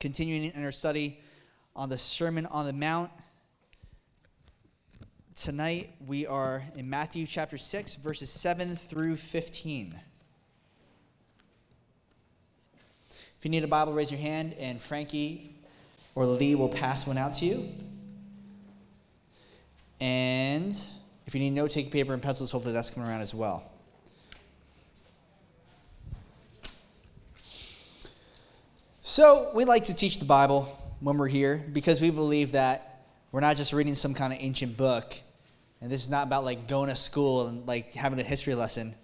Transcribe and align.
continuing 0.00 0.44
in 0.44 0.64
our 0.64 0.70
study 0.70 1.18
on 1.74 1.88
the 1.88 1.98
Sermon 1.98 2.46
on 2.46 2.66
the 2.66 2.72
Mount. 2.72 3.10
Tonight 5.34 5.90
we 6.06 6.26
are 6.26 6.62
in 6.76 6.88
Matthew 6.88 7.26
chapter 7.26 7.58
6, 7.58 7.96
verses 7.96 8.30
7 8.30 8.76
through 8.76 9.16
15. 9.16 9.98
If 13.10 13.44
you 13.44 13.50
need 13.50 13.64
a 13.64 13.68
Bible, 13.68 13.92
raise 13.92 14.10
your 14.10 14.20
hand, 14.20 14.54
and 14.58 14.80
Frankie 14.80 15.54
or 16.14 16.26
Lee 16.26 16.54
will 16.54 16.68
pass 16.68 17.06
one 17.06 17.18
out 17.18 17.34
to 17.34 17.44
you. 17.44 17.68
And 20.00 20.72
if 21.26 21.34
you 21.34 21.40
need 21.40 21.50
note 21.50 21.72
taking 21.72 21.90
paper 21.90 22.12
and 22.12 22.22
pencils, 22.22 22.52
hopefully 22.52 22.74
that's 22.74 22.90
coming 22.90 23.08
around 23.08 23.20
as 23.20 23.34
well. 23.34 23.67
So, 29.18 29.50
we 29.52 29.64
like 29.64 29.86
to 29.86 29.94
teach 29.94 30.20
the 30.20 30.24
Bible 30.24 30.78
when 31.00 31.18
we're 31.18 31.26
here 31.26 31.60
because 31.72 32.00
we 32.00 32.10
believe 32.10 32.52
that 32.52 33.02
we're 33.32 33.40
not 33.40 33.56
just 33.56 33.72
reading 33.72 33.96
some 33.96 34.14
kind 34.14 34.32
of 34.32 34.38
ancient 34.40 34.76
book, 34.76 35.16
and 35.80 35.90
this 35.90 36.04
is 36.04 36.08
not 36.08 36.28
about 36.28 36.44
like 36.44 36.68
going 36.68 36.88
to 36.88 36.94
school 36.94 37.48
and 37.48 37.66
like 37.66 37.94
having 37.94 38.20
a 38.20 38.22
history 38.22 38.54
lesson. 38.54 38.94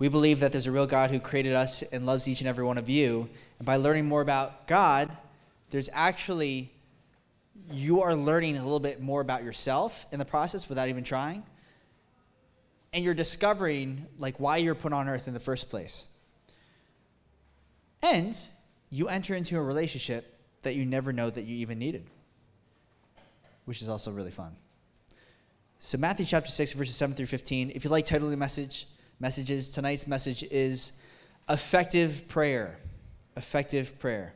We 0.00 0.08
believe 0.08 0.40
that 0.40 0.50
there's 0.50 0.66
a 0.66 0.72
real 0.72 0.88
God 0.88 1.12
who 1.12 1.20
created 1.20 1.54
us 1.54 1.82
and 1.82 2.04
loves 2.04 2.26
each 2.26 2.40
and 2.40 2.48
every 2.48 2.64
one 2.64 2.76
of 2.76 2.88
you. 2.88 3.28
And 3.60 3.64
by 3.64 3.76
learning 3.76 4.06
more 4.06 4.20
about 4.20 4.66
God, 4.66 5.16
there's 5.70 5.88
actually, 5.92 6.72
you 7.70 8.02
are 8.02 8.16
learning 8.16 8.56
a 8.56 8.64
little 8.64 8.80
bit 8.80 9.00
more 9.00 9.20
about 9.20 9.44
yourself 9.44 10.06
in 10.10 10.18
the 10.18 10.24
process 10.24 10.68
without 10.68 10.88
even 10.88 11.04
trying. 11.04 11.44
And 12.92 13.04
you're 13.04 13.14
discovering 13.14 14.06
like 14.18 14.40
why 14.40 14.56
you're 14.56 14.74
put 14.74 14.92
on 14.92 15.08
earth 15.08 15.28
in 15.28 15.34
the 15.34 15.38
first 15.38 15.70
place. 15.70 16.08
And 18.02 18.36
you 18.92 19.08
enter 19.08 19.34
into 19.34 19.56
a 19.56 19.62
relationship 19.62 20.38
that 20.62 20.76
you 20.76 20.84
never 20.84 21.12
know 21.12 21.30
that 21.30 21.44
you 21.44 21.56
even 21.56 21.78
needed, 21.78 22.04
which 23.64 23.80
is 23.80 23.88
also 23.88 24.12
really 24.12 24.30
fun. 24.30 24.54
So, 25.80 25.96
Matthew 25.96 26.26
chapter 26.26 26.50
6, 26.50 26.74
verses 26.74 26.94
7 26.94 27.16
through 27.16 27.26
15. 27.26 27.72
If 27.74 27.84
you 27.84 27.90
like 27.90 28.06
titling 28.06 28.36
message, 28.36 28.86
messages, 29.18 29.70
tonight's 29.70 30.06
message 30.06 30.44
is 30.44 31.00
effective 31.48 32.28
prayer. 32.28 32.78
Effective 33.34 33.98
prayer. 33.98 34.34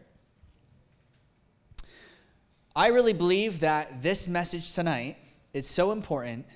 I 2.74 2.88
really 2.88 3.12
believe 3.12 3.60
that 3.60 4.02
this 4.02 4.26
message 4.26 4.72
tonight 4.74 5.16
is 5.52 5.68
so 5.68 5.92
important 5.92 6.46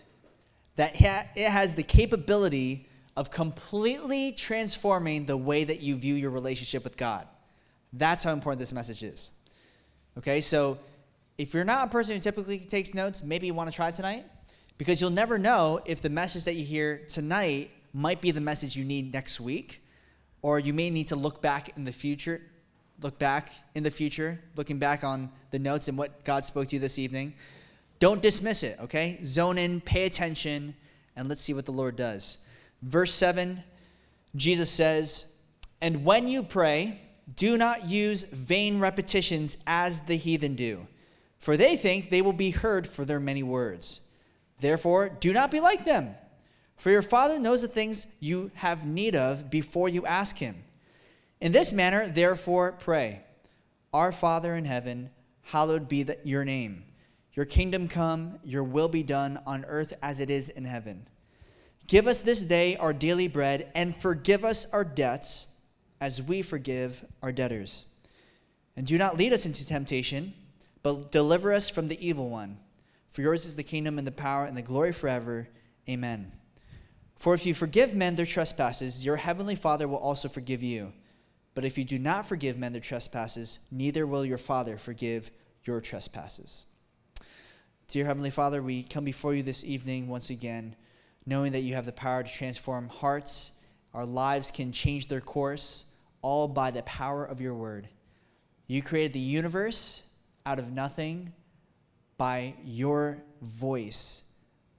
that 0.76 0.94
it 1.36 1.50
has 1.50 1.74
the 1.74 1.82
capability 1.82 2.88
of 3.14 3.30
completely 3.30 4.32
transforming 4.32 5.26
the 5.26 5.36
way 5.36 5.64
that 5.64 5.80
you 5.80 5.96
view 5.96 6.14
your 6.14 6.30
relationship 6.30 6.82
with 6.82 6.96
God. 6.96 7.26
That's 7.92 8.24
how 8.24 8.32
important 8.32 8.60
this 8.60 8.72
message 8.72 9.02
is. 9.02 9.32
Okay, 10.18 10.40
so 10.40 10.78
if 11.38 11.54
you're 11.54 11.64
not 11.64 11.88
a 11.88 11.90
person 11.90 12.14
who 12.14 12.20
typically 12.20 12.58
takes 12.58 12.94
notes, 12.94 13.22
maybe 13.22 13.46
you 13.46 13.54
want 13.54 13.70
to 13.70 13.74
try 13.74 13.90
tonight 13.90 14.24
because 14.78 15.00
you'll 15.00 15.10
never 15.10 15.38
know 15.38 15.80
if 15.86 16.00
the 16.00 16.10
message 16.10 16.44
that 16.44 16.54
you 16.54 16.64
hear 16.64 17.02
tonight 17.08 17.70
might 17.92 18.20
be 18.20 18.30
the 18.30 18.40
message 18.40 18.76
you 18.76 18.84
need 18.84 19.12
next 19.12 19.40
week, 19.40 19.82
or 20.42 20.58
you 20.58 20.72
may 20.72 20.90
need 20.90 21.06
to 21.08 21.16
look 21.16 21.42
back 21.42 21.76
in 21.76 21.84
the 21.84 21.92
future, 21.92 22.40
look 23.02 23.18
back 23.18 23.50
in 23.74 23.82
the 23.82 23.90
future, 23.90 24.40
looking 24.56 24.78
back 24.78 25.04
on 25.04 25.30
the 25.50 25.58
notes 25.58 25.88
and 25.88 25.98
what 25.98 26.24
God 26.24 26.44
spoke 26.44 26.68
to 26.68 26.76
you 26.76 26.80
this 26.80 26.98
evening. 26.98 27.34
Don't 27.98 28.22
dismiss 28.22 28.62
it, 28.62 28.78
okay? 28.80 29.18
Zone 29.24 29.58
in, 29.58 29.80
pay 29.80 30.06
attention, 30.06 30.74
and 31.16 31.28
let's 31.28 31.40
see 31.40 31.52
what 31.52 31.66
the 31.66 31.72
Lord 31.72 31.96
does. 31.96 32.38
Verse 32.82 33.12
7, 33.12 33.62
Jesus 34.36 34.70
says, 34.70 35.36
And 35.82 36.04
when 36.04 36.28
you 36.28 36.42
pray, 36.42 37.00
do 37.36 37.56
not 37.56 37.86
use 37.86 38.24
vain 38.24 38.78
repetitions 38.80 39.62
as 39.66 40.00
the 40.00 40.16
heathen 40.16 40.54
do, 40.54 40.86
for 41.38 41.56
they 41.56 41.76
think 41.76 42.10
they 42.10 42.22
will 42.22 42.32
be 42.32 42.50
heard 42.50 42.86
for 42.86 43.04
their 43.04 43.20
many 43.20 43.42
words. 43.42 44.08
Therefore, 44.60 45.08
do 45.08 45.32
not 45.32 45.50
be 45.50 45.60
like 45.60 45.84
them, 45.84 46.14
for 46.76 46.90
your 46.90 47.02
Father 47.02 47.38
knows 47.38 47.62
the 47.62 47.68
things 47.68 48.06
you 48.20 48.50
have 48.54 48.86
need 48.86 49.14
of 49.14 49.50
before 49.50 49.88
you 49.88 50.04
ask 50.06 50.38
Him. 50.38 50.56
In 51.40 51.52
this 51.52 51.72
manner, 51.72 52.06
therefore, 52.06 52.72
pray 52.72 53.22
Our 53.92 54.12
Father 54.12 54.54
in 54.54 54.64
heaven, 54.64 55.10
hallowed 55.42 55.88
be 55.88 56.02
the, 56.02 56.18
your 56.24 56.44
name. 56.44 56.84
Your 57.34 57.46
kingdom 57.46 57.88
come, 57.88 58.38
your 58.44 58.64
will 58.64 58.88
be 58.88 59.02
done 59.02 59.40
on 59.46 59.64
earth 59.66 59.94
as 60.02 60.20
it 60.20 60.30
is 60.30 60.48
in 60.48 60.64
heaven. 60.64 61.06
Give 61.86 62.06
us 62.06 62.22
this 62.22 62.42
day 62.42 62.76
our 62.76 62.92
daily 62.92 63.28
bread, 63.28 63.70
and 63.74 63.94
forgive 63.94 64.44
us 64.44 64.70
our 64.72 64.84
debts 64.84 65.59
as 66.00 66.22
we 66.22 66.42
forgive 66.42 67.04
our 67.22 67.32
debtors. 67.32 67.86
And 68.76 68.86
do 68.86 68.96
not 68.96 69.18
lead 69.18 69.32
us 69.32 69.46
into 69.46 69.66
temptation, 69.66 70.32
but 70.82 71.12
deliver 71.12 71.52
us 71.52 71.68
from 71.68 71.88
the 71.88 72.06
evil 72.06 72.30
one. 72.30 72.58
For 73.10 73.22
yours 73.22 73.44
is 73.44 73.56
the 73.56 73.62
kingdom 73.62 73.98
and 73.98 74.06
the 74.06 74.12
power 74.12 74.44
and 74.44 74.56
the 74.56 74.62
glory 74.62 74.92
forever. 74.92 75.48
Amen. 75.88 76.32
For 77.16 77.34
if 77.34 77.44
you 77.44 77.52
forgive 77.52 77.94
men 77.94 78.14
their 78.14 78.24
trespasses, 78.24 79.04
your 79.04 79.16
heavenly 79.16 79.56
Father 79.56 79.86
will 79.86 79.98
also 79.98 80.28
forgive 80.28 80.62
you. 80.62 80.92
But 81.54 81.64
if 81.64 81.76
you 81.76 81.84
do 81.84 81.98
not 81.98 82.26
forgive 82.26 82.56
men 82.56 82.72
their 82.72 82.80
trespasses, 82.80 83.58
neither 83.70 84.06
will 84.06 84.24
your 84.24 84.38
Father 84.38 84.78
forgive 84.78 85.30
your 85.64 85.80
trespasses. 85.80 86.66
Dear 87.88 88.06
Heavenly 88.06 88.30
Father, 88.30 88.62
we 88.62 88.84
come 88.84 89.04
before 89.04 89.34
you 89.34 89.42
this 89.42 89.64
evening 89.64 90.06
once 90.06 90.30
again, 90.30 90.76
knowing 91.26 91.52
that 91.52 91.60
you 91.60 91.74
have 91.74 91.86
the 91.86 91.92
power 91.92 92.22
to 92.22 92.32
transform 92.32 92.88
hearts. 92.88 93.60
Our 93.92 94.06
lives 94.06 94.52
can 94.52 94.70
change 94.70 95.08
their 95.08 95.20
course 95.20 95.89
all 96.22 96.48
by 96.48 96.70
the 96.70 96.82
power 96.82 97.24
of 97.24 97.40
your 97.40 97.54
word. 97.54 97.88
You 98.66 98.82
created 98.82 99.12
the 99.12 99.20
universe 99.20 100.14
out 100.46 100.58
of 100.58 100.72
nothing 100.72 101.32
by 102.16 102.54
your 102.62 103.22
voice 103.42 104.30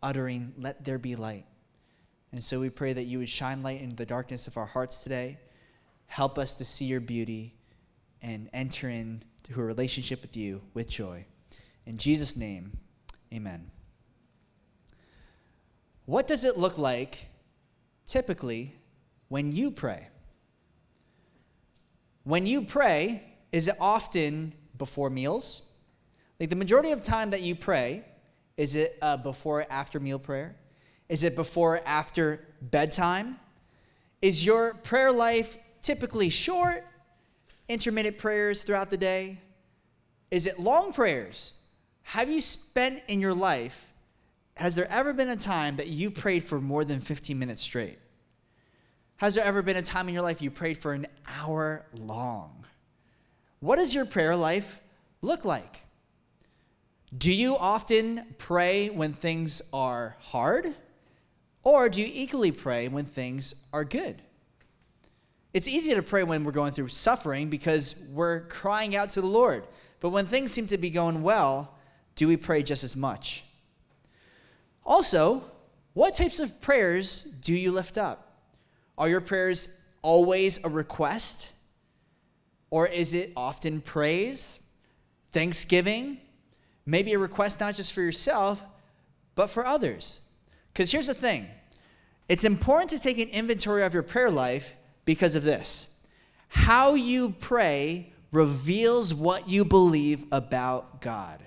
uttering, 0.04 0.54
Let 0.58 0.84
there 0.84 0.98
be 0.98 1.16
light. 1.16 1.46
And 2.32 2.44
so 2.44 2.60
we 2.60 2.70
pray 2.70 2.94
that 2.94 3.04
you 3.04 3.20
would 3.20 3.30
shine 3.30 3.62
light 3.62 3.82
into 3.82 3.96
the 3.96 4.06
darkness 4.06 4.48
of 4.48 4.58
our 4.58 4.66
hearts 4.66 5.04
today. 5.04 5.38
Help 6.06 6.38
us 6.38 6.56
to 6.56 6.66
see 6.66 6.86
your 6.86 7.02
beauty 7.02 7.54
and 8.22 8.50
enter 8.54 8.90
into 8.90 9.60
a 9.60 9.64
relationship 9.64 10.22
with 10.22 10.38
you 10.38 10.62
with 10.74 10.88
joy. 10.88 11.26
In 11.86 11.98
Jesus' 11.98 12.38
name, 12.38 12.78
amen. 13.34 13.70
What 16.06 16.28
does 16.28 16.46
it 16.46 16.58
look 16.58 16.78
like 16.78 17.28
typically 18.06 18.76
when 19.28 19.52
you 19.52 19.72
pray? 19.72 20.08
When 22.24 22.46
you 22.46 22.62
pray, 22.62 23.24
is 23.52 23.68
it 23.68 23.76
often 23.80 24.54
before 24.78 25.10
meals? 25.10 25.72
Like 26.40 26.50
the 26.50 26.56
majority 26.56 26.92
of 26.92 27.04
time 27.04 27.32
that 27.32 27.42
you 27.42 27.56
pray, 27.56 28.04
is 28.58 28.76
it 28.76 28.98
a 29.02 29.18
before 29.18 29.66
after 29.70 30.00
meal 30.00 30.20
prayer? 30.20 30.56
Is 31.10 31.24
it 31.24 31.36
before 31.36 31.82
after 31.86 32.40
bedtime? 32.62 33.40
Is 34.22 34.46
your 34.46 34.76
prayer 34.76 35.12
life 35.12 35.58
typically 35.82 36.30
short, 36.30 36.86
intermittent 37.68 38.18
prayers 38.18 38.64
throughout 38.64 38.90
the 38.90 38.98
day? 38.98 39.40
Is 40.30 40.46
it 40.46 40.60
long 40.60 40.94
prayers? 40.94 41.54
Have 42.04 42.30
you 42.30 42.40
spent 42.40 43.02
in 43.08 43.20
your 43.20 43.34
life, 43.34 43.92
has 44.56 44.76
there 44.76 44.90
ever 44.90 45.14
been 45.14 45.30
a 45.30 45.36
time 45.36 45.78
that 45.78 45.88
you 45.88 46.12
prayed 46.12 46.44
for 46.44 46.62
more 46.62 46.86
than 46.86 47.00
15 47.00 47.38
minutes 47.38 47.62
straight? 47.62 47.98
Has 49.22 49.36
there 49.36 49.46
ever 49.46 49.62
been 49.62 49.78
a 49.78 49.84
time 49.84 50.08
in 50.08 50.16
your 50.16 50.24
life 50.24 50.42
you 50.42 50.50
prayed 50.50 50.80
for 50.80 50.94
an 50.94 51.06
hour 51.28 51.86
long? 51.94 52.66
What 53.60 53.76
does 53.76 53.94
your 53.94 54.08
prayer 54.08 54.36
life 54.36 54.82
look 55.22 55.46
like? 55.46 55.82
Do 57.16 57.32
you 57.32 57.56
often 57.56 58.34
pray 58.40 58.90
when 58.90 59.14
things 59.14 59.62
are 59.72 60.16
hard? 60.22 60.74
Or 61.62 61.88
do 61.88 62.02
you 62.02 62.10
equally 62.12 62.52
pray 62.52 62.88
when 62.88 63.06
things 63.06 63.68
are 63.72 63.84
good? 63.84 64.24
It's 65.54 65.68
easy 65.68 65.94
to 65.94 66.02
pray 66.02 66.24
when 66.24 66.44
we're 66.44 66.52
going 66.52 66.72
through 66.72 66.88
suffering 66.88 67.52
because 67.52 68.08
we're 68.12 68.48
crying 68.48 68.96
out 68.96 69.10
to 69.10 69.22
the 69.22 69.28
Lord. 69.28 69.66
But 70.00 70.10
when 70.10 70.26
things 70.26 70.52
seem 70.52 70.66
to 70.66 70.80
be 70.80 70.90
going 70.90 71.22
well, 71.22 71.78
do 72.16 72.28
we 72.28 72.38
pray 72.38 72.64
just 72.64 72.84
as 72.84 72.96
much? 72.96 73.44
Also, 74.84 75.44
what 75.94 76.16
types 76.16 76.40
of 76.40 76.60
prayers 76.60 77.22
do 77.22 77.54
you 77.54 77.72
lift 77.72 78.00
up? 78.00 78.30
Are 79.02 79.10
your 79.10 79.20
prayers 79.20 79.82
always 80.04 80.64
a 80.64 80.70
request? 80.70 81.54
Or 82.70 82.88
is 82.88 83.16
it 83.16 83.34
often 83.36 83.82
praise, 83.82 84.62
thanksgiving, 85.32 86.20
maybe 86.86 87.14
a 87.14 87.18
request 87.18 87.60
not 87.60 87.74
just 87.74 87.94
for 87.94 88.02
yourself, 88.02 88.62
but 89.34 89.48
for 89.48 89.66
others? 89.66 90.30
Because 90.72 90.92
here's 90.92 91.08
the 91.08 91.16
thing 91.16 91.48
it's 92.30 92.44
important 92.44 92.92
to 92.92 93.00
take 93.00 93.18
an 93.18 93.30
inventory 93.30 93.82
of 93.82 93.96
your 93.96 94.04
prayer 94.04 94.30
life 94.30 94.76
because 95.04 95.36
of 95.36 95.44
this. 95.44 96.00
How 96.50 96.94
you 96.94 97.32
pray 97.40 98.14
reveals 98.32 99.16
what 99.16 99.50
you 99.50 99.66
believe 99.66 100.26
about 100.32 101.02
God. 101.02 101.40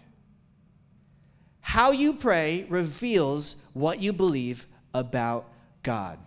How 1.60 1.92
you 1.92 2.14
pray 2.14 2.66
reveals 2.68 3.64
what 3.74 4.02
you 4.02 4.12
believe 4.12 4.66
about 4.92 5.48
God. 5.84 6.18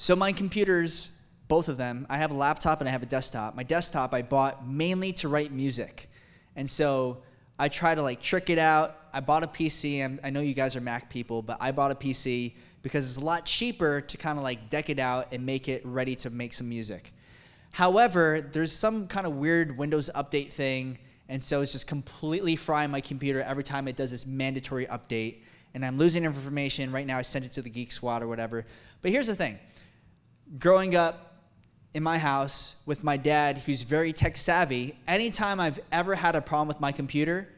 So 0.00 0.16
my 0.16 0.32
computer's 0.32 1.20
both 1.46 1.68
of 1.68 1.76
them. 1.76 2.06
I 2.08 2.16
have 2.16 2.30
a 2.30 2.34
laptop 2.34 2.80
and 2.80 2.88
I 2.88 2.92
have 2.92 3.02
a 3.02 3.06
desktop. 3.06 3.54
My 3.54 3.62
desktop 3.62 4.14
I 4.14 4.22
bought 4.22 4.66
mainly 4.66 5.12
to 5.12 5.28
write 5.28 5.52
music. 5.52 6.08
And 6.56 6.70
so 6.70 7.18
I 7.58 7.68
try 7.68 7.94
to 7.94 8.00
like 8.00 8.18
trick 8.18 8.48
it 8.48 8.56
out. 8.56 8.96
I 9.12 9.20
bought 9.20 9.44
a 9.44 9.46
PC. 9.46 10.02
I'm, 10.02 10.18
i 10.24 10.30
know 10.30 10.40
you 10.40 10.54
guys 10.54 10.74
are 10.74 10.80
Mac 10.80 11.10
people, 11.10 11.42
but 11.42 11.58
I 11.60 11.70
bought 11.70 11.90
a 11.90 11.94
PC 11.94 12.54
because 12.80 13.10
it's 13.10 13.18
a 13.22 13.24
lot 13.26 13.44
cheaper 13.44 14.00
to 14.00 14.16
kind 14.16 14.38
of 14.38 14.42
like 14.42 14.70
deck 14.70 14.88
it 14.88 14.98
out 14.98 15.34
and 15.34 15.44
make 15.44 15.68
it 15.68 15.82
ready 15.84 16.16
to 16.16 16.30
make 16.30 16.54
some 16.54 16.70
music. 16.70 17.12
However, 17.74 18.40
there's 18.40 18.72
some 18.72 19.06
kind 19.06 19.26
of 19.26 19.34
weird 19.34 19.76
Windows 19.76 20.08
update 20.14 20.50
thing, 20.50 20.96
and 21.28 21.42
so 21.42 21.60
it's 21.60 21.72
just 21.72 21.86
completely 21.86 22.56
frying 22.56 22.90
my 22.90 23.02
computer 23.02 23.42
every 23.42 23.64
time 23.64 23.86
it 23.86 23.96
does 23.96 24.12
this 24.12 24.26
mandatory 24.26 24.86
update. 24.86 25.42
And 25.74 25.84
I'm 25.84 25.98
losing 25.98 26.24
information. 26.24 26.90
Right 26.90 27.06
now, 27.06 27.18
I 27.18 27.22
sent 27.22 27.44
it 27.44 27.52
to 27.52 27.62
the 27.62 27.70
Geek 27.70 27.92
Squad 27.92 28.22
or 28.22 28.28
whatever. 28.28 28.64
But 29.02 29.10
here's 29.10 29.26
the 29.26 29.36
thing 29.36 29.58
growing 30.58 30.96
up 30.96 31.42
in 31.94 32.02
my 32.02 32.18
house 32.18 32.82
with 32.86 33.04
my 33.04 33.16
dad, 33.16 33.58
who's 33.58 33.82
very 33.82 34.12
tech 34.12 34.36
savvy, 34.36 34.96
anytime 35.06 35.60
I've 35.60 35.80
ever 35.92 36.14
had 36.14 36.34
a 36.34 36.40
problem 36.40 36.68
with 36.68 36.80
my 36.80 36.92
computer, 36.92 37.48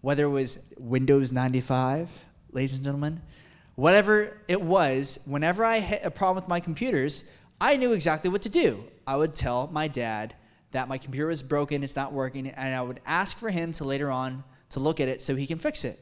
whether 0.00 0.24
it 0.24 0.30
was 0.30 0.72
Windows 0.78 1.32
95, 1.32 2.28
ladies 2.52 2.74
and 2.74 2.84
gentlemen, 2.84 3.20
whatever 3.74 4.40
it 4.48 4.60
was, 4.60 5.20
whenever 5.26 5.64
I 5.64 5.80
hit 5.80 6.02
a 6.04 6.10
problem 6.10 6.42
with 6.42 6.48
my 6.48 6.60
computers, 6.60 7.30
I 7.60 7.76
knew 7.76 7.92
exactly 7.92 8.30
what 8.30 8.42
to 8.42 8.48
do. 8.48 8.84
I 9.06 9.16
would 9.16 9.34
tell 9.34 9.68
my 9.72 9.88
dad 9.88 10.34
that 10.72 10.88
my 10.88 10.98
computer 10.98 11.26
was 11.26 11.42
broken, 11.42 11.82
it's 11.82 11.96
not 11.96 12.12
working, 12.12 12.46
and 12.48 12.74
I 12.74 12.82
would 12.82 13.00
ask 13.06 13.36
for 13.36 13.50
him 13.50 13.72
to 13.74 13.84
later 13.84 14.10
on 14.10 14.44
to 14.70 14.80
look 14.80 15.00
at 15.00 15.08
it 15.08 15.20
so 15.20 15.34
he 15.34 15.46
can 15.46 15.58
fix 15.58 15.84
it. 15.84 15.98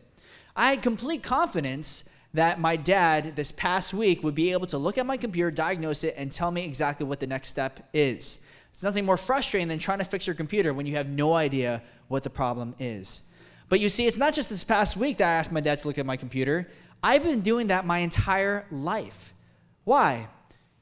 I 0.55 0.71
had 0.71 0.83
complete 0.83 1.23
confidence 1.23 2.11
that 2.35 2.61
my 2.61 2.77
dad 2.77 3.37
this 3.37 3.53
past 3.53 3.95
week 3.95 4.23
would 4.23 4.35
be 4.35 4.53
able 4.53 4.67
to 4.67 4.79
look 4.79 4.99
at 4.99 5.07
my 5.07 5.17
computer, 5.17 5.51
diagnose 5.51 6.05
it, 6.05 6.15
and 6.17 6.31
tell 6.31 6.51
me 6.51 6.65
exactly 6.65 7.07
what 7.07 7.21
the 7.21 7.27
next 7.27 7.49
step 7.49 7.89
is. 7.93 8.45
It's 8.71 8.83
nothing 8.83 9.05
more 9.05 9.17
frustrating 9.17 9.69
than 9.69 9.79
trying 9.79 9.99
to 9.99 10.05
fix 10.05 10.27
your 10.27 10.37
computer 10.37 10.73
when 10.75 10.87
you 10.87 10.97
have 10.97 11.09
no 11.09 11.35
idea 11.35 11.83
what 12.09 12.23
the 12.23 12.31
problem 12.31 12.75
is. 12.79 13.23
But 13.69 13.81
you 13.81 13.89
see, 13.89 14.07
it's 14.07 14.19
not 14.19 14.35
just 14.35 14.51
this 14.51 14.65
past 14.65 14.97
week 14.97 15.19
that 15.19 15.29
I 15.29 15.33
asked 15.33 15.53
my 15.53 15.61
dad 15.61 15.79
to 15.81 15.89
look 15.89 15.99
at 15.99 16.07
my 16.07 16.17
computer. 16.17 16.69
I've 17.03 17.23
been 17.23 17.41
doing 17.41 17.69
that 17.69 17.85
my 17.85 17.99
entire 17.99 18.67
life. 18.71 19.33
Why? 19.85 20.29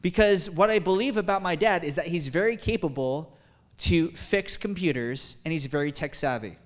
Because 0.03 0.51
what 0.51 0.71
I 0.71 0.79
believe 0.79 1.17
about 1.17 1.43
my 1.43 1.57
dad 1.57 1.85
is 1.85 1.97
that 1.97 2.07
he's 2.07 2.29
very 2.29 2.57
capable 2.57 3.37
to 3.79 4.09
fix 4.09 4.57
computers 4.57 5.41
and 5.45 5.53
he's 5.53 5.67
very 5.67 5.93
tech 5.93 6.15
savvy. 6.15 6.57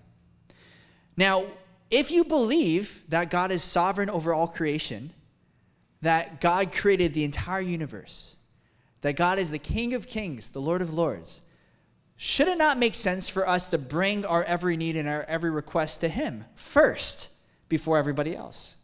Now, 1.17 1.47
if 1.91 2.11
you 2.11 2.25
believe 2.25 3.03
that 3.09 3.31
God 3.31 3.51
is 3.51 3.63
sovereign 3.63 4.11
over 4.11 4.33
all 4.33 4.47
creation, 4.47 5.11
that 6.03 6.41
God 6.41 6.73
created 6.73 7.15
the 7.15 7.25
entire 7.25 7.61
universe, 7.61 8.37
that 9.03 9.17
God 9.17 9.39
is 9.39 9.51
the 9.51 9.59
King 9.59 9.95
of 9.95 10.07
kings, 10.07 10.51
the 10.51 10.61
Lord 10.61 10.83
of 10.83 10.95
lords, 10.95 11.43
should 12.17 12.49
it 12.49 12.59
not 12.59 12.79
make 12.79 12.95
sense 12.95 13.29
for 13.29 13.49
us 13.49 13.69
to 13.71 13.79
bring 13.79 14.25
our 14.27 14.45
every 14.45 14.77
need 14.77 14.97
and 14.97 15.09
our 15.09 15.25
every 15.25 15.51
request 15.51 16.01
to 16.03 16.09
Him 16.09 16.45
first 16.55 17.31
before 17.69 17.99
everybody 17.99 18.37
else? 18.37 18.77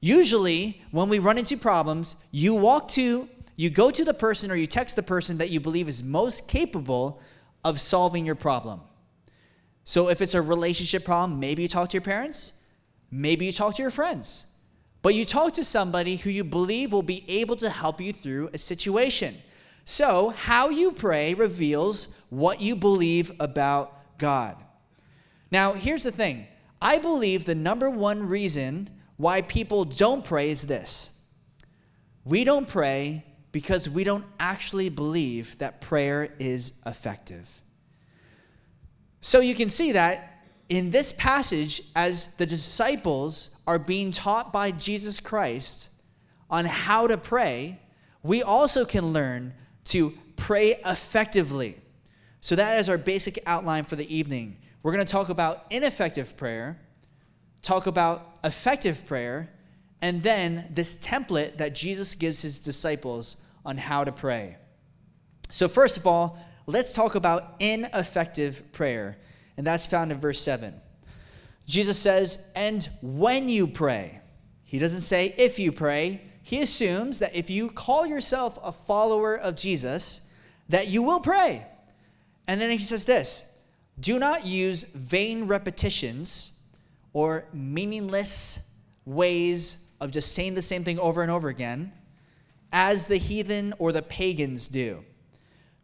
Usually, 0.00 0.82
when 0.90 1.08
we 1.08 1.18
run 1.18 1.38
into 1.38 1.56
problems, 1.56 2.16
you 2.30 2.54
walk 2.54 2.88
to, 2.88 3.28
you 3.56 3.70
go 3.70 3.90
to 3.90 4.04
the 4.04 4.14
person 4.14 4.50
or 4.50 4.54
you 4.54 4.66
text 4.66 4.96
the 4.96 5.02
person 5.02 5.38
that 5.38 5.50
you 5.50 5.60
believe 5.60 5.88
is 5.88 6.02
most 6.02 6.48
capable 6.48 7.20
of 7.64 7.80
solving 7.80 8.26
your 8.26 8.34
problem. 8.34 8.80
So 9.84 10.08
if 10.08 10.20
it's 10.20 10.34
a 10.34 10.42
relationship 10.42 11.04
problem, 11.04 11.38
maybe 11.38 11.62
you 11.62 11.68
talk 11.68 11.90
to 11.90 11.94
your 11.94 12.02
parents, 12.02 12.62
maybe 13.10 13.46
you 13.46 13.52
talk 13.52 13.76
to 13.76 13.82
your 13.82 13.90
friends. 13.90 14.46
But 15.02 15.14
you 15.14 15.26
talk 15.26 15.52
to 15.54 15.64
somebody 15.64 16.16
who 16.16 16.30
you 16.30 16.44
believe 16.44 16.90
will 16.90 17.02
be 17.02 17.24
able 17.28 17.56
to 17.56 17.68
help 17.68 18.00
you 18.00 18.10
through 18.10 18.48
a 18.54 18.58
situation. 18.58 19.34
So, 19.84 20.30
how 20.30 20.70
you 20.70 20.92
pray 20.92 21.34
reveals 21.34 22.24
what 22.30 22.62
you 22.62 22.74
believe 22.74 23.30
about 23.38 23.92
God. 24.16 24.56
Now, 25.50 25.74
here's 25.74 26.04
the 26.04 26.10
thing 26.10 26.46
I 26.80 26.98
believe 26.98 27.44
the 27.44 27.54
number 27.54 27.90
one 27.90 28.26
reason 28.26 28.88
why 29.18 29.42
people 29.42 29.84
don't 29.84 30.24
pray 30.24 30.50
is 30.50 30.62
this 30.62 31.20
we 32.24 32.44
don't 32.44 32.66
pray 32.66 33.24
because 33.52 33.88
we 33.88 34.04
don't 34.04 34.24
actually 34.40 34.88
believe 34.88 35.58
that 35.58 35.80
prayer 35.80 36.30
is 36.38 36.80
effective. 36.86 37.60
So 39.24 39.40
you 39.40 39.54
can 39.54 39.70
see 39.70 39.92
that 39.92 40.42
in 40.68 40.90
this 40.90 41.14
passage, 41.14 41.80
as 41.96 42.34
the 42.34 42.44
disciples 42.44 43.62
are 43.66 43.78
being 43.78 44.10
taught 44.10 44.52
by 44.52 44.70
Jesus 44.70 45.18
Christ 45.18 45.88
on 46.50 46.66
how 46.66 47.06
to 47.06 47.16
pray, 47.16 47.80
we 48.22 48.42
also 48.42 48.84
can 48.84 49.14
learn 49.14 49.54
to 49.84 50.12
pray 50.36 50.74
effectively. 50.84 51.78
So 52.42 52.54
that 52.56 52.78
is 52.78 52.90
our 52.90 52.98
basic 52.98 53.38
outline 53.46 53.84
for 53.84 53.96
the 53.96 54.14
evening. 54.14 54.58
We're 54.82 54.92
going 54.92 55.06
to 55.06 55.10
talk 55.10 55.30
about 55.30 55.64
ineffective 55.70 56.36
prayer, 56.36 56.78
talk 57.62 57.86
about 57.86 58.36
effective 58.44 59.06
prayer, 59.06 59.48
and 60.02 60.22
then 60.22 60.66
this 60.68 60.98
template 60.98 61.56
that 61.56 61.74
Jesus 61.74 62.14
gives 62.14 62.42
his 62.42 62.58
disciples 62.58 63.42
on 63.64 63.78
how 63.78 64.04
to 64.04 64.12
pray. 64.12 64.58
So, 65.48 65.66
first 65.66 65.96
of 65.96 66.06
all, 66.06 66.38
let's 66.66 66.92
talk 66.92 67.14
about 67.14 67.54
ineffective 67.60 68.72
prayer, 68.72 69.16
and 69.56 69.66
that's 69.66 69.86
found 69.86 70.12
in 70.12 70.18
verse 70.18 70.40
7. 70.40 70.74
Jesus 71.66 71.98
says, 71.98 72.50
and 72.54 72.88
when 73.02 73.48
you 73.48 73.66
pray, 73.66 74.20
he 74.64 74.78
doesn't 74.78 75.00
say 75.00 75.34
if 75.38 75.58
you 75.58 75.72
pray. 75.72 76.20
He 76.42 76.60
assumes 76.60 77.20
that 77.20 77.34
if 77.34 77.48
you 77.48 77.70
call 77.70 78.04
yourself 78.04 78.58
a 78.62 78.72
follower 78.72 79.38
of 79.38 79.56
Jesus, 79.56 80.32
that 80.68 80.88
you 80.88 81.02
will 81.02 81.20
pray. 81.20 81.64
And 82.46 82.60
then 82.60 82.70
he 82.70 82.78
says 82.78 83.04
this 83.04 83.50
do 84.00 84.18
not 84.18 84.44
use 84.44 84.82
vain 84.82 85.46
repetitions 85.46 86.60
or 87.12 87.44
meaningless 87.52 88.74
ways 89.06 89.92
of 90.00 90.10
just 90.10 90.34
saying 90.34 90.54
the 90.54 90.62
same 90.62 90.82
thing 90.82 90.98
over 90.98 91.22
and 91.22 91.30
over 91.30 91.48
again, 91.48 91.92
as 92.72 93.06
the 93.06 93.16
heathen 93.16 93.72
or 93.78 93.92
the 93.92 94.02
pagans 94.02 94.68
do 94.68 95.04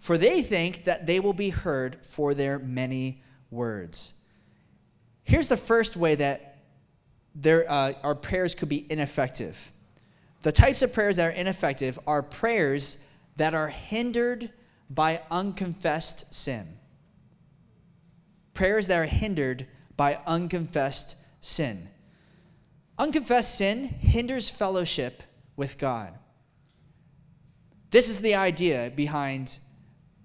for 0.00 0.17
they 0.17 0.43
think 0.43 0.85
that 0.85 1.06
they 1.06 1.20
will 1.20 1.35
be 1.35 1.50
heard 1.50 2.02
for 2.05 2.32
their 2.35 2.58
many 2.58 3.23
words. 3.50 4.14
Here's 5.23 5.49
the 5.49 5.58
first 5.58 5.94
way 5.94 6.14
that 6.17 6.56
uh, 7.44 7.93
our 8.02 8.14
prayers 8.14 8.55
could 8.55 8.70
be 8.70 8.91
ineffective. 8.91 9.70
The 10.43 10.52
types 10.52 10.81
of 10.81 10.94
prayers 10.94 11.17
that 11.17 11.29
are 11.29 11.38
ineffective 11.38 11.99
are 12.06 12.23
prayers 12.23 13.06
that 13.37 13.55
are 13.55 13.69
hindered 13.69 14.50
by 14.88 15.20
unconfessed 15.31 16.35
sin. 16.35 16.67
Prayers 18.55 18.87
that 18.87 18.99
are 18.99 19.05
hindered 19.05 19.66
by 19.97 20.19
unconfessed 20.26 21.14
sin. 21.42 21.88
Unconfessed 22.99 23.54
sin 23.54 23.85
hinders 23.88 24.49
fellowship 24.49 25.23
with 25.57 25.76
God. 25.76 26.14
This 27.90 28.09
is 28.09 28.21
the 28.21 28.35
idea 28.35 28.90
behind 28.97 29.59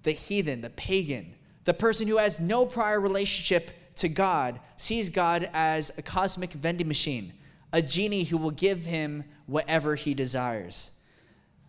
the 0.06 0.12
heathen, 0.12 0.60
the 0.60 0.70
pagan, 0.70 1.34
the 1.64 1.74
person 1.74 2.06
who 2.06 2.16
has 2.16 2.38
no 2.38 2.64
prior 2.64 3.00
relationship 3.00 3.72
to 3.96 4.08
God, 4.08 4.60
sees 4.76 5.10
God 5.10 5.50
as 5.52 5.90
a 5.98 6.02
cosmic 6.02 6.52
vending 6.52 6.86
machine, 6.86 7.32
a 7.72 7.82
genie 7.82 8.22
who 8.22 8.38
will 8.38 8.52
give 8.52 8.84
him 8.84 9.24
whatever 9.46 9.96
he 9.96 10.14
desires. 10.14 10.92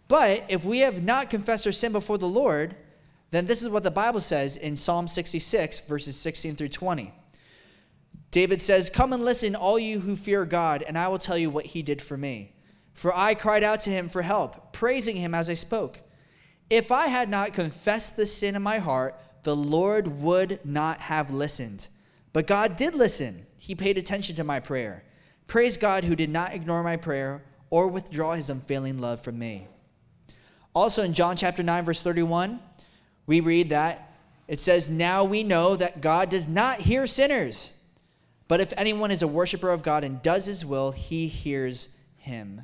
But 0.08 0.46
if 0.50 0.64
we 0.64 0.80
have 0.80 1.04
not 1.04 1.32
confessed 1.32 1.66
our 1.66 1.74
sin 1.74 1.92
before 1.92 2.20
the 2.20 2.28
Lord, 2.28 2.76
then 3.32 3.48
this 3.48 3.64
is 3.64 3.70
what 3.70 3.84
the 3.84 3.90
Bible 3.90 4.20
says 4.20 4.56
in 4.56 4.78
Psalm 4.78 5.08
66, 5.08 5.80
verses 5.88 6.16
16 6.16 6.56
through 6.56 6.70
20. 6.70 7.12
David 8.30 8.62
says, 8.62 8.92
Come 8.92 9.14
and 9.14 9.26
listen, 9.26 9.56
all 9.56 9.80
you 9.80 10.00
who 10.00 10.16
fear 10.16 10.46
God, 10.46 10.84
and 10.84 10.96
I 10.96 11.08
will 11.08 11.18
tell 11.18 11.40
you 11.40 11.50
what 11.50 11.66
he 11.66 11.82
did 11.82 12.04
for 12.04 12.18
me. 12.18 12.54
For 12.94 13.12
I 13.16 13.34
cried 13.34 13.64
out 13.64 13.80
to 13.82 13.90
him 13.90 14.10
for 14.10 14.22
help, 14.22 14.74
praising 14.74 15.16
him 15.16 15.34
as 15.34 15.50
I 15.50 15.56
spoke. 15.56 16.02
If 16.70 16.92
I 16.92 17.08
had 17.08 17.30
not 17.30 17.54
confessed 17.54 18.18
the 18.18 18.26
sin 18.26 18.56
in 18.56 18.62
my 18.62 18.80
heart, 18.80 19.16
the 19.44 19.56
Lord 19.56 20.08
would 20.22 20.60
not 20.66 21.00
have 21.00 21.32
listened. 21.32 21.88
But 22.34 22.48
God 22.48 22.76
did 22.76 22.94
listen. 22.94 23.46
He 23.58 23.76
paid 23.76 23.98
attention 23.98 24.36
to 24.36 24.44
my 24.44 24.60
prayer. 24.60 25.04
Praise 25.48 25.78
God 25.78 26.04
who 26.04 26.16
did 26.16 26.30
not 26.30 26.54
ignore 26.54 26.84
my 26.84 26.98
prayer 26.98 27.42
or 27.70 27.88
withdraw 27.88 28.34
his 28.34 28.50
unfailing 28.50 29.00
love 29.00 29.22
from 29.22 29.40
me. 29.40 29.68
Also 30.76 31.04
in 31.04 31.14
John 31.14 31.38
chapter 31.38 31.64
9 31.64 31.86
verse 31.86 32.02
31, 32.02 32.60
we 33.26 33.40
read 33.40 33.70
that 33.70 34.14
it 34.48 34.60
says, 34.60 34.90
"Now 34.90 35.24
we 35.24 35.44
know 35.44 35.76
that 35.76 36.02
God 36.02 36.30
does 36.30 36.48
not 36.48 36.82
hear 36.82 37.08
sinners, 37.08 37.74
but 38.48 38.62
if 38.62 38.74
anyone 38.78 39.12
is 39.12 39.22
a 39.22 39.28
worshiper 39.28 39.72
of 39.72 39.84
God 39.84 40.04
and 40.04 40.22
does 40.22 40.46
his 40.46 40.66
will, 40.66 40.92
he 40.92 41.28
hears 41.28 41.90
him." 42.18 42.64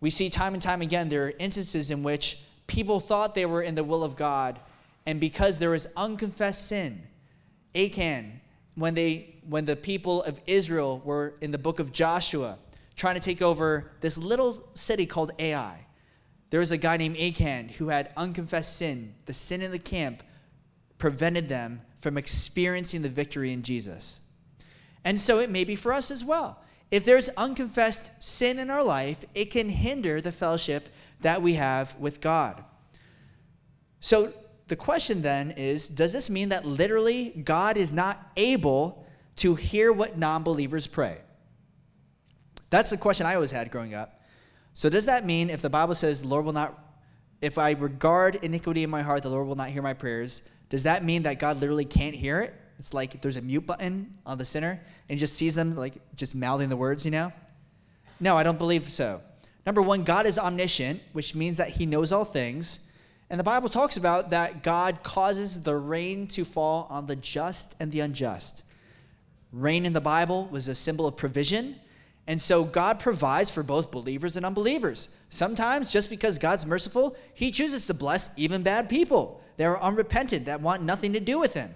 We 0.00 0.10
see 0.10 0.30
time 0.30 0.54
and 0.54 0.62
time 0.62 0.82
again 0.82 1.08
there 1.08 1.26
are 1.26 1.32
instances 1.38 1.90
in 1.90 2.02
which 2.02 2.44
people 2.70 3.00
thought 3.00 3.34
they 3.34 3.46
were 3.46 3.62
in 3.62 3.74
the 3.74 3.82
will 3.82 4.04
of 4.04 4.14
God, 4.14 4.60
and 5.04 5.18
because 5.18 5.58
there 5.58 5.70
was 5.70 5.88
unconfessed 5.96 6.68
sin, 6.68 7.02
Achan, 7.74 8.40
when 8.76 8.94
they 8.94 9.34
when 9.48 9.64
the 9.64 9.74
people 9.74 10.22
of 10.22 10.40
Israel 10.46 11.02
were 11.04 11.34
in 11.40 11.50
the 11.50 11.58
book 11.58 11.80
of 11.80 11.92
Joshua 11.92 12.56
trying 12.94 13.16
to 13.16 13.20
take 13.20 13.42
over 13.42 13.90
this 14.00 14.16
little 14.16 14.68
city 14.74 15.06
called 15.06 15.32
Ai, 15.38 15.86
There 16.50 16.60
was 16.60 16.70
a 16.70 16.76
guy 16.76 16.96
named 16.96 17.16
Achan 17.16 17.70
who 17.70 17.88
had 17.88 18.12
unconfessed 18.16 18.76
sin. 18.76 19.14
The 19.26 19.32
sin 19.32 19.62
in 19.62 19.70
the 19.70 19.78
camp 19.78 20.22
prevented 20.98 21.48
them 21.48 21.80
from 21.98 22.18
experiencing 22.18 23.02
the 23.02 23.08
victory 23.08 23.52
in 23.52 23.62
Jesus. 23.62 24.20
And 25.04 25.18
so 25.18 25.38
it 25.38 25.50
may 25.50 25.64
be 25.64 25.76
for 25.76 25.92
us 25.92 26.10
as 26.10 26.24
well. 26.24 26.62
If 26.90 27.04
there's 27.04 27.28
unconfessed 27.30 28.22
sin 28.22 28.58
in 28.58 28.68
our 28.68 28.84
life, 28.84 29.24
it 29.34 29.46
can 29.46 29.68
hinder 29.68 30.20
the 30.20 30.32
fellowship 30.32 30.88
that 31.20 31.42
we 31.42 31.54
have 31.54 31.94
with 31.98 32.20
God. 32.20 32.64
So 34.00 34.32
the 34.68 34.76
question 34.76 35.22
then 35.22 35.52
is 35.52 35.88
Does 35.88 36.12
this 36.12 36.30
mean 36.30 36.50
that 36.50 36.64
literally 36.64 37.30
God 37.44 37.76
is 37.76 37.92
not 37.92 38.18
able 38.36 39.06
to 39.36 39.54
hear 39.54 39.92
what 39.92 40.18
non 40.18 40.42
believers 40.42 40.86
pray? 40.86 41.18
That's 42.70 42.90
the 42.90 42.96
question 42.96 43.26
I 43.26 43.34
always 43.34 43.50
had 43.50 43.70
growing 43.70 43.94
up. 43.94 44.22
So 44.74 44.88
does 44.88 45.06
that 45.06 45.26
mean 45.26 45.50
if 45.50 45.60
the 45.60 45.70
Bible 45.70 45.94
says 45.94 46.22
the 46.22 46.28
Lord 46.28 46.44
will 46.44 46.52
not, 46.52 46.72
if 47.40 47.58
I 47.58 47.72
regard 47.72 48.36
iniquity 48.36 48.84
in 48.84 48.90
my 48.90 49.02
heart, 49.02 49.22
the 49.22 49.28
Lord 49.28 49.46
will 49.46 49.56
not 49.56 49.70
hear 49.70 49.82
my 49.82 49.94
prayers, 49.94 50.48
does 50.68 50.84
that 50.84 51.04
mean 51.04 51.24
that 51.24 51.40
God 51.40 51.60
literally 51.60 51.84
can't 51.84 52.14
hear 52.14 52.40
it? 52.40 52.54
It's 52.78 52.94
like 52.94 53.20
there's 53.20 53.36
a 53.36 53.42
mute 53.42 53.66
button 53.66 54.14
on 54.24 54.38
the 54.38 54.44
sinner 54.44 54.80
and 55.08 55.18
he 55.18 55.20
just 55.20 55.34
sees 55.34 55.54
them 55.54 55.76
like 55.76 55.94
just 56.14 56.34
mouthing 56.34 56.68
the 56.68 56.76
words, 56.76 57.04
you 57.04 57.10
know? 57.10 57.32
No, 58.20 58.36
I 58.36 58.42
don't 58.42 58.58
believe 58.58 58.86
so. 58.86 59.20
Number 59.66 59.82
one, 59.82 60.04
God 60.04 60.26
is 60.26 60.38
omniscient, 60.38 61.00
which 61.12 61.34
means 61.34 61.56
that 61.58 61.70
he 61.70 61.86
knows 61.86 62.12
all 62.12 62.24
things. 62.24 62.90
And 63.28 63.38
the 63.38 63.44
Bible 63.44 63.68
talks 63.68 63.96
about 63.96 64.30
that 64.30 64.62
God 64.62 65.02
causes 65.02 65.62
the 65.62 65.76
rain 65.76 66.26
to 66.28 66.44
fall 66.44 66.86
on 66.90 67.06
the 67.06 67.16
just 67.16 67.76
and 67.78 67.92
the 67.92 68.00
unjust. 68.00 68.64
Rain 69.52 69.84
in 69.84 69.92
the 69.92 70.00
Bible 70.00 70.48
was 70.50 70.68
a 70.68 70.74
symbol 70.74 71.06
of 71.06 71.16
provision. 71.16 71.76
And 72.26 72.40
so 72.40 72.64
God 72.64 73.00
provides 73.00 73.50
for 73.50 73.62
both 73.62 73.90
believers 73.90 74.36
and 74.36 74.46
unbelievers. 74.46 75.08
Sometimes, 75.30 75.92
just 75.92 76.10
because 76.10 76.38
God's 76.38 76.66
merciful, 76.66 77.16
He 77.34 77.50
chooses 77.50 77.86
to 77.86 77.94
bless 77.94 78.36
even 78.38 78.62
bad 78.62 78.88
people 78.88 79.42
that 79.56 79.64
are 79.64 79.80
unrepentant, 79.80 80.46
that 80.46 80.60
want 80.60 80.82
nothing 80.82 81.12
to 81.12 81.20
do 81.20 81.38
with 81.38 81.54
Him. 81.54 81.72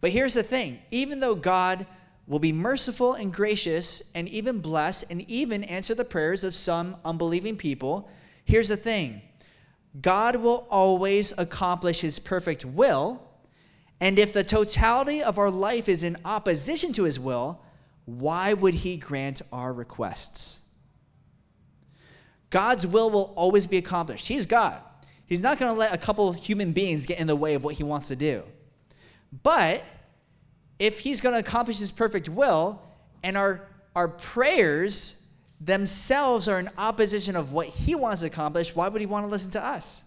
But 0.00 0.10
here's 0.10 0.34
the 0.34 0.42
thing 0.42 0.78
even 0.90 1.20
though 1.20 1.34
God 1.34 1.86
will 2.28 2.38
be 2.38 2.52
merciful 2.52 3.14
and 3.14 3.32
gracious 3.32 4.12
and 4.14 4.28
even 4.28 4.60
bless 4.60 5.02
and 5.02 5.22
even 5.22 5.64
answer 5.64 5.94
the 5.94 6.04
prayers 6.04 6.44
of 6.44 6.54
some 6.54 6.94
unbelieving 7.04 7.56
people, 7.56 8.08
here's 8.44 8.68
the 8.68 8.76
thing 8.76 9.20
God 10.00 10.36
will 10.36 10.68
always 10.70 11.36
accomplish 11.36 12.02
His 12.02 12.20
perfect 12.20 12.64
will. 12.64 13.24
And 14.00 14.16
if 14.16 14.32
the 14.32 14.44
totality 14.44 15.24
of 15.24 15.38
our 15.38 15.50
life 15.50 15.88
is 15.88 16.04
in 16.04 16.16
opposition 16.24 16.92
to 16.92 17.02
His 17.02 17.18
will, 17.18 17.60
why 18.08 18.54
would 18.54 18.72
he 18.72 18.96
grant 18.96 19.42
our 19.52 19.70
requests? 19.70 20.66
God's 22.48 22.86
will 22.86 23.10
will 23.10 23.34
always 23.36 23.66
be 23.66 23.76
accomplished. 23.76 24.28
He's 24.28 24.46
God. 24.46 24.80
He's 25.26 25.42
not 25.42 25.58
going 25.58 25.70
to 25.70 25.78
let 25.78 25.92
a 25.92 25.98
couple 25.98 26.32
human 26.32 26.72
beings 26.72 27.04
get 27.04 27.20
in 27.20 27.26
the 27.26 27.36
way 27.36 27.52
of 27.52 27.64
what 27.64 27.74
he 27.74 27.82
wants 27.82 28.08
to 28.08 28.16
do. 28.16 28.44
But 29.42 29.84
if 30.78 31.00
he's 31.00 31.20
going 31.20 31.34
to 31.34 31.40
accomplish 31.40 31.78
his 31.78 31.92
perfect 31.92 32.28
will 32.28 32.80
and 33.22 33.36
our, 33.36 33.68
our 33.96 34.08
prayers 34.08 35.30
themselves 35.60 36.46
are 36.46 36.60
in 36.60 36.68
opposition 36.78 37.34
of 37.34 37.52
what 37.52 37.66
he 37.66 37.94
wants 37.94 38.20
to 38.20 38.26
accomplish, 38.26 38.76
why 38.76 38.88
would 38.88 39.00
he 39.00 39.06
want 39.06 39.24
to 39.24 39.30
listen 39.30 39.50
to 39.52 39.64
us? 39.64 40.04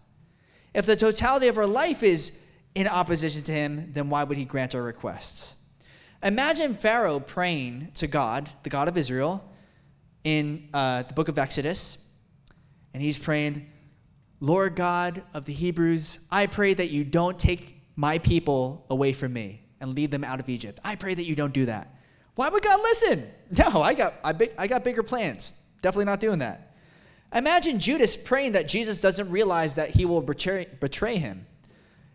If 0.74 0.86
the 0.86 0.96
totality 0.96 1.48
of 1.48 1.58
our 1.58 1.68
life 1.68 2.04
is 2.04 2.46
in 2.74 2.88
opposition 2.88 3.42
to 3.44 3.52
him, 3.52 3.92
then 3.94 4.10
why 4.10 4.24
would 4.24 4.38
he 4.38 4.46
grant 4.46 4.74
our 4.74 4.82
requests? 4.82 5.58
Imagine 6.24 6.74
Pharaoh 6.74 7.20
praying 7.20 7.90
to 7.96 8.08
God, 8.08 8.48
the 8.64 8.70
God 8.70 8.88
of 8.88 8.98
Israel, 8.98 9.44
in 10.24 10.70
uh, 10.74 11.04
the 11.04 11.14
book 11.14 11.28
of 11.28 11.38
Exodus, 11.38 12.10
and 12.94 13.02
he's 13.02 13.18
praying, 13.18 13.70
Lord 14.40 14.76
God 14.76 15.24
of 15.34 15.46
the 15.46 15.54
Hebrews, 15.54 16.28
I 16.32 16.48
pray 16.48 16.74
that 16.76 16.92
you 16.92 17.04
don't 17.04 17.38
take 17.38 17.76
my 17.96 18.20
people 18.20 18.86
away 18.90 19.14
from 19.14 19.34
me 19.34 19.61
and 19.82 19.96
lead 19.96 20.12
them 20.12 20.24
out 20.24 20.40
of 20.40 20.48
Egypt. 20.48 20.80
I 20.84 20.96
pray 20.96 21.14
that 21.14 21.26
you 21.26 21.36
don't 21.36 21.54
do 21.54 21.66
that. 21.66 21.94
Why 22.36 22.48
would 22.48 22.64
God 22.64 22.80
listen? 22.82 23.26
No, 23.58 23.82
I 23.82 23.94
got, 23.94 24.14
I, 24.24 24.34
I 24.58 24.68
got 24.68 24.86
bigger 24.86 25.04
plans. 25.04 25.52
Definitely 25.82 26.06
not 26.06 26.22
doing 26.22 26.40
that. 26.40 26.74
Imagine 27.36 27.80
Judas 27.80 28.16
praying 28.16 28.54
that 28.54 28.66
Jesus 28.66 29.02
doesn't 29.02 29.30
realize 29.30 29.76
that 29.76 29.90
he 29.90 30.06
will 30.06 30.22
betray, 30.22 30.68
betray 30.80 31.18
him. 31.18 31.46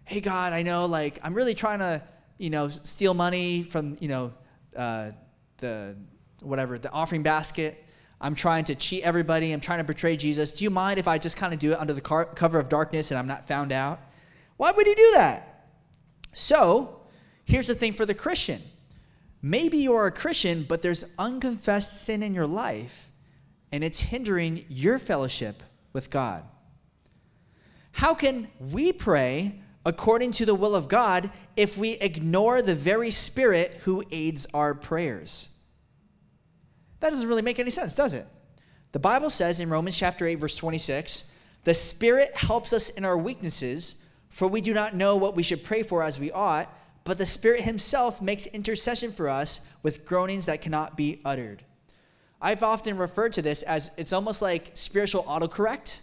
Hey, 0.04 0.22
God, 0.22 0.54
I 0.54 0.62
know, 0.62 0.86
like, 0.86 1.18
I'm 1.22 1.34
really 1.34 1.54
trying 1.54 1.80
to 1.80 2.00
you 2.38 2.50
know, 2.50 2.68
steal 2.68 3.14
money 3.14 3.62
from, 3.62 3.96
you 4.00 4.08
know, 4.08 4.32
uh, 4.74 5.10
the 5.58 5.96
whatever, 6.42 6.78
the 6.78 6.90
offering 6.92 7.22
basket. 7.22 7.82
I'm 8.20 8.34
trying 8.34 8.64
to 8.64 8.74
cheat 8.74 9.04
everybody. 9.04 9.52
I'm 9.52 9.60
trying 9.60 9.78
to 9.78 9.84
betray 9.84 10.16
Jesus. 10.16 10.52
Do 10.52 10.64
you 10.64 10.70
mind 10.70 10.98
if 10.98 11.08
I 11.08 11.18
just 11.18 11.36
kind 11.36 11.52
of 11.52 11.60
do 11.60 11.72
it 11.72 11.78
under 11.78 11.92
the 11.92 12.00
car- 12.00 12.26
cover 12.26 12.58
of 12.58 12.68
darkness 12.68 13.10
and 13.10 13.18
I'm 13.18 13.26
not 13.26 13.46
found 13.46 13.72
out? 13.72 14.00
Why 14.56 14.70
would 14.70 14.86
he 14.86 14.94
do 14.94 15.10
that? 15.14 15.68
So, 16.32 16.95
here's 17.46 17.68
the 17.68 17.74
thing 17.74 17.94
for 17.94 18.04
the 18.04 18.14
Christian. 18.14 18.60
Maybe 19.40 19.78
you're 19.78 20.06
a 20.06 20.12
Christian, 20.12 20.66
but 20.68 20.82
there's 20.82 21.14
unconfessed 21.18 22.02
sin 22.02 22.22
in 22.22 22.34
your 22.34 22.46
life, 22.46 23.10
and 23.72 23.82
it's 23.82 24.00
hindering 24.00 24.66
your 24.68 24.98
fellowship 24.98 25.62
with 25.94 26.10
God. 26.10 26.44
How 27.92 28.12
can 28.12 28.48
we 28.60 28.92
pray 28.92 29.60
according 29.86 30.32
to 30.32 30.44
the 30.44 30.54
will 30.54 30.74
of 30.74 30.88
God 30.88 31.30
if 31.56 31.78
we 31.78 31.92
ignore 31.92 32.60
the 32.60 32.74
very 32.74 33.12
Spirit 33.12 33.80
who 33.84 34.02
aids 34.10 34.46
our 34.52 34.74
prayers. 34.74 35.56
That 36.98 37.10
doesn't 37.10 37.28
really 37.28 37.42
make 37.42 37.60
any 37.60 37.70
sense, 37.70 37.94
does 37.94 38.12
it? 38.12 38.26
The 38.90 38.98
Bible 38.98 39.30
says 39.30 39.60
in 39.60 39.70
Romans 39.70 39.96
chapter 39.96 40.26
8 40.26 40.34
verse 40.34 40.56
26, 40.56 41.30
"The 41.62 41.72
Spirit 41.72 42.36
helps 42.36 42.72
us 42.72 42.90
in 42.90 43.04
our 43.04 43.16
weaknesses, 43.16 44.02
for 44.28 44.48
we 44.48 44.60
do 44.60 44.74
not 44.74 44.96
know 44.96 45.14
what 45.14 45.36
we 45.36 45.44
should 45.44 45.62
pray 45.62 45.84
for 45.84 46.02
as 46.02 46.18
we 46.18 46.32
ought, 46.32 46.68
but 47.06 47.16
the 47.16 47.24
Spirit 47.24 47.62
himself 47.62 48.20
makes 48.20 48.46
intercession 48.46 49.12
for 49.12 49.28
us 49.28 49.72
with 49.82 50.04
groanings 50.04 50.44
that 50.46 50.60
cannot 50.60 50.96
be 50.96 51.20
uttered." 51.24 51.64
I've 52.42 52.62
often 52.62 52.98
referred 52.98 53.32
to 53.34 53.42
this 53.42 53.62
as 53.62 53.90
it's 53.96 54.12
almost 54.12 54.42
like 54.42 54.72
spiritual 54.74 55.22
autocorrect. 55.22 56.02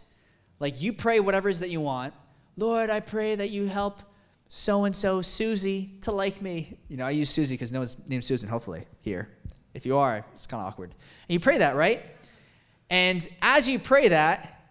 Like 0.59 0.81
you 0.81 0.91
pray 0.91 1.19
whatever 1.19 1.47
it 1.49 1.51
is 1.51 1.59
that 1.59 1.69
you 1.69 1.81
want, 1.81 2.13
Lord, 2.57 2.89
I 2.89 2.99
pray 2.99 3.35
that 3.35 3.51
you 3.51 3.67
help 3.67 4.01
so 4.47 4.85
and 4.85 4.95
so, 4.95 5.21
Susie, 5.21 5.91
to 6.01 6.11
like 6.11 6.41
me. 6.41 6.77
You 6.87 6.97
know, 6.97 7.05
I 7.05 7.11
use 7.11 7.29
Susie 7.29 7.55
because 7.55 7.71
no 7.71 7.79
one's 7.79 8.07
named 8.07 8.23
Susan, 8.23 8.49
hopefully, 8.49 8.83
here. 9.01 9.29
If 9.73 9.85
you 9.85 9.97
are, 9.97 10.23
it's 10.33 10.45
kind 10.45 10.61
of 10.61 10.67
awkward. 10.67 10.91
And 10.91 11.33
you 11.33 11.39
pray 11.39 11.57
that, 11.57 11.75
right? 11.75 12.03
And 12.89 13.27
as 13.41 13.67
you 13.67 13.79
pray 13.79 14.09
that, 14.09 14.61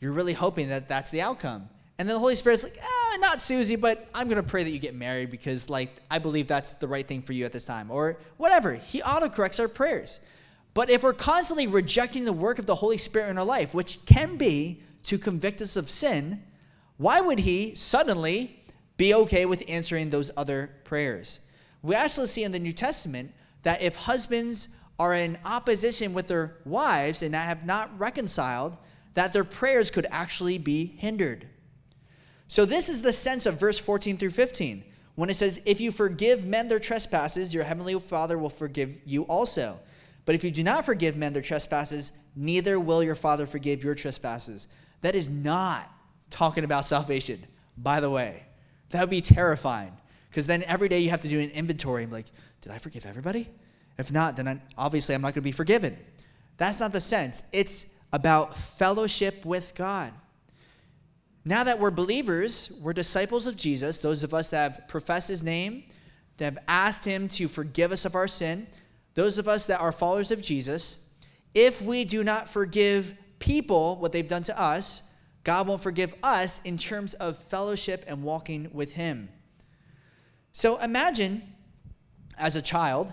you're 0.00 0.12
really 0.12 0.32
hoping 0.32 0.68
that 0.68 0.88
that's 0.88 1.10
the 1.10 1.20
outcome. 1.20 1.68
And 1.98 2.08
then 2.08 2.14
the 2.14 2.20
Holy 2.20 2.34
Spirit's 2.34 2.64
like, 2.64 2.78
ah, 2.82 2.97
Eh, 3.18 3.20
not 3.20 3.40
Susie, 3.40 3.76
but 3.76 4.08
I'm 4.14 4.28
going 4.28 4.42
to 4.42 4.48
pray 4.48 4.64
that 4.64 4.70
you 4.70 4.78
get 4.78 4.94
married 4.94 5.30
because, 5.30 5.68
like, 5.68 5.90
I 6.10 6.18
believe 6.18 6.46
that's 6.46 6.72
the 6.74 6.88
right 6.88 7.06
thing 7.06 7.22
for 7.22 7.32
you 7.32 7.44
at 7.44 7.52
this 7.52 7.64
time. 7.64 7.90
Or 7.90 8.18
whatever. 8.36 8.74
He 8.74 9.00
autocorrects 9.00 9.60
our 9.60 9.68
prayers. 9.68 10.20
But 10.74 10.90
if 10.90 11.02
we're 11.02 11.12
constantly 11.12 11.66
rejecting 11.66 12.24
the 12.24 12.32
work 12.32 12.58
of 12.58 12.66
the 12.66 12.76
Holy 12.76 12.98
Spirit 12.98 13.30
in 13.30 13.38
our 13.38 13.44
life, 13.44 13.74
which 13.74 14.04
can 14.06 14.36
be 14.36 14.82
to 15.04 15.18
convict 15.18 15.60
us 15.60 15.76
of 15.76 15.90
sin, 15.90 16.42
why 16.96 17.20
would 17.20 17.40
he 17.40 17.74
suddenly 17.74 18.62
be 18.96 19.14
okay 19.14 19.46
with 19.46 19.62
answering 19.68 20.10
those 20.10 20.30
other 20.36 20.70
prayers? 20.84 21.40
We 21.82 21.94
actually 21.94 22.26
see 22.26 22.44
in 22.44 22.52
the 22.52 22.58
New 22.58 22.72
Testament 22.72 23.32
that 23.62 23.82
if 23.82 23.96
husbands 23.96 24.76
are 24.98 25.14
in 25.14 25.38
opposition 25.44 26.12
with 26.12 26.28
their 26.28 26.56
wives 26.64 27.22
and 27.22 27.34
have 27.34 27.64
not 27.64 27.96
reconciled, 27.98 28.76
that 29.14 29.32
their 29.32 29.44
prayers 29.44 29.90
could 29.90 30.06
actually 30.10 30.58
be 30.58 30.86
hindered. 30.86 31.46
So, 32.48 32.64
this 32.64 32.88
is 32.88 33.02
the 33.02 33.12
sense 33.12 33.46
of 33.46 33.60
verse 33.60 33.78
14 33.78 34.16
through 34.16 34.30
15 34.30 34.82
when 35.14 35.30
it 35.30 35.34
says, 35.34 35.60
If 35.66 35.80
you 35.80 35.92
forgive 35.92 36.46
men 36.46 36.68
their 36.68 36.78
trespasses, 36.78 37.54
your 37.54 37.64
heavenly 37.64 37.98
Father 38.00 38.38
will 38.38 38.50
forgive 38.50 38.98
you 39.04 39.22
also. 39.24 39.76
But 40.24 40.34
if 40.34 40.44
you 40.44 40.50
do 40.50 40.62
not 40.62 40.84
forgive 40.84 41.16
men 41.16 41.32
their 41.32 41.42
trespasses, 41.42 42.12
neither 42.36 42.78
will 42.78 43.02
your 43.02 43.14
Father 43.14 43.46
forgive 43.46 43.82
your 43.82 43.94
trespasses. 43.94 44.66
That 45.02 45.14
is 45.14 45.28
not 45.28 45.90
talking 46.30 46.64
about 46.64 46.84
salvation, 46.84 47.44
by 47.76 48.00
the 48.00 48.10
way. 48.10 48.42
That 48.90 49.00
would 49.00 49.10
be 49.10 49.20
terrifying 49.20 49.92
because 50.30 50.46
then 50.46 50.62
every 50.64 50.88
day 50.88 51.00
you 51.00 51.10
have 51.10 51.22
to 51.22 51.28
do 51.28 51.40
an 51.40 51.50
inventory. 51.50 52.02
I'm 52.02 52.10
like, 52.10 52.26
did 52.60 52.72
I 52.72 52.78
forgive 52.78 53.06
everybody? 53.06 53.48
If 53.98 54.12
not, 54.12 54.36
then 54.36 54.48
I, 54.48 54.60
obviously 54.76 55.14
I'm 55.14 55.20
not 55.20 55.28
going 55.28 55.34
to 55.34 55.40
be 55.42 55.52
forgiven. 55.52 55.96
That's 56.56 56.80
not 56.80 56.92
the 56.92 57.00
sense. 57.00 57.42
It's 57.52 57.94
about 58.12 58.56
fellowship 58.56 59.44
with 59.44 59.74
God. 59.74 60.12
Now 61.48 61.64
that 61.64 61.78
we're 61.78 61.90
believers, 61.90 62.78
we're 62.82 62.92
disciples 62.92 63.46
of 63.46 63.56
Jesus, 63.56 64.00
those 64.00 64.22
of 64.22 64.34
us 64.34 64.50
that 64.50 64.72
have 64.72 64.86
professed 64.86 65.28
his 65.28 65.42
name, 65.42 65.84
that 66.36 66.44
have 66.44 66.58
asked 66.68 67.06
him 67.06 67.26
to 67.28 67.48
forgive 67.48 67.90
us 67.90 68.04
of 68.04 68.14
our 68.14 68.28
sin, 68.28 68.66
those 69.14 69.38
of 69.38 69.48
us 69.48 69.64
that 69.64 69.80
are 69.80 69.90
followers 69.90 70.30
of 70.30 70.42
Jesus, 70.42 71.14
if 71.54 71.80
we 71.80 72.04
do 72.04 72.22
not 72.22 72.50
forgive 72.50 73.14
people 73.38 73.96
what 73.96 74.12
they've 74.12 74.28
done 74.28 74.42
to 74.42 74.60
us, 74.60 75.14
God 75.42 75.66
won't 75.66 75.80
forgive 75.80 76.14
us 76.22 76.60
in 76.66 76.76
terms 76.76 77.14
of 77.14 77.38
fellowship 77.38 78.04
and 78.06 78.22
walking 78.22 78.68
with 78.74 78.92
Him. 78.92 79.30
So 80.52 80.76
imagine 80.76 81.40
as 82.36 82.56
a 82.56 82.62
child, 82.62 83.10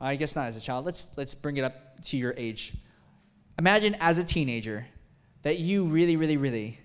I 0.00 0.16
guess 0.16 0.34
not 0.34 0.48
as 0.48 0.56
a 0.56 0.60
child, 0.60 0.84
let's, 0.84 1.16
let's 1.16 1.36
bring 1.36 1.58
it 1.58 1.62
up 1.62 2.02
to 2.06 2.16
your 2.16 2.34
age. 2.36 2.74
Imagine 3.56 3.94
as 4.00 4.18
a 4.18 4.24
teenager 4.24 4.84
that 5.42 5.60
you 5.60 5.84
really, 5.84 6.16
really, 6.16 6.36
really 6.36 6.80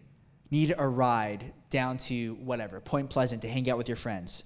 need 0.52 0.74
a 0.78 0.88
ride 0.88 1.54
down 1.70 1.98
to 1.98 2.36
whatever, 2.36 2.80
Point 2.80 3.10
Pleasant 3.10 3.42
to 3.42 3.50
hang 3.50 3.70
out 3.70 3.78
with 3.78 3.90
your 3.90 3.96
friends, 3.96 4.46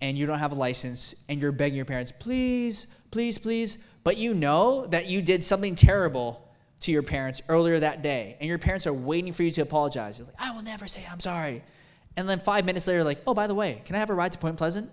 and 0.00 0.16
you 0.16 0.26
don't 0.26 0.38
have 0.38 0.52
a 0.52 0.56
license, 0.56 1.14
and 1.28 1.40
you're 1.40 1.52
begging 1.52 1.76
your 1.76 1.84
parents, 1.84 2.12
please, 2.12 2.86
please, 3.10 3.38
please, 3.38 3.78
but 4.02 4.16
you 4.16 4.34
know 4.34 4.86
that 4.86 5.06
you 5.06 5.22
did 5.22 5.42
something 5.42 5.74
terrible 5.74 6.40
to 6.80 6.92
your 6.92 7.02
parents 7.02 7.42
earlier 7.48 7.80
that 7.80 8.02
day, 8.02 8.36
and 8.40 8.48
your 8.48 8.58
parents 8.58 8.86
are 8.86 8.92
waiting 8.92 9.32
for 9.32 9.42
you 9.42 9.50
to 9.50 9.62
apologize. 9.62 10.18
You're 10.18 10.26
like, 10.26 10.40
I 10.40 10.52
will 10.52 10.62
never 10.62 10.86
say 10.86 11.06
I'm 11.10 11.20
sorry. 11.20 11.62
And 12.16 12.28
then 12.28 12.38
five 12.38 12.64
minutes 12.64 12.86
later, 12.86 13.02
like, 13.02 13.20
oh, 13.26 13.34
by 13.34 13.46
the 13.46 13.54
way, 13.54 13.82
can 13.84 13.96
I 13.96 13.98
have 13.98 14.10
a 14.10 14.14
ride 14.14 14.32
to 14.32 14.38
Point 14.38 14.56
Pleasant? 14.56 14.90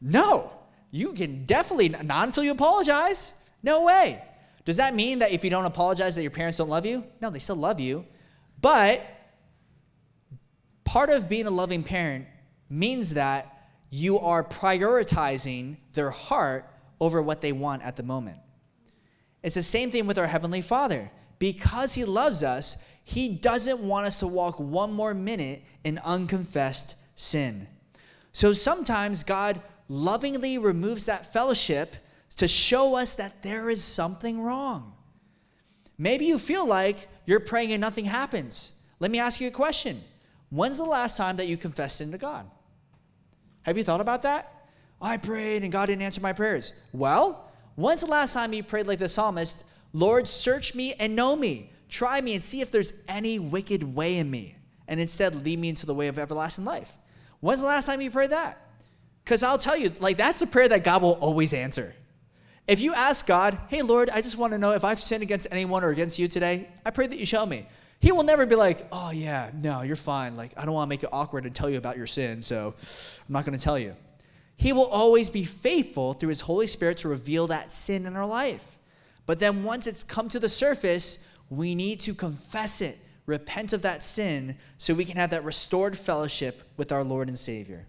No, 0.00 0.52
you 0.90 1.12
can 1.12 1.44
definitely 1.44 1.88
not 1.88 2.26
until 2.26 2.44
you 2.44 2.52
apologize. 2.52 3.42
No 3.62 3.84
way. 3.84 4.22
Does 4.64 4.76
that 4.76 4.94
mean 4.94 5.18
that 5.18 5.32
if 5.32 5.44
you 5.44 5.50
don't 5.50 5.64
apologize 5.64 6.14
that 6.14 6.22
your 6.22 6.30
parents 6.30 6.58
don't 6.58 6.68
love 6.68 6.86
you? 6.86 7.04
No, 7.20 7.30
they 7.30 7.38
still 7.38 7.56
love 7.56 7.80
you. 7.80 8.06
But 8.60 9.02
part 10.84 11.10
of 11.10 11.28
being 11.28 11.46
a 11.46 11.50
loving 11.50 11.82
parent 11.82 12.26
means 12.68 13.14
that 13.14 13.68
you 13.90 14.18
are 14.18 14.42
prioritizing 14.42 15.76
their 15.94 16.10
heart 16.10 16.64
over 17.00 17.22
what 17.22 17.40
they 17.40 17.52
want 17.52 17.82
at 17.82 17.96
the 17.96 18.02
moment. 18.02 18.38
It's 19.42 19.54
the 19.54 19.62
same 19.62 19.90
thing 19.90 20.06
with 20.06 20.18
our 20.18 20.26
Heavenly 20.26 20.62
Father. 20.62 21.10
Because 21.38 21.94
He 21.94 22.04
loves 22.04 22.42
us, 22.42 22.88
He 23.04 23.28
doesn't 23.28 23.80
want 23.80 24.06
us 24.06 24.20
to 24.20 24.26
walk 24.26 24.58
one 24.58 24.92
more 24.92 25.14
minute 25.14 25.62
in 25.84 25.98
unconfessed 25.98 26.96
sin. 27.14 27.66
So 28.32 28.52
sometimes 28.52 29.22
God 29.22 29.60
lovingly 29.88 30.58
removes 30.58 31.06
that 31.06 31.32
fellowship 31.32 31.94
to 32.36 32.48
show 32.48 32.96
us 32.96 33.14
that 33.16 33.42
there 33.42 33.70
is 33.70 33.84
something 33.84 34.40
wrong. 34.40 34.94
Maybe 35.98 36.24
you 36.24 36.38
feel 36.38 36.66
like 36.66 37.06
you're 37.26 37.40
praying 37.40 37.72
and 37.72 37.80
nothing 37.80 38.06
happens. 38.06 38.80
Let 38.98 39.10
me 39.10 39.18
ask 39.18 39.40
you 39.40 39.48
a 39.48 39.52
question. 39.52 40.02
When's 40.50 40.78
the 40.78 40.84
last 40.84 41.16
time 41.16 41.36
that 41.36 41.46
you 41.46 41.56
confessed 41.56 41.96
sin 41.96 42.10
to 42.12 42.18
God? 42.18 42.48
Have 43.62 43.78
you 43.78 43.84
thought 43.84 44.00
about 44.00 44.22
that? 44.22 44.50
I 45.00 45.16
prayed 45.16 45.62
and 45.62 45.72
God 45.72 45.86
didn't 45.86 46.02
answer 46.02 46.20
my 46.20 46.32
prayers. 46.32 46.72
Well, 46.92 47.50
when's 47.76 48.02
the 48.02 48.10
last 48.10 48.32
time 48.32 48.52
you 48.52 48.62
prayed 48.62 48.86
like 48.86 48.98
the 48.98 49.08
psalmist, 49.08 49.64
Lord, 49.92 50.28
search 50.28 50.74
me 50.74 50.94
and 50.94 51.16
know 51.16 51.34
me. 51.36 51.70
Try 51.88 52.20
me 52.20 52.34
and 52.34 52.42
see 52.42 52.60
if 52.60 52.70
there's 52.70 52.92
any 53.08 53.38
wicked 53.38 53.94
way 53.94 54.16
in 54.18 54.30
me. 54.30 54.56
And 54.88 55.00
instead, 55.00 55.44
lead 55.44 55.58
me 55.58 55.70
into 55.70 55.86
the 55.86 55.94
way 55.94 56.08
of 56.08 56.18
everlasting 56.18 56.64
life. 56.64 56.96
When's 57.40 57.60
the 57.60 57.66
last 57.66 57.86
time 57.86 58.00
you 58.00 58.10
prayed 58.10 58.30
that? 58.30 58.58
Because 59.24 59.42
I'll 59.42 59.58
tell 59.58 59.76
you, 59.76 59.92
like, 60.00 60.16
that's 60.16 60.40
the 60.40 60.46
prayer 60.46 60.68
that 60.68 60.84
God 60.84 61.02
will 61.02 61.12
always 61.12 61.54
answer. 61.54 61.94
If 62.66 62.80
you 62.80 62.94
ask 62.94 63.26
God, 63.26 63.58
hey, 63.68 63.82
Lord, 63.82 64.10
I 64.10 64.20
just 64.20 64.36
want 64.36 64.52
to 64.52 64.58
know 64.58 64.72
if 64.72 64.84
I've 64.84 64.98
sinned 65.00 65.22
against 65.22 65.46
anyone 65.50 65.84
or 65.84 65.90
against 65.90 66.18
you 66.18 66.28
today, 66.28 66.68
I 66.84 66.90
pray 66.90 67.06
that 67.06 67.18
you 67.18 67.26
show 67.26 67.44
me. 67.46 67.66
He 68.04 68.12
will 68.12 68.22
never 68.22 68.44
be 68.44 68.54
like, 68.54 68.84
oh, 68.92 69.12
yeah, 69.12 69.48
no, 69.54 69.80
you're 69.80 69.96
fine. 69.96 70.36
Like, 70.36 70.52
I 70.58 70.66
don't 70.66 70.74
want 70.74 70.88
to 70.88 70.90
make 70.90 71.02
it 71.02 71.08
awkward 71.10 71.46
and 71.46 71.54
tell 71.54 71.70
you 71.70 71.78
about 71.78 71.96
your 71.96 72.06
sin, 72.06 72.42
so 72.42 72.74
I'm 72.78 73.32
not 73.32 73.46
going 73.46 73.56
to 73.56 73.64
tell 73.64 73.78
you. 73.78 73.96
He 74.56 74.74
will 74.74 74.88
always 74.88 75.30
be 75.30 75.42
faithful 75.42 76.12
through 76.12 76.28
His 76.28 76.42
Holy 76.42 76.66
Spirit 76.66 76.98
to 76.98 77.08
reveal 77.08 77.46
that 77.46 77.72
sin 77.72 78.04
in 78.04 78.14
our 78.14 78.26
life. 78.26 78.76
But 79.24 79.40
then 79.40 79.64
once 79.64 79.86
it's 79.86 80.04
come 80.04 80.28
to 80.28 80.38
the 80.38 80.50
surface, 80.50 81.26
we 81.48 81.74
need 81.74 81.98
to 82.00 82.12
confess 82.12 82.82
it, 82.82 82.98
repent 83.24 83.72
of 83.72 83.80
that 83.80 84.02
sin, 84.02 84.56
so 84.76 84.92
we 84.92 85.06
can 85.06 85.16
have 85.16 85.30
that 85.30 85.42
restored 85.42 85.96
fellowship 85.96 86.60
with 86.76 86.92
our 86.92 87.04
Lord 87.04 87.28
and 87.28 87.38
Savior. 87.38 87.86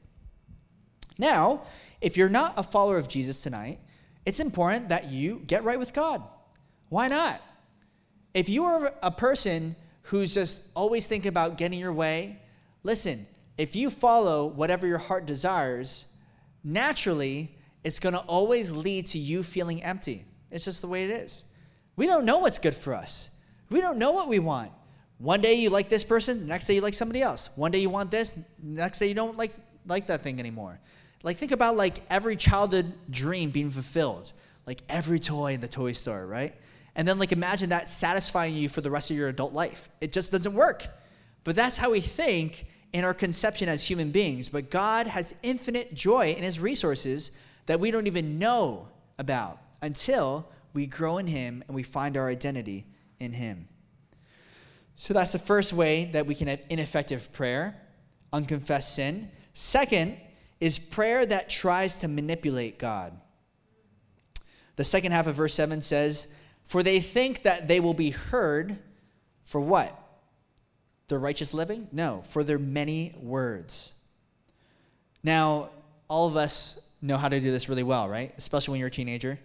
Now, 1.17 1.63
if 1.99 2.15
you're 2.15 2.29
not 2.29 2.53
a 2.55 2.63
follower 2.63 2.95
of 2.95 3.09
Jesus 3.09 3.43
tonight, 3.43 3.79
it's 4.25 4.39
important 4.39 4.87
that 4.87 5.09
you 5.09 5.41
get 5.45 5.65
right 5.65 5.77
with 5.77 5.91
God. 5.91 6.23
Why 6.87 7.09
not? 7.09 7.41
If 8.33 8.47
you 8.47 8.63
are 8.63 8.93
a 9.03 9.11
person 9.11 9.75
who's 10.05 10.33
just 10.33 10.71
always 10.75 11.07
thinking 11.07 11.29
about 11.29 11.57
getting 11.57 11.79
your 11.79 11.93
way, 11.93 12.39
listen, 12.83 13.25
if 13.57 13.75
you 13.75 13.89
follow 13.89 14.45
whatever 14.45 14.85
your 14.85 14.97
heart 14.97 15.25
desires, 15.25 16.11
naturally, 16.63 17.55
it's 17.83 17.99
going 17.99 18.13
to 18.13 18.21
always 18.21 18.71
lead 18.71 19.07
to 19.07 19.17
you 19.17 19.43
feeling 19.43 19.81
empty. 19.83 20.25
It's 20.51 20.65
just 20.65 20.81
the 20.81 20.87
way 20.87 21.05
it 21.05 21.11
is. 21.11 21.43
We 21.95 22.05
don't 22.05 22.25
know 22.25 22.39
what's 22.39 22.59
good 22.59 22.75
for 22.75 22.93
us. 22.93 23.39
We 23.69 23.81
don't 23.81 23.97
know 23.97 24.11
what 24.11 24.27
we 24.27 24.39
want. 24.39 24.71
One 25.17 25.41
day 25.41 25.55
you 25.55 25.69
like 25.69 25.89
this 25.89 26.03
person, 26.03 26.47
next 26.47 26.67
day 26.67 26.75
you 26.75 26.81
like 26.81 26.93
somebody 26.93 27.21
else. 27.21 27.49
One 27.55 27.71
day 27.71 27.79
you 27.79 27.89
want 27.89 28.11
this, 28.11 28.43
next 28.61 28.99
day 28.99 29.07
you 29.07 29.13
don't 29.13 29.37
like 29.37 29.53
like 29.87 30.07
that 30.07 30.21
thing 30.21 30.39
anymore. 30.39 30.79
Like 31.23 31.37
think 31.37 31.51
about 31.51 31.75
like 31.75 32.03
every 32.09 32.35
childhood 32.35 32.93
dream 33.09 33.49
being 33.49 33.71
fulfilled. 33.71 34.33
Like 34.67 34.81
every 34.89 35.19
toy 35.19 35.53
in 35.53 35.61
the 35.61 35.67
toy 35.67 35.93
store, 35.93 36.25
right? 36.25 36.53
And 36.95 37.07
then 37.07 37.19
like 37.19 37.31
imagine 37.31 37.69
that 37.69 37.89
satisfying 37.89 38.53
you 38.53 38.69
for 38.69 38.81
the 38.81 38.91
rest 38.91 39.11
of 39.11 39.17
your 39.17 39.29
adult 39.29 39.53
life. 39.53 39.89
It 40.01 40.11
just 40.11 40.31
doesn't 40.31 40.53
work. 40.53 40.87
But 41.43 41.55
that's 41.55 41.77
how 41.77 41.91
we 41.91 42.01
think 42.01 42.65
in 42.93 43.03
our 43.03 43.13
conception 43.13 43.67
as 43.67 43.85
human 43.85 44.11
beings. 44.11 44.49
But 44.49 44.69
God 44.69 45.07
has 45.07 45.35
infinite 45.43 45.93
joy 45.93 46.31
in 46.31 46.43
his 46.43 46.59
resources 46.59 47.31
that 47.65 47.79
we 47.79 47.91
don't 47.91 48.07
even 48.07 48.39
know 48.39 48.87
about 49.19 49.59
until 49.81 50.49
we 50.73 50.87
grow 50.87 51.17
in 51.17 51.27
him 51.27 51.63
and 51.67 51.75
we 51.75 51.83
find 51.83 52.15
our 52.17 52.29
identity 52.29 52.85
in 53.19 53.33
him. 53.33 53.67
So 54.95 55.13
that's 55.13 55.33
the 55.33 55.39
first 55.39 55.73
way 55.73 56.05
that 56.13 56.25
we 56.25 56.35
can 56.35 56.47
have 56.47 56.65
ineffective 56.69 57.31
prayer, 57.33 57.75
unconfessed 58.31 58.95
sin. 58.95 59.29
Second 59.53 60.17
is 60.61 60.79
prayer 60.79 61.25
that 61.25 61.49
tries 61.49 61.97
to 61.97 62.07
manipulate 62.07 62.79
God. 62.79 63.13
The 64.77 64.83
second 64.83 65.11
half 65.11 65.27
of 65.27 65.35
verse 65.35 65.53
7 65.53 65.81
says, 65.81 66.33
For 66.65 66.83
they 66.83 66.99
think 66.99 67.43
that 67.43 67.67
they 67.67 67.79
will 67.79 67.93
be 67.93 68.09
heard 68.09 68.77
for 69.45 69.61
what? 69.61 69.97
Their 71.07 71.19
righteous 71.19 71.53
living? 71.53 71.87
No, 71.91 72.21
for 72.25 72.43
their 72.43 72.59
many 72.59 73.15
words. 73.21 73.93
Now, 75.23 75.69
all 76.07 76.27
of 76.27 76.35
us 76.35 76.91
know 77.01 77.17
how 77.17 77.29
to 77.29 77.39
do 77.39 77.51
this 77.51 77.69
really 77.69 77.83
well, 77.83 78.09
right? 78.09 78.33
Especially 78.37 78.73
when 78.73 78.79
you're 78.79 78.87
a 78.87 78.91
teenager. 78.91 79.39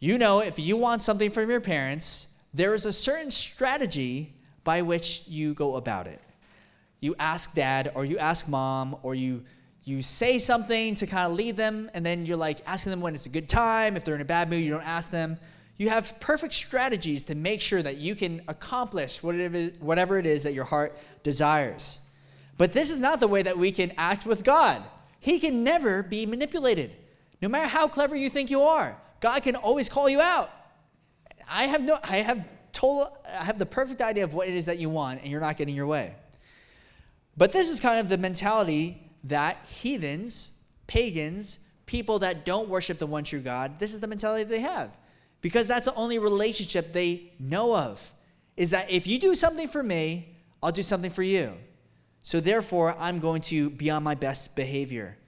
You 0.00 0.18
know, 0.18 0.40
if 0.40 0.58
you 0.58 0.76
want 0.76 1.02
something 1.02 1.30
from 1.30 1.50
your 1.50 1.60
parents, 1.60 2.38
there 2.54 2.74
is 2.74 2.86
a 2.86 2.92
certain 2.92 3.30
strategy 3.30 4.32
by 4.64 4.82
which 4.82 5.28
you 5.28 5.54
go 5.54 5.76
about 5.76 6.06
it. 6.06 6.20
You 7.00 7.14
ask 7.18 7.54
dad, 7.54 7.92
or 7.94 8.06
you 8.06 8.16
ask 8.18 8.48
mom, 8.48 8.96
or 9.02 9.14
you 9.14 9.44
you 9.86 10.00
say 10.00 10.38
something 10.38 10.94
to 10.94 11.06
kind 11.06 11.30
of 11.30 11.36
lead 11.36 11.58
them, 11.58 11.90
and 11.92 12.06
then 12.06 12.24
you're 12.24 12.38
like 12.38 12.60
asking 12.66 12.90
them 12.90 13.02
when 13.02 13.14
it's 13.14 13.26
a 13.26 13.30
good 13.30 13.50
time. 13.50 13.96
If 13.96 14.04
they're 14.04 14.14
in 14.14 14.22
a 14.22 14.24
bad 14.24 14.48
mood, 14.48 14.62
you 14.62 14.70
don't 14.70 14.86
ask 14.86 15.10
them. 15.10 15.38
You 15.76 15.88
have 15.88 16.20
perfect 16.20 16.54
strategies 16.54 17.24
to 17.24 17.34
make 17.34 17.60
sure 17.60 17.82
that 17.82 17.96
you 17.98 18.14
can 18.14 18.42
accomplish 18.46 19.22
whatever 19.22 20.18
it 20.18 20.26
is 20.26 20.44
that 20.44 20.54
your 20.54 20.64
heart 20.64 20.96
desires. 21.22 22.00
But 22.56 22.72
this 22.72 22.90
is 22.90 23.00
not 23.00 23.18
the 23.18 23.26
way 23.26 23.42
that 23.42 23.58
we 23.58 23.72
can 23.72 23.92
act 23.98 24.24
with 24.24 24.44
God. 24.44 24.82
He 25.18 25.40
can 25.40 25.64
never 25.64 26.02
be 26.02 26.26
manipulated. 26.26 26.94
No 27.42 27.48
matter 27.48 27.66
how 27.66 27.88
clever 27.88 28.14
you 28.14 28.30
think 28.30 28.50
you 28.50 28.60
are, 28.60 28.96
God 29.20 29.42
can 29.42 29.56
always 29.56 29.88
call 29.88 30.08
you 30.08 30.20
out. 30.20 30.50
I 31.50 31.64
have 31.64 31.82
no 31.82 31.98
I 32.04 32.18
have 32.18 32.46
total 32.72 33.08
I 33.26 33.44
have 33.44 33.58
the 33.58 33.66
perfect 33.66 34.00
idea 34.00 34.24
of 34.24 34.32
what 34.32 34.48
it 34.48 34.54
is 34.54 34.66
that 34.66 34.78
you 34.78 34.88
want 34.88 35.22
and 35.22 35.30
you're 35.30 35.40
not 35.40 35.56
getting 35.56 35.74
your 35.74 35.86
way. 35.86 36.14
But 37.36 37.52
this 37.52 37.68
is 37.68 37.80
kind 37.80 37.98
of 37.98 38.08
the 38.08 38.18
mentality 38.18 39.10
that 39.24 39.56
heathens, 39.66 40.62
pagans, 40.86 41.58
people 41.86 42.20
that 42.20 42.44
don't 42.44 42.68
worship 42.68 42.98
the 42.98 43.06
one 43.06 43.24
true 43.24 43.40
God, 43.40 43.78
this 43.78 43.92
is 43.92 44.00
the 44.00 44.06
mentality 44.06 44.44
they 44.44 44.60
have. 44.60 44.96
Because 45.44 45.68
that's 45.68 45.84
the 45.84 45.94
only 45.94 46.18
relationship 46.18 46.94
they 46.94 47.30
know 47.38 47.76
of. 47.76 48.14
Is 48.56 48.70
that 48.70 48.90
if 48.90 49.06
you 49.06 49.18
do 49.18 49.34
something 49.34 49.68
for 49.68 49.82
me, 49.82 50.38
I'll 50.62 50.72
do 50.72 50.80
something 50.80 51.10
for 51.10 51.22
you. 51.22 51.52
So 52.22 52.40
therefore, 52.40 52.96
I'm 52.98 53.18
going 53.18 53.42
to 53.42 53.68
be 53.68 53.90
on 53.90 54.02
my 54.02 54.14
best 54.14 54.56
behavior. 54.56 55.18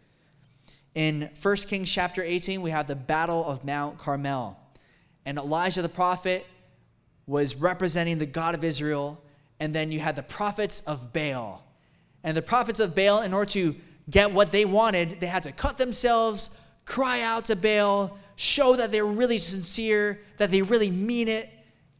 In 0.94 1.28
1 1.42 1.56
Kings 1.68 1.92
chapter 1.92 2.22
18, 2.22 2.62
we 2.62 2.70
have 2.70 2.86
the 2.86 2.96
battle 2.96 3.44
of 3.44 3.62
Mount 3.62 3.98
Carmel. 3.98 4.58
And 5.26 5.36
Elijah 5.36 5.82
the 5.82 5.88
prophet 5.90 6.46
was 7.26 7.54
representing 7.54 8.16
the 8.16 8.24
God 8.24 8.54
of 8.54 8.64
Israel. 8.64 9.22
And 9.60 9.74
then 9.74 9.92
you 9.92 10.00
had 10.00 10.16
the 10.16 10.22
prophets 10.22 10.80
of 10.86 11.12
Baal. 11.12 11.62
And 12.24 12.34
the 12.34 12.40
prophets 12.40 12.80
of 12.80 12.96
Baal, 12.96 13.20
in 13.20 13.34
order 13.34 13.50
to 13.50 13.76
get 14.08 14.32
what 14.32 14.50
they 14.50 14.64
wanted, 14.64 15.20
they 15.20 15.26
had 15.26 15.42
to 15.42 15.52
cut 15.52 15.76
themselves, 15.76 16.66
cry 16.86 17.20
out 17.20 17.44
to 17.44 17.54
Baal, 17.54 18.18
show 18.36 18.76
that 18.76 18.92
they're 18.92 19.04
really 19.04 19.38
sincere, 19.38 20.20
that 20.36 20.50
they 20.50 20.62
really 20.62 20.90
mean 20.90 21.26
it. 21.28 21.50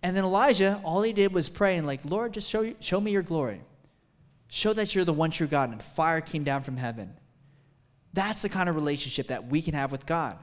And 0.03 0.16
then 0.16 0.25
Elijah, 0.25 0.81
all 0.85 1.03
he 1.03 1.12
did 1.12 1.33
was 1.33 1.49
pray 1.49 1.77
and 1.77 1.87
like, 1.87 2.01
Lord, 2.05 2.35
just 2.35 2.49
show, 2.49 2.72
show 2.81 3.01
me 3.01 3.11
your 3.11 3.22
glory. 3.22 3.61
Show 4.49 4.72
that 4.75 4.94
you're 4.94 5.05
the 5.05 5.12
one 5.12 5.31
true 5.31 5.46
God. 5.46 5.70
And 5.70 5.83
fire 5.83 6.20
came 6.20 6.44
down 6.44 6.62
from 6.62 6.77
heaven. 6.77 7.14
That's 8.12 8.42
the 8.42 8.49
kind 8.49 8.68
of 8.68 8.77
relationship 8.77 9.27
that 9.29 9.49
we 9.49 9.61
can 9.61 9.75
have 9.75 9.90
with 9.90 10.07
God. 10.07 10.38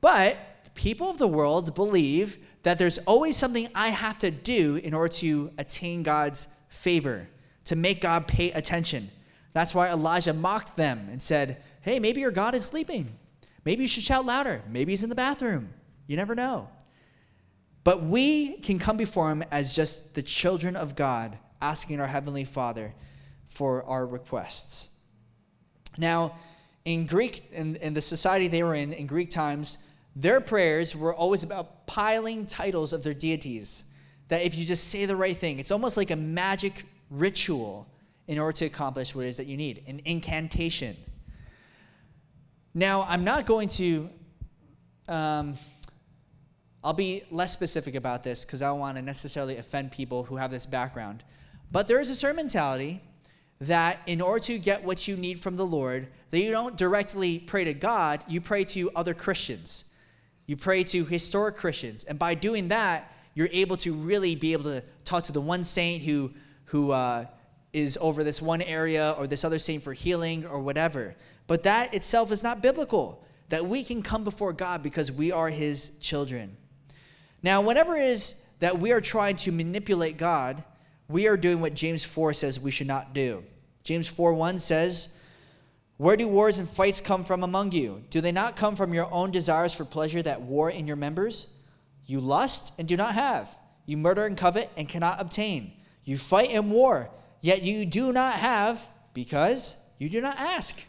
But 0.00 0.38
people 0.74 1.10
of 1.10 1.18
the 1.18 1.28
world 1.28 1.74
believe 1.74 2.38
that 2.62 2.78
there's 2.78 2.98
always 2.98 3.36
something 3.36 3.68
I 3.74 3.88
have 3.88 4.18
to 4.20 4.30
do 4.30 4.76
in 4.76 4.94
order 4.94 5.12
to 5.14 5.50
attain 5.58 6.02
God's 6.02 6.48
favor, 6.68 7.28
to 7.64 7.76
make 7.76 8.00
God 8.00 8.26
pay 8.26 8.52
attention. 8.52 9.10
That's 9.52 9.74
why 9.74 9.90
Elijah 9.90 10.32
mocked 10.32 10.76
them 10.76 11.08
and 11.10 11.20
said, 11.20 11.58
Hey, 11.82 11.98
maybe 11.98 12.20
your 12.20 12.30
God 12.30 12.54
is 12.54 12.64
sleeping. 12.64 13.10
Maybe 13.64 13.82
you 13.82 13.88
should 13.88 14.02
shout 14.02 14.24
louder. 14.24 14.62
Maybe 14.68 14.92
he's 14.92 15.02
in 15.02 15.08
the 15.08 15.14
bathroom. 15.14 15.70
You 16.06 16.16
never 16.16 16.34
know. 16.34 16.68
But 17.84 18.02
we 18.02 18.58
can 18.58 18.78
come 18.78 18.96
before 18.96 19.30
him 19.30 19.42
as 19.50 19.74
just 19.74 20.14
the 20.14 20.22
children 20.22 20.76
of 20.76 20.96
God, 20.96 21.36
asking 21.60 22.00
our 22.00 22.06
Heavenly 22.06 22.44
Father 22.44 22.94
for 23.46 23.84
our 23.84 24.06
requests. 24.06 24.98
Now, 25.98 26.36
in 26.84 27.06
Greek, 27.06 27.50
in, 27.52 27.76
in 27.76 27.94
the 27.94 28.00
society 28.00 28.48
they 28.48 28.62
were 28.62 28.74
in, 28.74 28.92
in 28.92 29.06
Greek 29.06 29.30
times, 29.30 29.78
their 30.16 30.40
prayers 30.40 30.96
were 30.96 31.14
always 31.14 31.42
about 31.42 31.86
piling 31.86 32.46
titles 32.46 32.92
of 32.92 33.02
their 33.02 33.14
deities. 33.14 33.84
That 34.28 34.42
if 34.42 34.54
you 34.56 34.64
just 34.64 34.88
say 34.88 35.06
the 35.06 35.16
right 35.16 35.36
thing, 35.36 35.58
it's 35.58 35.70
almost 35.70 35.96
like 35.96 36.10
a 36.10 36.16
magic 36.16 36.84
ritual 37.10 37.86
in 38.26 38.38
order 38.38 38.52
to 38.58 38.64
accomplish 38.66 39.14
what 39.14 39.26
it 39.26 39.28
is 39.28 39.36
that 39.38 39.46
you 39.46 39.56
need 39.56 39.82
an 39.86 40.00
incantation. 40.04 40.96
Now, 42.74 43.04
I'm 43.08 43.24
not 43.24 43.46
going 43.46 43.68
to, 43.70 44.08
um, 45.08 45.56
I'll 46.84 46.92
be 46.92 47.24
less 47.30 47.52
specific 47.52 47.96
about 47.96 48.22
this 48.22 48.44
because 48.44 48.62
I 48.62 48.68
don't 48.68 48.78
want 48.78 48.96
to 48.96 49.02
necessarily 49.02 49.56
offend 49.56 49.90
people 49.90 50.22
who 50.22 50.36
have 50.36 50.52
this 50.52 50.66
background. 50.66 51.24
But 51.72 51.88
there 51.88 52.00
is 52.00 52.10
a 52.10 52.14
certain 52.14 52.36
mentality 52.36 53.00
that 53.60 53.98
in 54.06 54.20
order 54.20 54.40
to 54.44 54.58
get 54.58 54.84
what 54.84 55.08
you 55.08 55.16
need 55.16 55.40
from 55.40 55.56
the 55.56 55.66
Lord, 55.66 56.06
that 56.30 56.38
you 56.38 56.52
don't 56.52 56.76
directly 56.76 57.40
pray 57.40 57.64
to 57.64 57.74
God, 57.74 58.22
you 58.28 58.40
pray 58.40 58.62
to 58.64 58.90
other 58.94 59.14
Christians. 59.14 59.84
You 60.46 60.56
pray 60.56 60.84
to 60.84 61.04
historic 61.04 61.56
Christians. 61.56 62.04
And 62.04 62.18
by 62.18 62.34
doing 62.34 62.68
that, 62.68 63.12
you're 63.34 63.48
able 63.52 63.76
to 63.78 63.92
really 63.92 64.36
be 64.36 64.52
able 64.52 64.64
to 64.64 64.82
talk 65.04 65.24
to 65.24 65.32
the 65.32 65.40
one 65.40 65.64
saint 65.64 66.02
who, 66.04 66.30
who 66.66 66.92
uh, 66.92 67.26
is 67.72 67.98
over 68.00 68.24
this 68.24 68.40
one 68.40 68.62
area 68.62 69.14
or 69.18 69.26
this 69.26 69.44
other 69.44 69.58
saint 69.58 69.82
for 69.82 69.92
healing 69.92 70.46
or 70.46 70.60
whatever. 70.60 71.14
But 71.50 71.64
that 71.64 71.94
itself 71.94 72.30
is 72.30 72.44
not 72.44 72.62
biblical, 72.62 73.24
that 73.48 73.66
we 73.66 73.82
can 73.82 74.02
come 74.02 74.22
before 74.22 74.52
God 74.52 74.84
because 74.84 75.10
we 75.10 75.32
are 75.32 75.48
his 75.50 75.98
children. 75.98 76.56
Now, 77.42 77.60
whenever 77.60 77.96
it 77.96 78.08
is 78.08 78.46
that 78.60 78.78
we 78.78 78.92
are 78.92 79.00
trying 79.00 79.34
to 79.38 79.50
manipulate 79.50 80.16
God, 80.16 80.62
we 81.08 81.26
are 81.26 81.36
doing 81.36 81.60
what 81.60 81.74
James 81.74 82.04
4 82.04 82.34
says 82.34 82.60
we 82.60 82.70
should 82.70 82.86
not 82.86 83.14
do. 83.14 83.42
James 83.82 84.06
4 84.06 84.32
1 84.32 84.60
says, 84.60 85.18
Where 85.96 86.16
do 86.16 86.28
wars 86.28 86.58
and 86.58 86.68
fights 86.68 87.00
come 87.00 87.24
from 87.24 87.42
among 87.42 87.72
you? 87.72 88.04
Do 88.10 88.20
they 88.20 88.30
not 88.30 88.54
come 88.54 88.76
from 88.76 88.94
your 88.94 89.12
own 89.12 89.32
desires 89.32 89.74
for 89.74 89.84
pleasure 89.84 90.22
that 90.22 90.42
war 90.42 90.70
in 90.70 90.86
your 90.86 90.94
members? 90.94 91.58
You 92.06 92.20
lust 92.20 92.78
and 92.78 92.86
do 92.86 92.96
not 92.96 93.14
have. 93.14 93.58
You 93.86 93.96
murder 93.96 94.24
and 94.24 94.36
covet 94.36 94.70
and 94.76 94.88
cannot 94.88 95.20
obtain. 95.20 95.72
You 96.04 96.16
fight 96.16 96.50
and 96.52 96.70
war, 96.70 97.10
yet 97.40 97.62
you 97.62 97.86
do 97.86 98.12
not 98.12 98.34
have 98.34 98.86
because 99.14 99.84
you 99.98 100.08
do 100.08 100.20
not 100.20 100.38
ask. 100.38 100.86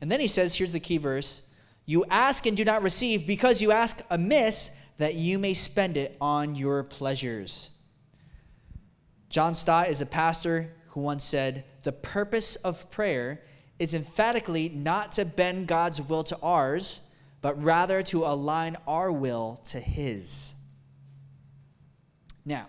And 0.00 0.10
then 0.10 0.20
he 0.20 0.26
says, 0.26 0.54
here's 0.54 0.72
the 0.72 0.80
key 0.80 0.98
verse 0.98 1.50
You 1.84 2.04
ask 2.10 2.46
and 2.46 2.56
do 2.56 2.64
not 2.64 2.82
receive 2.82 3.26
because 3.26 3.62
you 3.62 3.72
ask 3.72 4.04
amiss 4.10 4.78
that 4.98 5.14
you 5.14 5.38
may 5.38 5.54
spend 5.54 5.96
it 5.96 6.16
on 6.20 6.54
your 6.54 6.82
pleasures. 6.82 7.76
John 9.28 9.54
Stott 9.54 9.88
is 9.88 10.00
a 10.00 10.06
pastor 10.06 10.72
who 10.88 11.00
once 11.00 11.24
said, 11.24 11.64
The 11.84 11.92
purpose 11.92 12.56
of 12.56 12.90
prayer 12.90 13.42
is 13.78 13.92
emphatically 13.92 14.70
not 14.70 15.12
to 15.12 15.24
bend 15.24 15.66
God's 15.66 16.00
will 16.00 16.24
to 16.24 16.38
ours, 16.42 17.14
but 17.42 17.62
rather 17.62 18.02
to 18.04 18.24
align 18.24 18.76
our 18.86 19.12
will 19.12 19.60
to 19.66 19.78
His. 19.80 20.54
Now, 22.44 22.68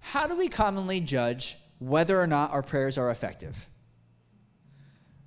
how 0.00 0.26
do 0.26 0.36
we 0.36 0.48
commonly 0.48 1.00
judge 1.00 1.56
whether 1.78 2.20
or 2.20 2.26
not 2.26 2.50
our 2.50 2.62
prayers 2.62 2.98
are 2.98 3.10
effective? 3.10 3.68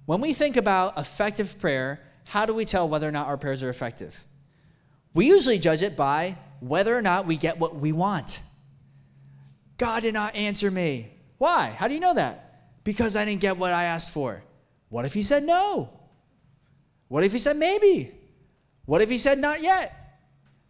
When 0.08 0.22
we 0.22 0.34
think 0.34 0.56
about 0.56 0.98
effective 0.98 1.60
prayer, 1.60 2.00
how 2.30 2.46
do 2.46 2.54
we 2.54 2.63
tell 2.63 2.88
whether 2.88 3.10
or 3.10 3.12
not 3.12 3.28
our 3.28 3.36
prayers 3.36 3.62
are 3.62 3.70
effective? 3.70 4.24
We 5.13 5.28
usually 5.28 5.60
judge 5.60 5.84
it 5.84 5.98
by 5.98 6.38
whether 6.62 6.96
or 6.96 7.02
not 7.02 7.28
we 7.28 7.36
get 7.36 7.60
what 7.60 7.76
we 7.76 7.91
want. 7.91 8.39
God 9.78 10.04
did 10.04 10.13
not 10.13 10.34
answer 10.34 10.72
me. 10.72 11.12
Why? 11.39 11.76
How 11.78 11.89
do 11.89 11.93
you 11.93 12.00
know 12.00 12.13
that? 12.13 12.70
Because 12.86 13.17
I 13.17 13.26
didn't 13.26 13.41
get 13.41 13.58
what 13.58 13.74
I 13.74 13.84
asked 13.84 14.13
for. 14.13 14.41
What 14.88 15.04
if 15.04 15.13
he 15.13 15.24
said 15.24 15.43
no? 15.43 15.89
What 17.10 17.26
if 17.26 17.34
he 17.34 17.39
said 17.39 17.58
maybe? 17.58 18.10
What 18.86 19.02
if 19.02 19.10
he 19.10 19.17
said 19.17 19.39
not 19.39 19.62
yet? 19.62 19.93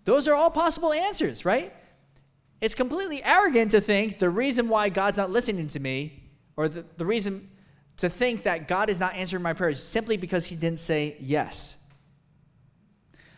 Those 0.04 0.28
are 0.28 0.34
all 0.34 0.50
possible 0.50 0.94
answers, 0.94 1.46
right? 1.46 1.72
It's 2.60 2.74
completely 2.74 3.24
arrogant 3.24 3.70
to 3.70 3.82
think 3.82 4.18
the 4.18 4.32
reason 4.32 4.68
why 4.68 4.90
God's 4.90 5.20
not 5.20 5.30
listening 5.30 5.68
to 5.70 5.80
me, 5.80 6.24
or 6.56 6.68
the, 6.68 6.84
the 6.98 7.06
reason 7.06 7.48
to 7.98 8.10
think 8.10 8.44
that 8.44 8.68
God 8.68 8.90
is 8.90 9.00
not 9.00 9.16
answering 9.16 9.44
my 9.44 9.54
prayers 9.54 9.84
simply 9.84 10.18
because 10.18 10.46
he 10.46 10.56
didn't 10.56 10.80
say 10.80 11.16
yes. 11.20 11.84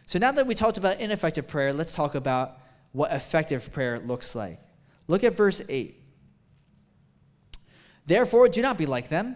So 0.06 0.20
now 0.20 0.32
that 0.32 0.48
we 0.48 0.56
talked 0.56 0.78
about 0.78 1.00
ineffective 1.00 1.48
prayer, 1.48 1.72
let's 1.72 1.94
talk 1.94 2.16
about 2.16 2.58
what 2.92 3.12
effective 3.14 3.72
prayer 3.72 4.00
looks 4.00 4.36
like. 4.36 4.60
Look 5.08 5.24
at 5.24 5.34
verse 5.34 5.62
8. 5.70 5.96
Therefore, 8.06 8.50
do 8.50 8.62
not 8.62 8.78
be 8.78 8.86
like 8.86 9.10
them, 9.10 9.36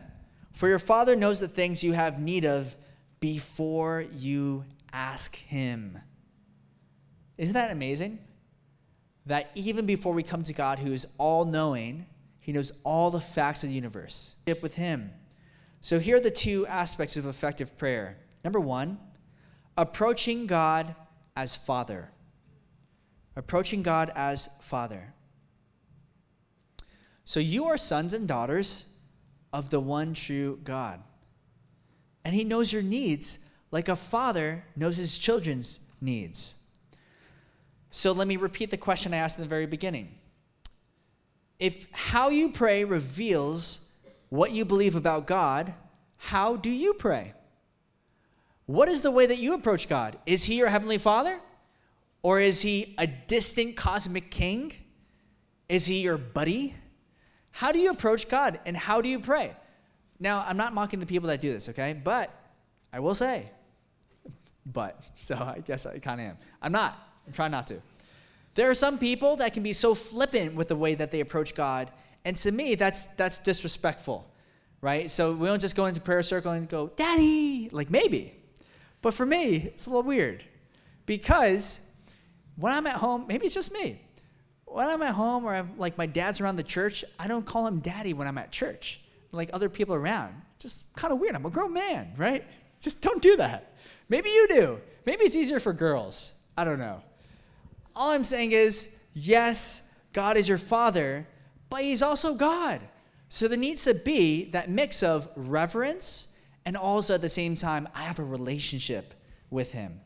for 0.52 0.68
your 0.68 0.80
Father 0.80 1.16
knows 1.16 1.40
the 1.40 1.48
things 1.48 1.84
you 1.84 1.94
have 1.94 2.20
need 2.20 2.44
of 2.44 2.76
before 3.20 4.04
you 4.14 4.66
ask 4.92 5.36
Him. 5.36 6.00
Isn't 7.38 7.54
that 7.54 7.72
amazing? 7.72 8.20
That 9.28 9.52
even 9.56 9.86
before 9.86 10.14
we 10.14 10.24
come 10.24 10.44
to 10.44 10.54
God, 10.54 10.80
who 10.80 10.92
is 10.92 11.08
all 11.18 11.46
knowing, 11.46 12.08
he 12.44 12.52
knows 12.52 12.72
all 12.84 13.10
the 13.10 13.20
facts 13.20 13.64
of 13.64 13.70
the 13.70 13.76
universe. 13.76 14.36
With 14.62 14.76
him. 14.76 15.12
So 15.82 15.98
here 15.98 16.18
are 16.18 16.22
the 16.22 16.30
two 16.30 16.68
aspects 16.68 17.18
of 17.18 17.26
effective 17.26 17.76
prayer. 17.78 18.18
Number 18.44 18.60
one, 18.60 19.00
approaching 19.76 20.46
God 20.46 20.94
as 21.36 21.56
Father. 21.58 22.12
Approaching 23.36 23.82
God 23.82 24.12
as 24.16 24.50
Father. 24.62 25.14
So 27.26 27.40
you 27.40 27.66
are 27.66 27.78
sons 27.78 28.14
and 28.14 28.28
daughters 28.28 28.94
of 29.52 29.72
the 29.72 29.80
one 29.80 30.14
true 30.14 30.60
God. 30.64 31.02
And 32.24 32.36
He 32.36 32.44
knows 32.44 32.72
your 32.72 32.84
needs 32.84 33.44
like 33.74 33.90
a 33.90 33.96
father 33.96 34.64
knows 34.76 34.98
his 34.98 35.18
children's 35.18 35.80
needs. 36.00 36.56
So 37.90 38.12
let 38.12 38.28
me 38.28 38.38
repeat 38.38 38.70
the 38.70 38.78
question 38.78 39.16
I 39.16 39.18
asked 39.18 39.40
in 39.40 39.44
the 39.44 39.50
very 39.50 39.66
beginning 39.66 40.14
if 41.64 41.88
how 41.94 42.28
you 42.28 42.50
pray 42.50 42.84
reveals 42.84 43.94
what 44.28 44.52
you 44.52 44.66
believe 44.66 44.98
about 44.98 45.26
God, 45.26 45.74
how 46.18 46.58
do 46.58 46.70
you 46.70 46.94
pray? 46.94 47.34
What 48.66 48.90
is 48.90 49.02
the 49.02 49.12
way 49.12 49.28
that 49.28 49.38
you 49.38 49.54
approach 49.54 49.88
God? 49.88 50.18
Is 50.26 50.44
he 50.44 50.58
your 50.58 50.68
heavenly 50.68 50.98
father? 50.98 51.40
Or 52.22 52.42
is 52.42 52.62
he 52.62 52.94
a 52.98 53.08
distant 53.08 53.78
cosmic 53.78 54.30
king? 54.30 54.74
Is 55.70 55.86
he 55.86 56.02
your 56.02 56.18
buddy? 56.18 56.76
How 57.52 57.72
do 57.72 57.80
you 57.80 57.92
approach 57.92 58.28
God 58.28 58.60
and 58.66 58.76
how 58.76 59.02
do 59.02 59.08
you 59.08 59.22
pray? 59.22 59.56
Now, 60.20 60.44
I'm 60.46 60.58
not 60.58 60.74
mocking 60.74 61.00
the 61.00 61.06
people 61.06 61.30
that 61.30 61.40
do 61.40 61.54
this, 61.54 61.70
okay? 61.70 61.94
But 61.94 62.30
I 62.92 63.00
will 63.00 63.16
say, 63.16 63.50
but, 64.66 65.02
so 65.16 65.36
I 65.36 65.62
guess 65.66 65.86
I 65.86 66.00
kind 66.00 66.20
of 66.20 66.28
am. 66.28 66.38
I'm 66.62 66.74
not. 66.74 66.98
I'm 67.26 67.32
trying 67.32 67.52
not 67.52 67.68
to. 67.68 67.82
There 68.56 68.70
are 68.70 68.76
some 68.76 68.98
people 68.98 69.36
that 69.38 69.54
can 69.54 69.64
be 69.64 69.74
so 69.74 69.96
flippant 69.96 70.54
with 70.56 70.68
the 70.68 70.76
way 70.76 70.96
that 70.96 71.12
they 71.12 71.22
approach 71.22 71.56
God, 71.56 71.90
and 72.26 72.36
to 72.38 72.52
me, 72.52 72.76
that's 72.76 73.08
that's 73.08 73.40
disrespectful, 73.40 74.30
right? 74.82 75.10
So 75.10 75.34
we 75.34 75.48
don't 75.48 75.62
just 75.62 75.76
go 75.76 75.86
into 75.86 76.00
prayer 76.00 76.22
circle 76.22 76.52
and 76.52 76.70
go, 76.70 76.92
"Daddy," 76.96 77.70
like 77.72 77.90
maybe, 77.90 78.36
but 79.02 79.14
for 79.14 79.26
me, 79.26 79.56
it's 79.56 79.86
a 79.86 79.90
little 79.90 80.04
weird 80.04 80.44
because 81.06 81.92
when 82.56 82.74
I'm 82.74 82.88
at 82.88 82.96
home, 82.96 83.26
maybe 83.28 83.46
it's 83.46 83.56
just 83.56 83.74
me. 83.74 84.00
When 84.66 84.88
I'm 84.88 85.02
at 85.04 85.14
home 85.14 85.46
or 85.46 85.54
I'm, 85.54 85.78
like 85.78 85.98
my 85.98 86.06
dad's 86.06 86.42
around 86.42 86.56
the 86.56 86.64
church, 86.64 87.04
I 87.20 87.28
don't 87.28 87.46
call 87.46 87.68
him 87.68 87.80
daddy 87.80 88.14
when 88.14 88.28
I'm 88.28 88.38
at 88.38 88.52
church. 88.52 89.02
Like 89.32 89.50
other 89.54 89.70
people 89.70 89.96
around, 89.96 90.34
just 90.60 90.96
kind 90.96 91.12
of 91.12 91.20
weird. 91.20 91.36
I'm 91.36 91.46
a 91.46 91.50
grown 91.50 91.74
man, 91.74 92.14
right? 92.18 92.44
Just 92.80 93.02
don't 93.02 93.22
do 93.22 93.36
that. 93.38 93.74
Maybe 94.10 94.30
you 94.30 94.48
do. 94.48 94.82
Maybe 95.06 95.24
it's 95.24 95.36
easier 95.36 95.60
for 95.60 95.74
girls. 95.74 96.34
I 96.58 96.64
don't 96.64 96.80
know. 96.80 97.02
All 97.96 98.12
I'm 98.12 98.24
saying 98.24 98.52
is, 98.52 99.00
yes, 99.14 99.94
God 100.14 100.38
is 100.38 100.48
your 100.48 100.58
father, 100.58 101.28
but 101.70 101.82
he's 101.82 102.02
also 102.02 102.36
God. 102.36 102.82
So 103.30 103.48
there 103.48 103.58
needs 103.58 103.84
to 103.86 103.94
be 103.94 104.46
that 104.52 104.70
mix 104.70 105.02
of 105.04 105.28
reverence 105.36 106.34
and 106.66 106.78
also 106.78 107.16
at 107.16 107.22
the 107.22 107.30
same 107.30 107.56
time, 107.56 107.88
I 107.94 108.04
have 108.04 108.20
a 108.20 108.24
relationship 108.24 109.14
with 109.50 109.72
him. 109.74 110.00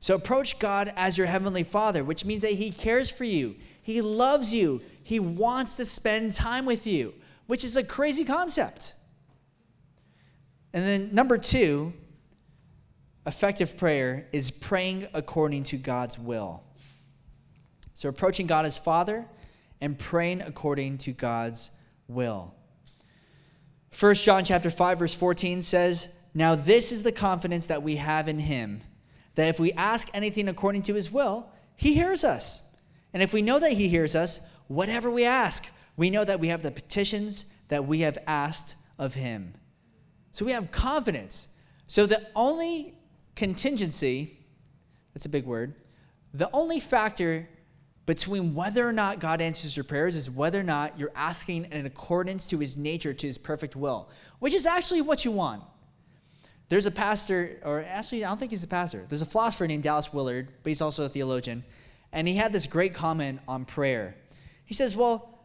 So 0.00 0.14
approach 0.14 0.58
God 0.58 0.92
as 0.96 1.16
your 1.16 1.26
heavenly 1.26 1.62
father, 1.62 2.04
which 2.04 2.24
means 2.24 2.42
that 2.42 2.52
he 2.52 2.70
cares 2.70 3.10
for 3.10 3.24
you, 3.24 3.56
he 3.82 4.02
loves 4.02 4.52
you, 4.52 4.82
he 5.02 5.20
wants 5.20 5.76
to 5.76 5.86
spend 5.86 6.32
time 6.32 6.66
with 6.66 6.86
you, 6.86 7.14
which 7.46 7.64
is 7.64 7.76
a 7.76 7.84
crazy 7.84 8.24
concept. 8.24 8.94
And 10.72 10.84
then 10.84 11.14
number 11.14 11.38
two, 11.38 11.92
effective 13.26 13.78
prayer 13.78 14.26
is 14.32 14.50
praying 14.50 15.06
according 15.14 15.62
to 15.64 15.76
God's 15.76 16.18
will. 16.18 16.62
So 17.96 18.10
approaching 18.10 18.46
God 18.46 18.66
as 18.66 18.76
Father 18.76 19.24
and 19.80 19.98
praying 19.98 20.42
according 20.42 20.98
to 20.98 21.12
God's 21.12 21.70
will. 22.08 22.54
1 23.98 24.14
John 24.16 24.44
chapter 24.44 24.68
5 24.68 24.98
verse 24.98 25.14
14 25.14 25.62
says, 25.62 26.08
"Now 26.34 26.54
this 26.54 26.92
is 26.92 27.04
the 27.04 27.10
confidence 27.10 27.64
that 27.68 27.82
we 27.82 27.96
have 27.96 28.28
in 28.28 28.40
him, 28.40 28.82
that 29.34 29.48
if 29.48 29.58
we 29.58 29.72
ask 29.72 30.10
anything 30.12 30.46
according 30.46 30.82
to 30.82 30.94
his 30.94 31.10
will, 31.10 31.48
He 31.74 31.94
hears 31.94 32.22
us. 32.22 32.70
And 33.14 33.22
if 33.22 33.32
we 33.32 33.40
know 33.40 33.58
that 33.58 33.72
He 33.72 33.88
hears 33.88 34.14
us, 34.14 34.46
whatever 34.68 35.10
we 35.10 35.24
ask, 35.24 35.72
we 35.96 36.10
know 36.10 36.24
that 36.24 36.38
we 36.38 36.48
have 36.48 36.62
the 36.62 36.70
petitions 36.70 37.46
that 37.68 37.86
we 37.86 38.00
have 38.00 38.18
asked 38.26 38.74
of 38.98 39.14
Him. 39.14 39.54
So 40.32 40.44
we 40.44 40.52
have 40.52 40.70
confidence. 40.70 41.48
So 41.86 42.04
the 42.04 42.26
only 42.34 42.98
contingency, 43.36 44.38
that's 45.14 45.24
a 45.24 45.30
big 45.30 45.46
word, 45.46 45.74
the 46.34 46.50
only 46.52 46.78
factor 46.78 47.48
between 48.06 48.54
whether 48.54 48.88
or 48.88 48.92
not 48.92 49.18
God 49.18 49.40
answers 49.40 49.76
your 49.76 49.84
prayers 49.84 50.14
is 50.14 50.30
whether 50.30 50.60
or 50.60 50.64
not 50.64 50.98
you're 50.98 51.12
asking 51.16 51.66
in 51.72 51.86
accordance 51.86 52.46
to 52.46 52.58
his 52.58 52.76
nature, 52.76 53.12
to 53.12 53.26
his 53.26 53.36
perfect 53.36 53.74
will, 53.74 54.08
which 54.38 54.54
is 54.54 54.64
actually 54.64 55.02
what 55.02 55.24
you 55.24 55.32
want. 55.32 55.62
There's 56.68 56.86
a 56.86 56.90
pastor, 56.90 57.58
or 57.64 57.84
actually, 57.88 58.24
I 58.24 58.28
don't 58.28 58.38
think 58.38 58.52
he's 58.52 58.64
a 58.64 58.68
pastor. 58.68 59.04
There's 59.08 59.22
a 59.22 59.26
philosopher 59.26 59.66
named 59.66 59.82
Dallas 59.82 60.12
Willard, 60.12 60.48
but 60.62 60.70
he's 60.70 60.80
also 60.80 61.04
a 61.04 61.08
theologian. 61.08 61.64
And 62.12 62.26
he 62.26 62.36
had 62.36 62.52
this 62.52 62.66
great 62.66 62.94
comment 62.94 63.40
on 63.46 63.64
prayer. 63.64 64.16
He 64.64 64.74
says, 64.74 64.96
Well, 64.96 65.40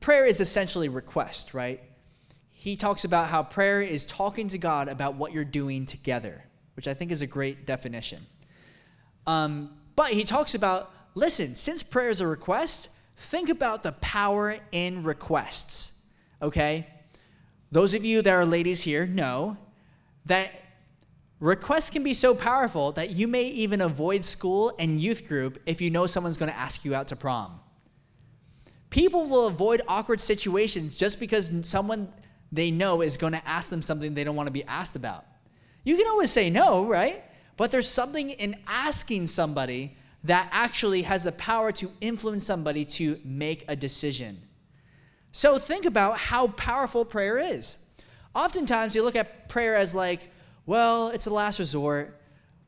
prayer 0.00 0.26
is 0.26 0.40
essentially 0.40 0.88
request, 0.88 1.52
right? 1.52 1.80
He 2.50 2.76
talks 2.76 3.04
about 3.04 3.28
how 3.28 3.42
prayer 3.42 3.82
is 3.82 4.06
talking 4.06 4.48
to 4.48 4.58
God 4.58 4.88
about 4.88 5.16
what 5.16 5.32
you're 5.32 5.44
doing 5.44 5.84
together, 5.84 6.42
which 6.76 6.88
I 6.88 6.94
think 6.94 7.12
is 7.12 7.22
a 7.22 7.26
great 7.26 7.66
definition. 7.66 8.20
Um, 9.26 9.70
but 9.96 10.10
he 10.10 10.24
talks 10.24 10.54
about 10.54 10.90
listen, 11.14 11.54
since 11.54 11.82
prayer 11.82 12.08
is 12.08 12.20
a 12.20 12.26
request, 12.26 12.90
think 13.16 13.48
about 13.48 13.82
the 13.82 13.92
power 13.92 14.56
in 14.72 15.02
requests, 15.02 16.06
okay? 16.42 16.86
Those 17.72 17.94
of 17.94 18.04
you 18.04 18.22
that 18.22 18.32
are 18.32 18.44
ladies 18.44 18.82
here 18.82 19.06
know 19.06 19.56
that 20.26 20.52
requests 21.40 21.90
can 21.90 22.02
be 22.02 22.14
so 22.14 22.34
powerful 22.34 22.92
that 22.92 23.10
you 23.10 23.28
may 23.28 23.44
even 23.44 23.80
avoid 23.80 24.24
school 24.24 24.72
and 24.78 25.00
youth 25.00 25.28
group 25.28 25.60
if 25.66 25.80
you 25.80 25.90
know 25.90 26.06
someone's 26.06 26.36
to 26.50 26.58
ask 26.58 26.84
you 26.84 26.94
out 26.94 27.08
to 27.08 27.16
prom. 27.16 27.60
People 28.90 29.26
will 29.26 29.48
avoid 29.48 29.82
awkward 29.88 30.20
situations 30.20 30.96
just 30.96 31.18
because 31.18 31.52
someone 31.66 32.12
they 32.52 32.70
know 32.70 33.00
is 33.00 33.16
to 33.32 33.48
ask 33.48 33.68
them 33.68 33.82
something 33.82 34.14
they 34.14 34.22
don't 34.22 34.36
want 34.36 34.46
to 34.46 34.52
be 34.52 34.62
asked 34.64 34.94
about. 34.94 35.24
You 35.82 35.96
can 35.96 36.06
always 36.06 36.30
say 36.30 36.48
no, 36.50 36.86
right? 36.86 37.22
But 37.56 37.72
there's 37.72 37.88
something 37.88 38.30
in 38.30 38.54
asking 38.68 39.26
somebody 39.26 39.96
that 40.24 40.48
actually 40.52 41.02
has 41.02 41.24
the 41.24 41.32
power 41.32 41.70
to 41.72 41.90
influence 42.00 42.44
somebody 42.44 42.84
to 42.84 43.18
make 43.24 43.64
a 43.68 43.76
decision. 43.76 44.38
So 45.32 45.58
think 45.58 45.84
about 45.84 46.16
how 46.16 46.48
powerful 46.48 47.04
prayer 47.04 47.38
is. 47.38 47.78
Oftentimes, 48.34 48.94
you 48.94 49.02
look 49.02 49.16
at 49.16 49.48
prayer 49.48 49.76
as 49.76 49.94
like, 49.94 50.30
well, 50.66 51.08
it's 51.08 51.26
a 51.26 51.30
last 51.30 51.58
resort. 51.58 52.18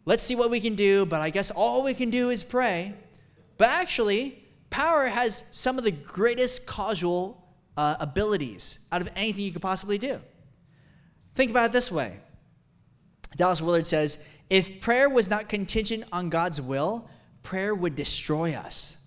Let's 0.04 0.22
see 0.22 0.36
what 0.36 0.50
we 0.50 0.60
can 0.60 0.74
do, 0.74 1.06
but 1.06 1.20
I 1.20 1.30
guess 1.30 1.50
all 1.50 1.82
we 1.82 1.94
can 1.94 2.10
do 2.10 2.30
is 2.30 2.44
pray. 2.44 2.94
But 3.58 3.70
actually, 3.70 4.44
power 4.68 5.06
has 5.06 5.42
some 5.50 5.78
of 5.78 5.84
the 5.84 5.92
greatest 5.92 6.66
causal 6.66 7.42
uh, 7.76 7.96
abilities 8.00 8.80
out 8.92 9.00
of 9.00 9.08
anything 9.16 9.44
you 9.44 9.52
could 9.52 9.62
possibly 9.62 9.98
do. 9.98 10.20
Think 11.34 11.50
about 11.50 11.66
it 11.66 11.72
this 11.72 11.90
way 11.90 12.18
Dallas 13.36 13.60
Willard 13.60 13.86
says 13.86 14.26
if 14.48 14.80
prayer 14.80 15.08
was 15.08 15.28
not 15.28 15.48
contingent 15.48 16.04
on 16.12 16.30
God's 16.30 16.60
will, 16.60 17.10
prayer 17.46 17.72
would 17.72 17.94
destroy 17.94 18.54
us. 18.54 19.06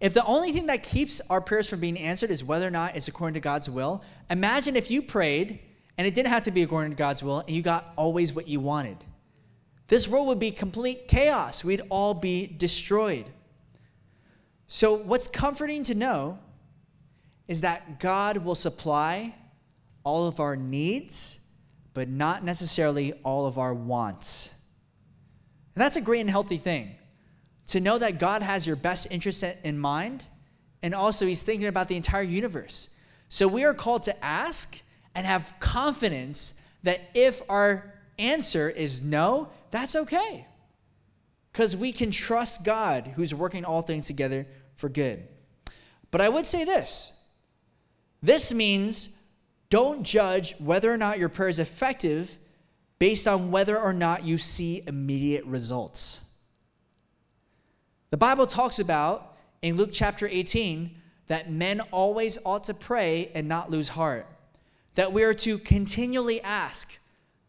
If 0.00 0.12
the 0.12 0.24
only 0.24 0.50
thing 0.50 0.66
that 0.66 0.82
keeps 0.82 1.20
our 1.30 1.40
prayers 1.40 1.70
from 1.70 1.78
being 1.78 1.96
answered 1.96 2.30
is 2.30 2.42
whether 2.42 2.66
or 2.66 2.70
not 2.70 2.96
it's 2.96 3.06
according 3.06 3.34
to 3.34 3.40
God's 3.40 3.70
will, 3.70 4.02
imagine 4.28 4.74
if 4.74 4.90
you 4.90 5.02
prayed 5.02 5.60
and 5.96 6.04
it 6.04 6.14
didn't 6.14 6.32
have 6.32 6.42
to 6.44 6.50
be 6.50 6.62
according 6.62 6.90
to 6.90 6.96
God's 6.96 7.22
will 7.22 7.40
and 7.40 7.50
you 7.50 7.62
got 7.62 7.92
always 7.96 8.32
what 8.32 8.48
you 8.48 8.58
wanted. 8.58 8.96
This 9.86 10.08
world 10.08 10.26
would 10.26 10.40
be 10.40 10.50
complete 10.50 11.06
chaos. 11.06 11.64
We'd 11.64 11.80
all 11.90 12.12
be 12.12 12.46
destroyed. 12.46 13.26
So, 14.66 14.96
what's 14.96 15.28
comforting 15.28 15.84
to 15.84 15.94
know 15.94 16.40
is 17.46 17.62
that 17.62 18.00
God 18.00 18.38
will 18.38 18.56
supply 18.56 19.34
all 20.04 20.26
of 20.26 20.40
our 20.40 20.56
needs, 20.56 21.46
but 21.94 22.08
not 22.08 22.44
necessarily 22.44 23.12
all 23.22 23.46
of 23.46 23.58
our 23.58 23.72
wants. 23.72 24.60
And 25.74 25.82
that's 25.82 25.96
a 25.96 26.00
great 26.00 26.20
and 26.20 26.28
healthy 26.28 26.58
thing 26.58 26.97
to 27.68 27.80
know 27.80 27.98
that 27.98 28.18
God 28.18 28.42
has 28.42 28.66
your 28.66 28.76
best 28.76 29.10
interest 29.10 29.44
in 29.64 29.78
mind, 29.78 30.24
and 30.82 30.94
also 30.94 31.26
He's 31.26 31.42
thinking 31.42 31.66
about 31.66 31.88
the 31.88 31.96
entire 31.96 32.22
universe. 32.22 32.94
So 33.28 33.46
we 33.46 33.64
are 33.64 33.74
called 33.74 34.04
to 34.04 34.24
ask 34.24 34.82
and 35.14 35.26
have 35.26 35.54
confidence 35.60 36.62
that 36.82 37.00
if 37.14 37.42
our 37.48 37.94
answer 38.18 38.68
is 38.68 39.02
no, 39.02 39.48
that's 39.70 39.96
okay. 39.96 40.46
Because 41.52 41.76
we 41.76 41.92
can 41.92 42.10
trust 42.10 42.64
God 42.64 43.12
who's 43.16 43.34
working 43.34 43.64
all 43.64 43.82
things 43.82 44.06
together 44.06 44.46
for 44.76 44.88
good. 44.88 45.26
But 46.10 46.20
I 46.20 46.28
would 46.28 46.46
say 46.46 46.64
this 46.64 47.14
this 48.22 48.52
means 48.52 49.22
don't 49.70 50.02
judge 50.02 50.54
whether 50.58 50.92
or 50.92 50.96
not 50.96 51.18
your 51.18 51.28
prayer 51.28 51.48
is 51.48 51.58
effective 51.58 52.38
based 52.98 53.28
on 53.28 53.50
whether 53.50 53.78
or 53.78 53.92
not 53.92 54.24
you 54.24 54.38
see 54.38 54.82
immediate 54.86 55.44
results. 55.44 56.27
The 58.10 58.16
Bible 58.16 58.46
talks 58.46 58.78
about 58.78 59.36
in 59.60 59.76
Luke 59.76 59.90
chapter 59.92 60.26
18 60.26 60.94
that 61.26 61.50
men 61.50 61.82
always 61.90 62.38
ought 62.44 62.64
to 62.64 62.74
pray 62.74 63.30
and 63.34 63.46
not 63.46 63.70
lose 63.70 63.90
heart. 63.90 64.26
That 64.94 65.12
we 65.12 65.24
are 65.24 65.34
to 65.34 65.58
continually 65.58 66.40
ask, 66.40 66.98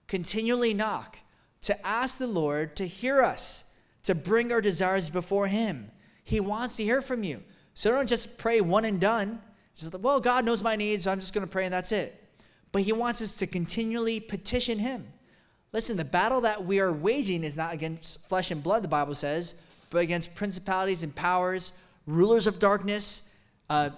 continually 0.07 0.73
knock, 0.73 1.19
to 1.61 1.87
ask 1.87 2.17
the 2.17 2.27
Lord 2.27 2.75
to 2.75 2.85
hear 2.85 3.21
us, 3.21 3.73
to 4.03 4.13
bring 4.13 4.51
our 4.51 4.59
desires 4.59 5.09
before 5.09 5.47
Him. 5.47 5.91
He 6.25 6.41
wants 6.41 6.75
to 6.77 6.83
hear 6.83 7.01
from 7.01 7.23
you. 7.23 7.41
So 7.73 7.91
don't 7.91 8.09
just 8.09 8.37
pray 8.37 8.59
one 8.59 8.83
and 8.83 8.99
done. 8.99 9.41
Just, 9.77 9.95
well, 9.95 10.19
God 10.19 10.45
knows 10.45 10.61
my 10.61 10.75
needs, 10.75 11.05
so 11.05 11.11
I'm 11.11 11.21
just 11.21 11.33
going 11.33 11.47
to 11.47 11.51
pray 11.51 11.63
and 11.63 11.73
that's 11.73 11.93
it. 11.93 12.21
But 12.73 12.81
He 12.81 12.91
wants 12.91 13.21
us 13.21 13.37
to 13.37 13.47
continually 13.47 14.19
petition 14.19 14.79
Him. 14.79 15.07
Listen, 15.71 15.95
the 15.95 16.03
battle 16.03 16.41
that 16.41 16.65
we 16.65 16.81
are 16.81 16.91
waging 16.91 17.45
is 17.45 17.55
not 17.55 17.73
against 17.73 18.27
flesh 18.27 18.51
and 18.51 18.61
blood, 18.61 18.83
the 18.83 18.89
Bible 18.89 19.15
says, 19.15 19.55
but 19.89 19.99
against 19.99 20.35
principalities 20.35 21.03
and 21.03 21.15
powers, 21.15 21.73
rulers 22.05 22.47
of 22.47 22.59
darkness, 22.59 23.33
uh, 23.69 23.89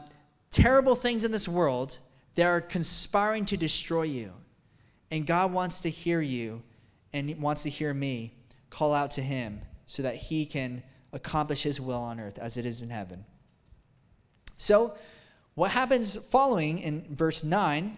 terrible 0.49 0.95
things 0.95 1.23
in 1.23 1.31
this 1.31 1.47
world 1.47 1.97
that 2.35 2.45
are 2.45 2.61
conspiring 2.61 3.45
to 3.45 3.57
destroy 3.57 4.03
you. 4.03 4.31
And 5.09 5.25
God 5.25 5.51
wants 5.51 5.81
to 5.81 5.89
hear 5.89 6.21
you 6.21 6.61
and 7.13 7.41
wants 7.41 7.63
to 7.63 7.69
hear 7.69 7.93
me 7.93 8.33
call 8.69 8.93
out 8.93 9.11
to 9.11 9.21
Him 9.21 9.61
so 9.85 10.03
that 10.03 10.15
He 10.15 10.45
can 10.45 10.83
accomplish 11.11 11.63
His 11.63 11.81
will 11.81 12.01
on 12.01 12.19
earth 12.19 12.39
as 12.39 12.57
it 12.57 12.65
is 12.65 12.81
in 12.81 12.89
heaven. 12.89 13.25
So, 14.57 14.93
what 15.55 15.71
happens 15.71 16.15
following 16.17 16.79
in 16.79 17.03
verse 17.09 17.43
9 17.43 17.97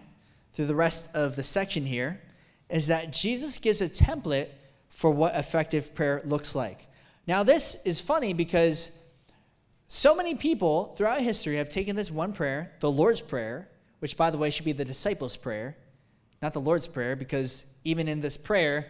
through 0.52 0.66
the 0.66 0.74
rest 0.74 1.14
of 1.14 1.36
the 1.36 1.44
section 1.44 1.86
here 1.86 2.20
is 2.68 2.88
that 2.88 3.12
Jesus 3.12 3.58
gives 3.58 3.80
a 3.80 3.88
template 3.88 4.48
for 4.88 5.10
what 5.10 5.36
effective 5.36 5.94
prayer 5.94 6.20
looks 6.24 6.54
like. 6.54 6.88
Now, 7.26 7.42
this 7.42 7.84
is 7.84 8.00
funny 8.00 8.34
because 8.34 8.98
so 9.88 10.14
many 10.14 10.34
people 10.34 10.86
throughout 10.96 11.20
history 11.20 11.56
have 11.56 11.70
taken 11.70 11.96
this 11.96 12.10
one 12.10 12.32
prayer, 12.32 12.72
the 12.80 12.90
Lord's 12.90 13.20
Prayer, 13.20 13.68
which, 14.00 14.16
by 14.16 14.30
the 14.30 14.38
way, 14.38 14.50
should 14.50 14.64
be 14.64 14.72
the 14.72 14.84
disciples' 14.84 15.36
prayer, 15.36 15.76
not 16.42 16.52
the 16.52 16.60
Lord's 16.60 16.86
Prayer, 16.86 17.16
because 17.16 17.66
even 17.84 18.08
in 18.08 18.20
this 18.20 18.36
prayer, 18.36 18.86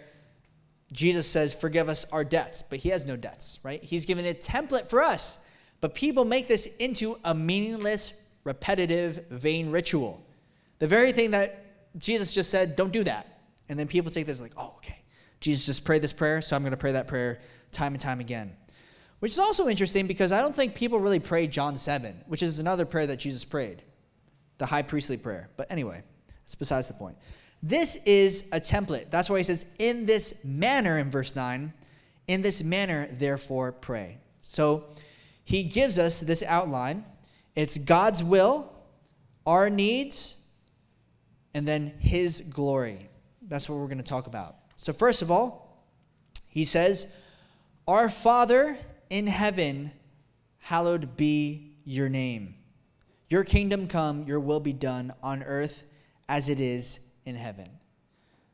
Jesus 0.92 1.28
says, 1.28 1.54
Forgive 1.54 1.88
us 1.88 2.10
our 2.12 2.24
debts, 2.24 2.62
but 2.62 2.78
he 2.78 2.88
has 2.88 3.06
no 3.06 3.16
debts, 3.16 3.60
right? 3.62 3.82
He's 3.82 4.06
given 4.06 4.24
a 4.24 4.34
template 4.34 4.88
for 4.88 5.02
us. 5.02 5.38
But 5.80 5.94
people 5.94 6.24
make 6.24 6.48
this 6.48 6.76
into 6.76 7.18
a 7.24 7.34
meaningless, 7.34 8.26
repetitive, 8.44 9.26
vain 9.28 9.70
ritual. 9.70 10.24
The 10.78 10.86
very 10.86 11.12
thing 11.12 11.32
that 11.32 11.64
Jesus 11.98 12.32
just 12.32 12.50
said, 12.50 12.76
Don't 12.76 12.92
do 12.92 13.04
that. 13.04 13.40
And 13.68 13.78
then 13.78 13.86
people 13.86 14.10
take 14.10 14.26
this 14.26 14.40
like, 14.40 14.52
Oh, 14.56 14.74
okay. 14.78 15.02
Jesus 15.40 15.66
just 15.66 15.84
prayed 15.84 16.00
this 16.00 16.12
prayer, 16.12 16.40
so 16.40 16.56
I'm 16.56 16.62
going 16.62 16.70
to 16.70 16.76
pray 16.76 16.92
that 16.92 17.06
prayer 17.06 17.38
time 17.74 17.92
and 17.92 18.00
time 18.00 18.20
again. 18.20 18.56
Which 19.20 19.32
is 19.32 19.38
also 19.38 19.68
interesting 19.68 20.06
because 20.06 20.32
I 20.32 20.40
don't 20.40 20.54
think 20.54 20.74
people 20.74 20.98
really 20.98 21.20
pray 21.20 21.46
John 21.46 21.76
7, 21.76 22.24
which 22.26 22.42
is 22.42 22.58
another 22.58 22.84
prayer 22.84 23.06
that 23.06 23.18
Jesus 23.18 23.44
prayed, 23.44 23.82
the 24.58 24.66
high 24.66 24.82
priestly 24.82 25.16
prayer. 25.16 25.48
But 25.56 25.70
anyway, 25.70 26.02
it's 26.44 26.54
besides 26.54 26.88
the 26.88 26.94
point. 26.94 27.16
This 27.62 27.96
is 28.04 28.50
a 28.52 28.60
template. 28.60 29.10
That's 29.10 29.30
why 29.30 29.38
he 29.38 29.42
says, 29.44 29.66
in 29.78 30.04
this 30.04 30.44
manner, 30.44 30.98
in 30.98 31.10
verse 31.10 31.34
9, 31.34 31.72
in 32.26 32.42
this 32.42 32.62
manner, 32.62 33.08
therefore, 33.10 33.72
pray. 33.72 34.18
So 34.40 34.84
he 35.44 35.64
gives 35.64 35.98
us 35.98 36.20
this 36.20 36.42
outline 36.42 37.04
it's 37.54 37.78
God's 37.78 38.22
will, 38.22 38.72
our 39.46 39.70
needs, 39.70 40.44
and 41.54 41.66
then 41.66 41.94
his 42.00 42.40
glory. 42.40 43.08
That's 43.42 43.68
what 43.68 43.78
we're 43.78 43.86
going 43.86 43.98
to 43.98 44.04
talk 44.04 44.26
about. 44.26 44.56
So, 44.76 44.92
first 44.92 45.22
of 45.22 45.30
all, 45.30 45.86
he 46.48 46.64
says, 46.64 47.16
our 47.86 48.08
Father 48.08 48.78
in 49.10 49.26
heaven, 49.26 49.90
hallowed 50.58 51.16
be 51.16 51.72
your 51.84 52.08
name. 52.08 52.54
Your 53.28 53.44
kingdom 53.44 53.88
come, 53.88 54.24
your 54.24 54.40
will 54.40 54.60
be 54.60 54.72
done 54.72 55.12
on 55.22 55.42
earth 55.42 55.84
as 56.28 56.48
it 56.48 56.60
is 56.60 57.10
in 57.24 57.36
heaven. 57.36 57.68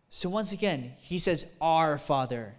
So 0.08 0.28
once 0.28 0.52
again, 0.52 0.92
he 0.98 1.18
says, 1.18 1.54
Our 1.60 1.98
Father. 1.98 2.54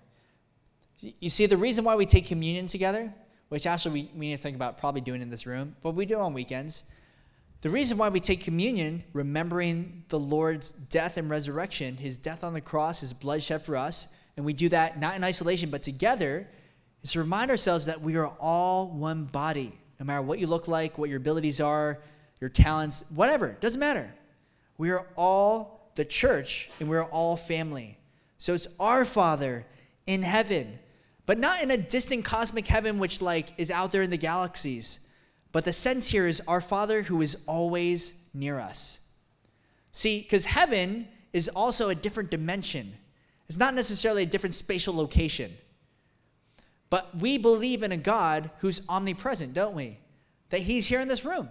You 0.99 1.29
see, 1.29 1.45
the 1.45 1.57
reason 1.57 1.83
why 1.83 1.95
we 1.95 2.05
take 2.05 2.27
communion 2.27 2.67
together, 2.67 3.13
which 3.49 3.65
actually 3.65 4.03
we, 4.03 4.11
we 4.15 4.27
need 4.27 4.37
to 4.37 4.41
think 4.41 4.55
about 4.55 4.77
probably 4.77 5.01
doing 5.01 5.21
in 5.21 5.29
this 5.29 5.45
room, 5.45 5.75
but 5.81 5.91
we 5.91 6.05
do 6.05 6.19
on 6.19 6.33
weekends. 6.33 6.83
The 7.61 7.69
reason 7.69 7.97
why 7.97 8.09
we 8.09 8.19
take 8.19 8.41
communion, 8.41 9.03
remembering 9.13 10.05
the 10.09 10.19
Lord's 10.19 10.71
death 10.71 11.17
and 11.17 11.29
resurrection, 11.29 11.97
his 11.97 12.17
death 12.17 12.43
on 12.43 12.53
the 12.53 12.61
cross, 12.61 13.01
his 13.01 13.13
blood 13.13 13.43
shed 13.43 13.63
for 13.63 13.75
us, 13.75 14.15
and 14.37 14.45
we 14.45 14.53
do 14.53 14.69
that 14.69 14.99
not 14.99 15.15
in 15.15 15.23
isolation 15.23 15.69
but 15.69 15.83
together, 15.83 16.47
is 17.03 17.11
to 17.13 17.19
remind 17.19 17.51
ourselves 17.51 17.85
that 17.87 18.01
we 18.01 18.15
are 18.15 18.27
all 18.39 18.89
one 18.91 19.25
body. 19.25 19.77
No 19.99 20.05
matter 20.05 20.21
what 20.21 20.39
you 20.39 20.47
look 20.47 20.67
like, 20.67 20.97
what 20.97 21.09
your 21.09 21.17
abilities 21.17 21.61
are, 21.61 21.99
your 22.39 22.49
talents, 22.49 23.05
whatever, 23.13 23.55
doesn't 23.59 23.79
matter. 23.79 24.11
We 24.77 24.91
are 24.91 25.05
all 25.15 25.91
the 25.95 26.05
church 26.05 26.71
and 26.79 26.89
we're 26.89 27.03
all 27.03 27.37
family. 27.37 27.97
So 28.37 28.53
it's 28.53 28.67
our 28.79 29.05
Father 29.05 29.65
in 30.07 30.23
heaven, 30.23 30.79
but 31.25 31.37
not 31.37 31.61
in 31.61 31.69
a 31.69 31.77
distant 31.77 32.25
cosmic 32.25 32.65
heaven 32.65 32.97
which 32.97 33.21
like 33.21 33.53
is 33.57 33.69
out 33.69 33.91
there 33.91 34.01
in 34.01 34.09
the 34.09 34.17
galaxies. 34.17 35.07
But 35.51 35.65
the 35.65 35.73
sense 35.73 36.07
here 36.07 36.27
is 36.27 36.41
our 36.47 36.61
Father 36.61 37.03
who 37.03 37.21
is 37.21 37.43
always 37.45 38.25
near 38.33 38.59
us. 38.59 39.07
See, 39.91 40.21
because 40.21 40.45
heaven 40.45 41.07
is 41.33 41.49
also 41.49 41.89
a 41.89 41.95
different 41.95 42.31
dimension. 42.31 42.93
It's 43.47 43.57
not 43.57 43.73
necessarily 43.73 44.23
a 44.23 44.25
different 44.25 44.55
spatial 44.55 44.95
location. 44.95 45.51
But 46.91 47.17
we 47.17 47.39
believe 47.39 47.81
in 47.81 47.91
a 47.91 47.97
God 47.97 48.51
who's 48.59 48.87
omnipresent, 48.87 49.55
don't 49.55 49.73
we? 49.73 49.97
That 50.49 50.59
He's 50.59 50.85
here 50.85 50.99
in 50.99 51.07
this 51.07 51.25
room. 51.25 51.49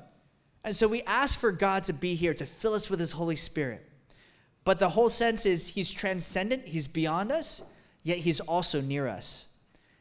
And 0.62 0.76
so 0.76 0.86
we 0.86 1.02
ask 1.02 1.40
for 1.40 1.50
God 1.50 1.82
to 1.84 1.94
be 1.94 2.14
here, 2.14 2.34
to 2.34 2.44
fill 2.44 2.74
us 2.74 2.90
with 2.90 3.00
His 3.00 3.12
Holy 3.12 3.36
Spirit. 3.36 3.84
But 4.64 4.78
the 4.78 4.90
whole 4.90 5.08
sense 5.08 5.46
is 5.46 5.68
He's 5.68 5.90
transcendent, 5.90 6.68
He's 6.68 6.86
beyond 6.86 7.32
us, 7.32 7.72
yet 8.02 8.18
He's 8.18 8.40
also 8.40 8.82
near 8.82 9.08
us. 9.08 9.46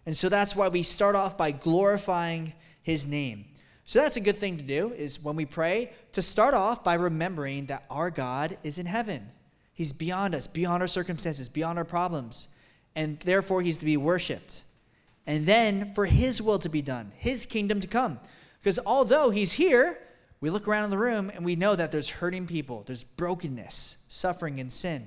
And 0.06 0.16
so 0.16 0.28
that's 0.28 0.58
why 0.58 0.68
we 0.68 0.84
start 0.84 1.16
off 1.16 1.38
by 1.38 1.52
glorifying 1.52 2.54
His 2.84 3.08
name. 3.08 3.46
So 3.86 4.00
that's 4.00 4.18
a 4.18 4.22
good 4.22 4.38
thing 4.38 4.58
to 4.58 4.64
do, 4.64 4.92
is 4.92 5.24
when 5.24 5.38
we 5.38 5.46
pray, 5.46 5.94
to 6.12 6.22
start 6.22 6.54
off 6.54 6.84
by 6.84 6.96
remembering 6.96 7.68
that 7.68 7.86
our 7.90 8.12
God 8.12 8.58
is 8.62 8.78
in 8.78 8.86
heaven. 8.86 9.32
He's 9.74 9.94
beyond 9.94 10.36
us, 10.36 10.48
beyond 10.48 10.84
our 10.84 10.88
circumstances, 10.88 11.48
beyond 11.48 11.78
our 11.78 11.86
problems. 11.86 12.50
And 12.94 13.18
therefore, 13.22 13.62
He's 13.62 13.78
to 13.78 13.86
be 13.86 13.96
worshiped. 13.96 14.64
And 15.30 15.46
then 15.46 15.94
for 15.94 16.08
His 16.08 16.42
will 16.42 16.58
to 16.58 16.70
be 16.70 16.82
done, 16.82 17.12
His 17.16 17.46
kingdom 17.46 17.80
to 17.82 17.88
come. 17.88 18.20
Because 18.60 18.80
although 18.84 19.30
He's 19.30 19.54
here, 19.54 20.00
we 20.42 20.50
look 20.50 20.68
around 20.68 20.86
in 20.86 20.90
the 20.90 20.98
room 20.98 21.30
and 21.30 21.46
we 21.46 21.56
know 21.56 21.76
that 21.76 21.92
there's 21.92 22.10
hurting 22.10 22.48
people, 22.48 22.82
there's 22.88 23.04
brokenness, 23.04 24.06
suffering, 24.10 24.60
and 24.60 24.72
sin, 24.72 25.04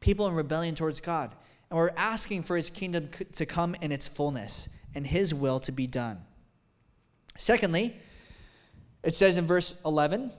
people 0.00 0.26
in 0.26 0.32
rebellion 0.32 0.74
towards 0.74 1.02
God. 1.02 1.34
And 1.68 1.78
we're 1.78 1.90
asking 1.98 2.44
for 2.44 2.56
his 2.56 2.70
kingdom 2.70 3.10
to 3.34 3.44
come 3.44 3.74
in 3.82 3.92
its 3.92 4.08
fullness 4.08 4.70
and 4.94 5.06
his 5.06 5.34
will 5.34 5.60
to 5.60 5.72
be 5.72 5.86
done. 5.86 6.18
Secondly, 7.36 7.94
it 9.02 9.14
says 9.14 9.36
in 9.36 9.46
verse 9.46 9.82
11, 9.84 10.32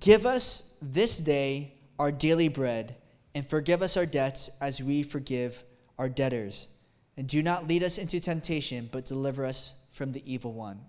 Give 0.00 0.26
us 0.26 0.76
this 0.82 1.18
day 1.18 1.74
our 1.96 2.10
daily 2.10 2.48
bread, 2.48 2.96
and 3.36 3.46
forgive 3.46 3.82
us 3.82 3.96
our 3.96 4.06
debts 4.06 4.50
as 4.60 4.82
we 4.82 5.04
forgive 5.04 5.62
our 5.96 6.08
debtors. 6.08 6.76
And 7.20 7.28
do 7.28 7.42
not 7.42 7.68
lead 7.68 7.82
us 7.82 7.98
into 7.98 8.18
temptation, 8.18 8.88
but 8.90 9.04
deliver 9.04 9.44
us 9.44 9.86
from 9.92 10.12
the 10.12 10.22
evil 10.24 10.54
one. 10.54 10.80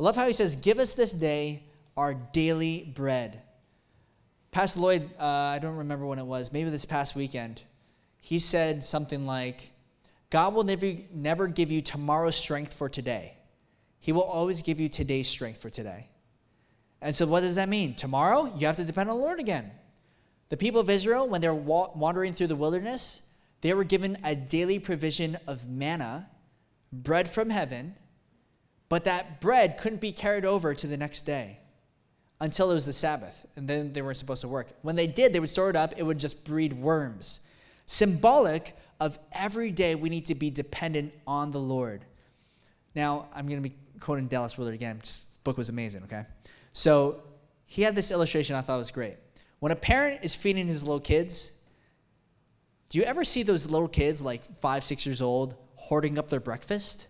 I 0.00 0.02
love 0.02 0.16
how 0.16 0.26
he 0.26 0.32
says, 0.32 0.56
Give 0.56 0.78
us 0.78 0.94
this 0.94 1.12
day 1.12 1.64
our 1.98 2.14
daily 2.14 2.90
bread. 2.94 3.42
Pastor 4.52 4.80
Lloyd, 4.80 5.02
uh, 5.20 5.26
I 5.26 5.58
don't 5.58 5.76
remember 5.76 6.06
when 6.06 6.18
it 6.18 6.24
was, 6.24 6.50
maybe 6.50 6.70
this 6.70 6.86
past 6.86 7.14
weekend, 7.14 7.60
he 8.22 8.38
said 8.38 8.82
something 8.82 9.26
like, 9.26 9.70
God 10.30 10.54
will 10.54 10.64
never, 10.64 10.92
never 11.12 11.46
give 11.46 11.70
you 11.70 11.82
tomorrow's 11.82 12.34
strength 12.34 12.72
for 12.72 12.88
today. 12.88 13.36
He 14.00 14.12
will 14.12 14.22
always 14.22 14.62
give 14.62 14.80
you 14.80 14.88
today's 14.88 15.28
strength 15.28 15.60
for 15.60 15.68
today. 15.68 16.06
And 17.02 17.14
so, 17.14 17.26
what 17.26 17.40
does 17.40 17.56
that 17.56 17.68
mean? 17.68 17.94
Tomorrow, 17.96 18.54
you 18.56 18.66
have 18.66 18.76
to 18.76 18.84
depend 18.84 19.10
on 19.10 19.18
the 19.18 19.22
Lord 19.22 19.40
again. 19.40 19.72
The 20.48 20.56
people 20.56 20.80
of 20.80 20.88
Israel, 20.88 21.28
when 21.28 21.42
they're 21.42 21.52
wa- 21.52 21.90
wandering 21.94 22.32
through 22.32 22.46
the 22.46 22.56
wilderness, 22.56 23.27
they 23.60 23.74
were 23.74 23.84
given 23.84 24.16
a 24.24 24.34
daily 24.34 24.78
provision 24.78 25.36
of 25.46 25.68
manna, 25.68 26.28
bread 26.92 27.28
from 27.28 27.50
heaven, 27.50 27.94
but 28.88 29.04
that 29.04 29.40
bread 29.40 29.76
couldn't 29.78 30.00
be 30.00 30.12
carried 30.12 30.44
over 30.44 30.74
to 30.74 30.86
the 30.86 30.96
next 30.96 31.22
day 31.22 31.58
until 32.40 32.70
it 32.70 32.74
was 32.74 32.86
the 32.86 32.92
Sabbath, 32.92 33.46
and 33.56 33.68
then 33.68 33.92
they 33.92 34.00
weren't 34.00 34.16
supposed 34.16 34.42
to 34.42 34.48
work. 34.48 34.68
When 34.82 34.96
they 34.96 35.06
did, 35.06 35.32
they 35.32 35.40
would 35.40 35.50
store 35.50 35.70
it 35.70 35.76
up, 35.76 35.94
it 35.96 36.04
would 36.04 36.18
just 36.18 36.44
breed 36.46 36.72
worms. 36.72 37.40
Symbolic 37.86 38.76
of 39.00 39.18
every 39.32 39.70
day 39.70 39.94
we 39.94 40.08
need 40.08 40.26
to 40.26 40.34
be 40.34 40.50
dependent 40.50 41.12
on 41.26 41.50
the 41.50 41.60
Lord. 41.60 42.04
Now, 42.94 43.26
I'm 43.34 43.46
going 43.46 43.62
to 43.62 43.68
be 43.68 43.74
quoting 44.00 44.28
Dallas 44.28 44.56
Willard 44.56 44.74
again. 44.74 44.98
This 45.00 45.38
book 45.44 45.56
was 45.56 45.68
amazing, 45.68 46.04
okay? 46.04 46.24
So 46.72 47.22
he 47.66 47.82
had 47.82 47.94
this 47.94 48.10
illustration 48.10 48.56
I 48.56 48.60
thought 48.60 48.78
was 48.78 48.90
great. 48.90 49.16
When 49.58 49.72
a 49.72 49.76
parent 49.76 50.20
is 50.22 50.34
feeding 50.34 50.68
his 50.68 50.84
little 50.84 51.00
kids, 51.00 51.57
do 52.88 52.98
you 52.98 53.04
ever 53.04 53.24
see 53.24 53.42
those 53.42 53.70
little 53.70 53.88
kids, 53.88 54.22
like 54.22 54.42
five, 54.42 54.84
six 54.84 55.04
years 55.04 55.20
old, 55.20 55.54
hoarding 55.74 56.18
up 56.18 56.28
their 56.28 56.40
breakfast? 56.40 57.08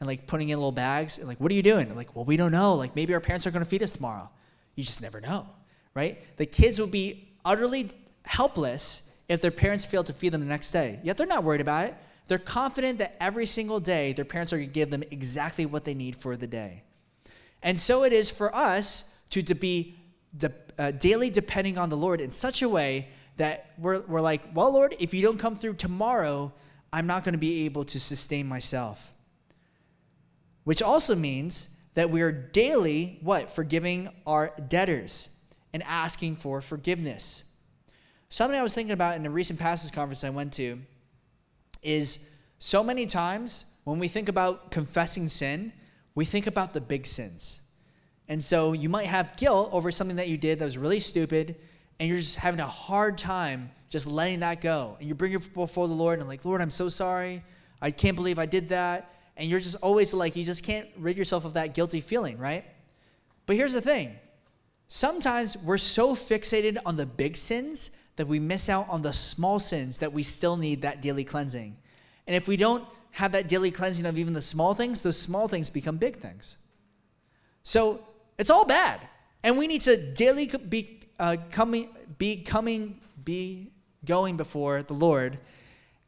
and 0.00 0.06
like 0.06 0.28
putting 0.28 0.50
in 0.50 0.56
little 0.56 0.70
bags? 0.70 1.18
And 1.18 1.26
like 1.26 1.40
what 1.40 1.50
are 1.50 1.56
you 1.56 1.62
doing? 1.64 1.92
Like 1.96 2.14
well 2.14 2.24
we 2.24 2.36
don't 2.36 2.52
know. 2.52 2.74
Like 2.74 2.94
maybe 2.94 3.14
our 3.14 3.20
parents 3.20 3.48
are 3.48 3.50
going 3.50 3.64
to 3.64 3.68
feed 3.68 3.82
us 3.82 3.90
tomorrow. 3.90 4.30
You 4.76 4.84
just 4.84 5.02
never 5.02 5.20
know 5.20 5.44
right? 5.98 6.16
The 6.36 6.46
kids 6.46 6.78
will 6.78 6.86
be 6.86 7.28
utterly 7.44 7.90
helpless 8.24 9.16
if 9.28 9.40
their 9.40 9.50
parents 9.50 9.84
fail 9.84 10.04
to 10.04 10.12
feed 10.12 10.32
them 10.32 10.40
the 10.40 10.46
next 10.46 10.70
day. 10.70 11.00
Yet 11.02 11.16
they're 11.16 11.26
not 11.26 11.42
worried 11.42 11.60
about 11.60 11.86
it. 11.86 11.94
They're 12.28 12.38
confident 12.38 12.98
that 12.98 13.16
every 13.18 13.46
single 13.46 13.80
day 13.80 14.12
their 14.12 14.24
parents 14.24 14.52
are 14.52 14.58
going 14.58 14.68
to 14.68 14.72
give 14.72 14.90
them 14.90 15.02
exactly 15.10 15.66
what 15.66 15.84
they 15.84 15.94
need 15.94 16.14
for 16.14 16.36
the 16.36 16.46
day. 16.46 16.84
And 17.64 17.76
so 17.76 18.04
it 18.04 18.12
is 18.12 18.30
for 18.30 18.54
us 18.54 19.18
to, 19.30 19.42
to 19.42 19.56
be 19.56 19.96
de- 20.36 20.52
uh, 20.78 20.92
daily 20.92 21.30
depending 21.30 21.76
on 21.78 21.88
the 21.88 21.96
lord 21.96 22.20
in 22.20 22.30
such 22.30 22.62
a 22.62 22.68
way 22.68 23.08
that 23.38 23.70
we're, 23.78 24.00
we're 24.02 24.20
like 24.20 24.42
well 24.54 24.72
lord 24.72 24.94
if 25.00 25.14
you 25.14 25.22
don't 25.22 25.38
come 25.38 25.56
through 25.56 25.74
tomorrow 25.74 26.52
i'm 26.92 27.06
not 27.06 27.24
going 27.24 27.32
to 27.32 27.38
be 27.38 27.64
able 27.64 27.84
to 27.84 27.98
sustain 27.98 28.46
myself. 28.46 29.12
Which 30.64 30.82
also 30.82 31.16
means 31.16 31.74
that 31.94 32.10
we 32.10 32.20
are 32.20 32.30
daily 32.30 33.18
what? 33.22 33.50
Forgiving 33.50 34.10
our 34.26 34.52
debtors 34.68 35.34
and 35.72 35.82
asking 35.84 36.36
for 36.36 36.60
forgiveness. 36.60 37.54
Something 38.28 38.58
i 38.58 38.62
was 38.62 38.74
thinking 38.74 38.92
about 38.92 39.16
in 39.16 39.24
a 39.24 39.30
recent 39.30 39.58
pastors 39.58 39.90
conference 39.90 40.24
i 40.24 40.30
went 40.30 40.52
to 40.54 40.78
is 41.82 42.28
so 42.58 42.84
many 42.84 43.06
times 43.06 43.64
when 43.84 43.98
we 43.98 44.08
think 44.08 44.28
about 44.28 44.70
confessing 44.70 45.28
sin 45.28 45.72
we 46.18 46.24
think 46.24 46.48
about 46.48 46.72
the 46.72 46.80
big 46.80 47.06
sins. 47.06 47.62
And 48.28 48.42
so 48.42 48.72
you 48.72 48.88
might 48.88 49.06
have 49.06 49.36
guilt 49.36 49.70
over 49.72 49.92
something 49.92 50.16
that 50.16 50.26
you 50.26 50.36
did 50.36 50.58
that 50.58 50.64
was 50.64 50.76
really 50.76 50.98
stupid 50.98 51.54
and 52.00 52.08
you're 52.08 52.18
just 52.18 52.36
having 52.36 52.60
a 52.60 52.66
hard 52.66 53.18
time 53.18 53.70
just 53.90 54.06
letting 54.06 54.40
that 54.40 54.60
go 54.60 54.96
and 55.00 55.08
you 55.08 55.14
bring 55.14 55.32
it 55.32 55.54
before 55.54 55.88
the 55.88 55.94
lord 55.94 56.14
and 56.14 56.22
I'm 56.22 56.28
like 56.28 56.44
lord 56.44 56.60
i'm 56.60 56.70
so 56.70 56.88
sorry 56.88 57.42
i 57.80 57.90
can't 57.90 58.16
believe 58.16 58.38
i 58.38 58.46
did 58.46 58.68
that 58.70 59.14
and 59.38 59.48
you're 59.48 59.60
just 59.60 59.76
always 59.76 60.12
like, 60.12 60.34
you 60.34 60.44
just 60.44 60.64
can't 60.64 60.88
rid 60.98 61.16
yourself 61.16 61.44
of 61.44 61.54
that 61.54 61.72
guilty 61.72 62.00
feeling, 62.00 62.38
right? 62.38 62.64
But 63.46 63.56
here's 63.56 63.72
the 63.72 63.80
thing 63.80 64.18
sometimes 64.88 65.56
we're 65.62 65.78
so 65.78 66.14
fixated 66.14 66.76
on 66.84 66.96
the 66.96 67.06
big 67.06 67.36
sins 67.36 67.96
that 68.16 68.26
we 68.26 68.40
miss 68.40 68.68
out 68.68 68.88
on 68.88 69.00
the 69.00 69.12
small 69.12 69.60
sins 69.60 69.98
that 69.98 70.12
we 70.12 70.24
still 70.24 70.56
need 70.56 70.82
that 70.82 71.00
daily 71.00 71.24
cleansing. 71.24 71.76
And 72.26 72.34
if 72.34 72.48
we 72.48 72.56
don't 72.56 72.84
have 73.12 73.32
that 73.32 73.48
daily 73.48 73.70
cleansing 73.70 74.06
of 74.06 74.18
even 74.18 74.34
the 74.34 74.42
small 74.42 74.74
things, 74.74 75.02
those 75.02 75.16
small 75.16 75.46
things 75.46 75.70
become 75.70 75.98
big 75.98 76.16
things. 76.16 76.58
So 77.62 78.00
it's 78.38 78.50
all 78.50 78.66
bad. 78.66 79.00
And 79.44 79.56
we 79.56 79.68
need 79.68 79.82
to 79.82 80.14
daily 80.14 80.50
be 80.68 80.97
uh, 81.18 81.36
coming, 81.50 81.88
be 82.18 82.36
coming, 82.42 83.00
be 83.24 83.70
going 84.04 84.36
before 84.36 84.82
the 84.82 84.94
Lord 84.94 85.38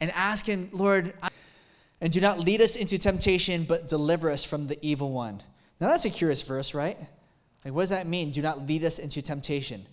and 0.01 0.11
asking, 0.13 0.71
Lord, 0.73 1.13
I- 1.23 1.31
and 2.01 2.13
do 2.13 2.21
not 2.21 2.41
lead 2.41 2.63
us 2.63 2.77
into 2.77 2.99
temptation, 2.99 3.65
but 3.65 3.89
deliver 3.89 4.31
us 4.31 4.45
from 4.45 4.67
the 4.67 4.79
evil 4.81 5.13
one. 5.13 5.43
Now 5.81 5.89
that's 5.89 6.05
a 6.05 6.11
curious 6.11 6.43
verse, 6.43 6.73
right? 6.75 6.99
Like, 7.65 7.75
what 7.75 7.83
does 7.83 7.91
that 7.91 8.07
mean? 8.07 8.31
Do 8.31 8.41
not 8.41 8.67
lead 8.67 8.85
us 8.85 8.99
into 8.99 9.21
temptation. 9.21 9.85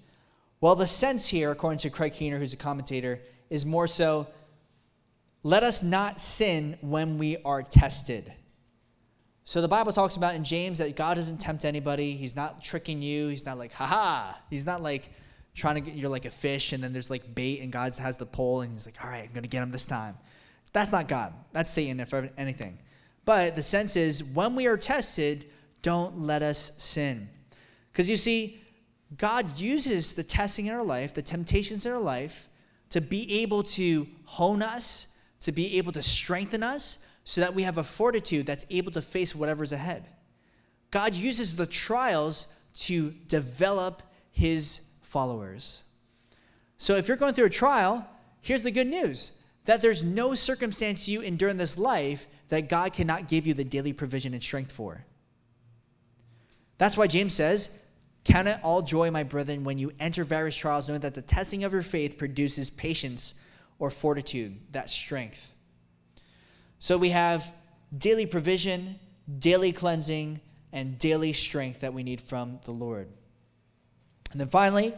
Well, 0.61 0.75
the 0.75 0.87
sense 0.87 1.27
here, 1.27 1.51
according 1.51 1.79
to 1.79 1.89
Craig 1.89 2.13
Keener, 2.13 2.39
who's 2.39 2.53
a 2.53 2.57
commentator, 2.57 3.19
is 3.49 3.65
more 3.65 3.87
so 3.87 4.27
let 5.43 5.63
us 5.63 5.83
not 5.83 6.19
sin 6.19 6.77
when 6.81 7.17
we 7.17 7.37
are 7.45 7.63
tested. 7.63 8.33
So 9.47 9.61
the 9.61 9.69
Bible 9.69 9.93
talks 9.93 10.17
about 10.17 10.35
in 10.35 10.43
James 10.43 10.79
that 10.79 10.93
God 10.97 11.13
doesn't 11.13 11.37
tempt 11.37 11.63
anybody. 11.63 12.17
He's 12.17 12.35
not 12.35 12.61
tricking 12.61 13.01
you. 13.01 13.29
He's 13.29 13.45
not 13.45 13.57
like, 13.57 13.71
haha. 13.71 14.33
He's 14.49 14.65
not 14.65 14.83
like 14.83 15.09
trying 15.55 15.75
to 15.75 15.79
get, 15.79 15.93
you're 15.93 16.09
like 16.09 16.25
a 16.25 16.29
fish 16.29 16.73
and 16.73 16.83
then 16.83 16.91
there's 16.91 17.09
like 17.09 17.33
bait 17.33 17.61
and 17.61 17.71
God 17.71 17.95
has 17.95 18.17
the 18.17 18.25
pole 18.25 18.59
and 18.59 18.73
he's 18.73 18.85
like, 18.85 18.97
all 19.01 19.09
right, 19.09 19.23
I'm 19.23 19.31
going 19.31 19.43
to 19.43 19.49
get 19.49 19.63
him 19.63 19.71
this 19.71 19.85
time. 19.85 20.17
That's 20.73 20.91
not 20.91 21.07
God. 21.07 21.33
That's 21.53 21.71
Satan, 21.71 22.01
if 22.01 22.13
anything. 22.37 22.77
But 23.23 23.55
the 23.55 23.63
sense 23.63 23.95
is 23.95 24.21
when 24.21 24.53
we 24.53 24.67
are 24.67 24.75
tested, 24.75 25.45
don't 25.81 26.19
let 26.19 26.41
us 26.41 26.73
sin. 26.77 27.29
Because 27.93 28.09
you 28.09 28.17
see, 28.17 28.61
God 29.17 29.57
uses 29.57 30.15
the 30.15 30.23
testing 30.23 30.65
in 30.65 30.73
our 30.73 30.83
life, 30.83 31.13
the 31.13 31.21
temptations 31.21 31.85
in 31.85 31.93
our 31.93 32.01
life, 32.01 32.49
to 32.89 32.99
be 32.99 33.43
able 33.43 33.63
to 33.63 34.07
hone 34.25 34.61
us, 34.61 35.15
to 35.39 35.53
be 35.53 35.77
able 35.77 35.93
to 35.93 36.03
strengthen 36.03 36.63
us, 36.63 36.99
so 37.27 37.41
that 37.41 37.53
we 37.53 37.63
have 37.63 37.77
a 37.77 37.83
fortitude 37.83 38.45
that's 38.45 38.65
able 38.69 38.89
to 38.89 39.01
face 39.01 39.35
whatever's 39.35 39.73
ahead. 39.73 40.05
God 40.91 41.13
uses 41.13 41.57
the 41.57 41.65
trials 41.65 42.57
to 42.75 43.09
develop 43.27 44.01
his 44.31 44.87
followers. 45.01 45.83
So 46.77 46.95
if 46.95 47.09
you're 47.09 47.17
going 47.17 47.33
through 47.33 47.47
a 47.47 47.49
trial, 47.49 48.09
here's 48.39 48.63
the 48.63 48.71
good 48.71 48.87
news 48.87 49.41
that 49.65 49.81
there's 49.81 50.05
no 50.05 50.35
circumstance 50.35 51.09
you 51.09 51.19
endure 51.19 51.49
in 51.49 51.57
this 51.57 51.77
life 51.77 52.27
that 52.47 52.69
God 52.69 52.93
cannot 52.93 53.27
give 53.27 53.45
you 53.45 53.53
the 53.53 53.65
daily 53.65 53.91
provision 53.91 54.33
and 54.33 54.41
strength 54.41 54.71
for. 54.71 55.03
That's 56.77 56.95
why 56.95 57.07
James 57.07 57.33
says, 57.33 57.83
Count 58.23 58.47
it 58.47 58.61
all 58.63 58.81
joy, 58.81 59.11
my 59.11 59.23
brethren, 59.23 59.65
when 59.65 59.77
you 59.77 59.91
enter 59.99 60.23
various 60.23 60.55
trials, 60.55 60.87
knowing 60.87 61.01
that 61.01 61.13
the 61.13 61.21
testing 61.21 61.65
of 61.65 61.73
your 61.73 61.81
faith 61.81 62.17
produces 62.17 62.69
patience 62.69 63.41
or 63.79 63.91
fortitude, 63.91 64.55
that 64.71 64.89
strength. 64.89 65.53
So 66.79 66.97
we 66.97 67.09
have 67.09 67.53
daily 67.97 68.25
provision, 68.25 68.99
daily 69.39 69.71
cleansing, 69.71 70.39
and 70.71 70.97
daily 70.97 71.33
strength 71.33 71.79
that 71.81 71.93
we 71.93 72.03
need 72.03 72.21
from 72.21 72.59
the 72.65 72.71
Lord. 72.71 73.07
And 74.31 74.41
then 74.41 74.47
finally, 74.47 74.87
it 74.87 74.95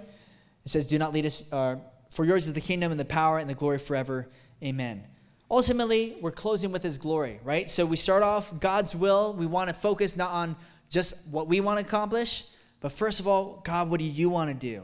says, 0.66 0.88
Do 0.88 0.98
not 0.98 1.14
lead 1.14 1.26
us, 1.26 1.52
uh, 1.54 1.78
for 2.10 2.26
yours 2.26 2.48
is 2.48 2.54
the 2.54 2.62
kingdom 2.62 2.92
and 2.92 3.00
the 3.00 3.06
power 3.06 3.38
and 3.38 3.50
the 3.50 3.56
glory 3.56 3.78
forever. 3.78 4.28
Amen. 4.64 5.04
Ultimately, 5.52 6.16
we're 6.22 6.32
closing 6.32 6.72
with 6.72 6.84
his 6.84 6.98
glory, 6.98 7.40
right? 7.44 7.70
So 7.70 7.86
we 7.86 7.96
start 7.96 8.22
off 8.22 8.60
God's 8.60 8.96
will. 8.96 9.34
We 9.34 9.46
want 9.46 9.70
to 9.70 9.74
focus 9.74 10.16
not 10.16 10.32
on 10.32 10.56
just 10.90 11.32
what 11.32 11.48
we 11.48 11.60
want 11.62 11.80
to 11.80 11.86
accomplish, 11.86 12.46
but 12.82 12.92
first 12.92 13.20
of 13.20 13.28
all, 13.28 13.62
God, 13.64 13.90
what 13.90 14.00
do 14.00 14.06
you 14.06 14.30
want 14.30 14.50
to 14.50 14.56
do? 14.56 14.84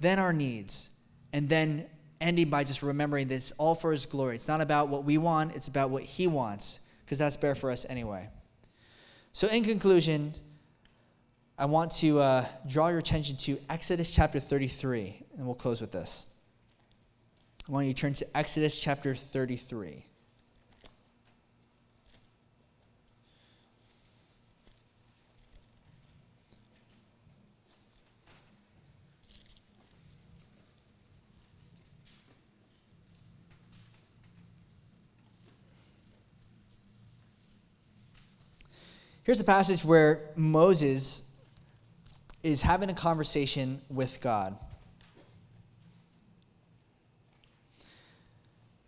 Then 0.00 0.18
our 0.18 0.32
needs. 0.32 0.90
And 1.32 1.48
then 1.48 1.86
ending 2.20 2.50
by 2.50 2.64
just 2.64 2.82
remembering 2.82 3.28
this 3.28 3.52
all 3.58 3.74
for 3.74 3.92
his 3.92 4.06
glory. 4.06 4.36
It's 4.36 4.48
not 4.48 4.60
about 4.60 4.88
what 4.88 5.04
we 5.04 5.18
want, 5.18 5.54
it's 5.56 5.68
about 5.68 5.90
what 5.90 6.02
he 6.02 6.26
wants, 6.26 6.80
because 7.04 7.18
that's 7.18 7.36
better 7.36 7.54
for 7.54 7.70
us 7.70 7.86
anyway. 7.88 8.28
So, 9.32 9.46
in 9.48 9.64
conclusion, 9.64 10.34
I 11.58 11.66
want 11.66 11.92
to 11.92 12.20
uh, 12.20 12.46
draw 12.66 12.88
your 12.88 12.98
attention 12.98 13.36
to 13.38 13.58
Exodus 13.68 14.10
chapter 14.12 14.40
33, 14.40 15.26
and 15.36 15.46
we'll 15.46 15.54
close 15.54 15.80
with 15.80 15.92
this. 15.92 16.26
I 17.68 17.72
want 17.72 17.86
you 17.86 17.92
to 17.92 18.00
turn 18.00 18.14
to 18.14 18.36
Exodus 18.36 18.78
chapter 18.78 19.14
33. 19.14 20.04
Here's 39.22 39.40
a 39.40 39.44
passage 39.44 39.84
where 39.84 40.30
Moses 40.34 41.30
is 42.42 42.62
having 42.62 42.88
a 42.88 42.94
conversation 42.94 43.80
with 43.90 44.20
God. 44.20 44.56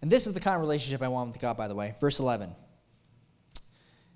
And 0.00 0.10
this 0.10 0.26
is 0.26 0.34
the 0.34 0.40
kind 0.40 0.56
of 0.56 0.62
relationship 0.62 1.02
I 1.02 1.08
want 1.08 1.32
with 1.32 1.40
God, 1.40 1.56
by 1.56 1.68
the 1.68 1.74
way. 1.74 1.94
Verse 2.00 2.18
11. 2.18 2.48
It 3.54 3.60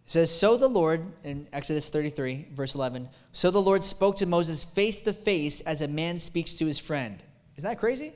says, 0.07 0.31
So 0.37 0.57
the 0.57 0.69
Lord, 0.69 1.01
in 1.23 1.47
Exodus 1.53 1.89
33, 1.89 2.49
verse 2.53 2.75
11, 2.75 3.09
so 3.33 3.51
the 3.51 3.63
Lord 3.63 3.85
spoke 3.85 4.17
to 4.17 4.27
Moses 4.27 4.65
face 4.65 5.03
to 5.03 5.13
face 5.13 5.61
as 5.61 5.83
a 5.83 5.89
man 5.89 6.19
speaks 6.19 6.55
to 6.55 6.67
his 6.67 6.79
friend. 6.79 7.23
Isn't 7.57 7.69
that 7.69 7.79
crazy? 7.79 8.15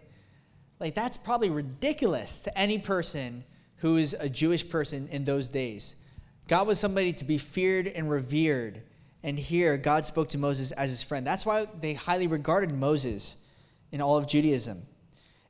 Like, 0.80 0.94
that's 0.94 1.18
probably 1.18 1.50
ridiculous 1.50 2.40
to 2.42 2.58
any 2.58 2.78
person 2.78 3.44
who 3.76 3.96
is 3.96 4.14
a 4.18 4.28
Jewish 4.28 4.68
person 4.68 5.08
in 5.10 5.24
those 5.24 5.48
days. 5.48 5.96
God 6.50 6.66
was 6.66 6.80
somebody 6.80 7.12
to 7.12 7.24
be 7.24 7.38
feared 7.38 7.86
and 7.86 8.10
revered. 8.10 8.82
And 9.22 9.38
here, 9.38 9.76
God 9.76 10.04
spoke 10.04 10.30
to 10.30 10.38
Moses 10.38 10.72
as 10.72 10.90
his 10.90 11.00
friend. 11.00 11.24
That's 11.24 11.46
why 11.46 11.68
they 11.80 11.94
highly 11.94 12.26
regarded 12.26 12.72
Moses 12.72 13.36
in 13.92 14.00
all 14.00 14.18
of 14.18 14.26
Judaism. 14.26 14.82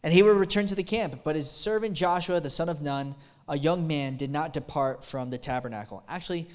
And 0.03 0.12
he 0.12 0.22
would 0.22 0.36
return 0.36 0.66
to 0.66 0.74
the 0.74 0.82
camp, 0.82 1.20
but 1.24 1.36
his 1.36 1.51
servant 1.51 1.94
Joshua, 1.94 2.38
the 2.38 2.51
son 2.51 2.68
of 2.68 2.82
Nun, 2.82 3.14
a 3.48 3.57
young 3.57 3.86
man, 3.86 4.18
did 4.18 4.30
not 4.30 4.53
depart 4.53 5.03
from 5.03 5.30
the 5.30 5.38
tabernacle. 5.38 6.05
Actually, 6.07 6.46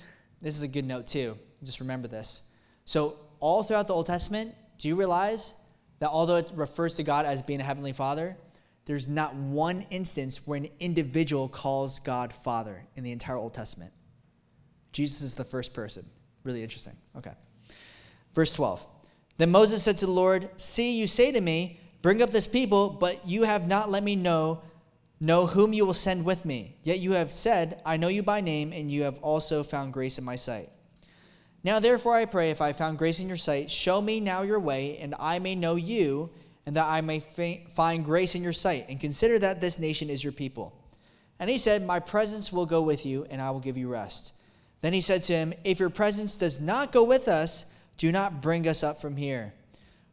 this 0.43 0.55
is 0.55 0.61
a 0.61 0.67
good 0.67 0.85
note 0.85 1.07
too. 1.07 1.35
Just 1.63 1.79
remember 1.79 2.07
this. 2.07 2.43
So, 2.85 3.15
all 3.39 3.63
throughout 3.63 3.87
the 3.87 3.95
Old 3.95 4.05
Testament, 4.05 4.53
do 4.77 4.87
you 4.87 4.95
realize 4.95 5.55
that 5.97 6.09
although 6.11 6.35
it 6.35 6.51
refers 6.53 6.97
to 6.97 7.03
God 7.03 7.25
as 7.25 7.41
being 7.41 7.61
a 7.61 7.63
heavenly 7.63 7.93
father, 7.93 8.37
there's 8.85 9.07
not 9.07 9.33
one 9.33 9.87
instance 9.89 10.45
where 10.45 10.59
an 10.59 10.69
individual 10.79 11.49
calls 11.49 11.99
God 11.99 12.31
Father 12.31 12.83
in 12.95 13.03
the 13.03 13.11
entire 13.11 13.37
Old 13.37 13.55
Testament? 13.55 13.91
Jesus 14.95 15.21
is 15.21 15.35
the 15.35 15.43
first 15.43 15.73
person. 15.73 16.05
Really 16.45 16.63
interesting. 16.63 16.93
Okay. 17.17 17.33
Verse 18.33 18.53
12. 18.53 18.85
Then 19.37 19.51
Moses 19.51 19.83
said 19.83 19.97
to 19.97 20.05
the 20.05 20.11
Lord, 20.13 20.49
See, 20.55 20.97
you 20.97 21.05
say 21.05 21.33
to 21.33 21.41
me, 21.41 21.81
Bring 22.01 22.21
up 22.21 22.31
this 22.31 22.47
people, 22.47 22.91
but 22.91 23.27
you 23.27 23.43
have 23.43 23.67
not 23.67 23.89
let 23.89 24.03
me 24.03 24.15
know 24.15 24.61
know 25.19 25.47
whom 25.47 25.73
you 25.73 25.85
will 25.85 25.93
send 25.93 26.23
with 26.23 26.45
me. 26.45 26.77
Yet 26.83 26.99
you 26.99 27.11
have 27.13 27.31
said, 27.31 27.81
I 27.85 27.97
know 27.97 28.07
you 28.07 28.23
by 28.23 28.39
name, 28.39 28.71
and 28.71 28.89
you 28.89 29.03
have 29.03 29.19
also 29.19 29.63
found 29.63 29.91
grace 29.91 30.17
in 30.17 30.23
my 30.23 30.37
sight. 30.37 30.69
Now 31.63 31.79
therefore 31.79 32.15
I 32.15 32.25
pray, 32.25 32.51
if 32.51 32.61
I 32.61 32.71
found 32.71 32.97
grace 32.97 33.19
in 33.19 33.27
your 33.27 33.37
sight, 33.37 33.69
show 33.69 34.01
me 34.01 34.21
now 34.21 34.43
your 34.43 34.59
way, 34.59 34.97
and 34.99 35.15
I 35.19 35.39
may 35.39 35.55
know 35.55 35.75
you, 35.75 36.29
and 36.65 36.75
that 36.75 36.87
I 36.87 37.01
may 37.01 37.19
find 37.19 38.05
grace 38.05 38.35
in 38.35 38.43
your 38.43 38.53
sight, 38.53 38.85
and 38.87 38.99
consider 38.99 39.39
that 39.39 39.59
this 39.59 39.77
nation 39.77 40.09
is 40.09 40.23
your 40.23 40.33
people. 40.33 40.77
And 41.39 41.49
he 41.49 41.57
said, 41.57 41.85
My 41.85 41.99
presence 41.99 42.53
will 42.53 42.65
go 42.65 42.81
with 42.81 43.05
you, 43.05 43.25
and 43.29 43.41
I 43.41 43.51
will 43.51 43.59
give 43.59 43.77
you 43.77 43.89
rest. 43.89 44.33
Then 44.85 44.93
he 44.93 45.01
said 45.01 45.23
to 45.23 45.33
him, 45.33 45.51
If 45.63 45.79
your 45.79 45.89
presence 45.89 46.35
does 46.35 46.61
not 46.61 46.91
go 46.91 47.03
with 47.03 47.27
us, 47.27 47.73
do 47.97 48.11
not 48.11 48.39
bring 48.39 48.67
us 48.67 48.83
up 48.83 49.01
from 49.01 49.17
here. 49.17 49.51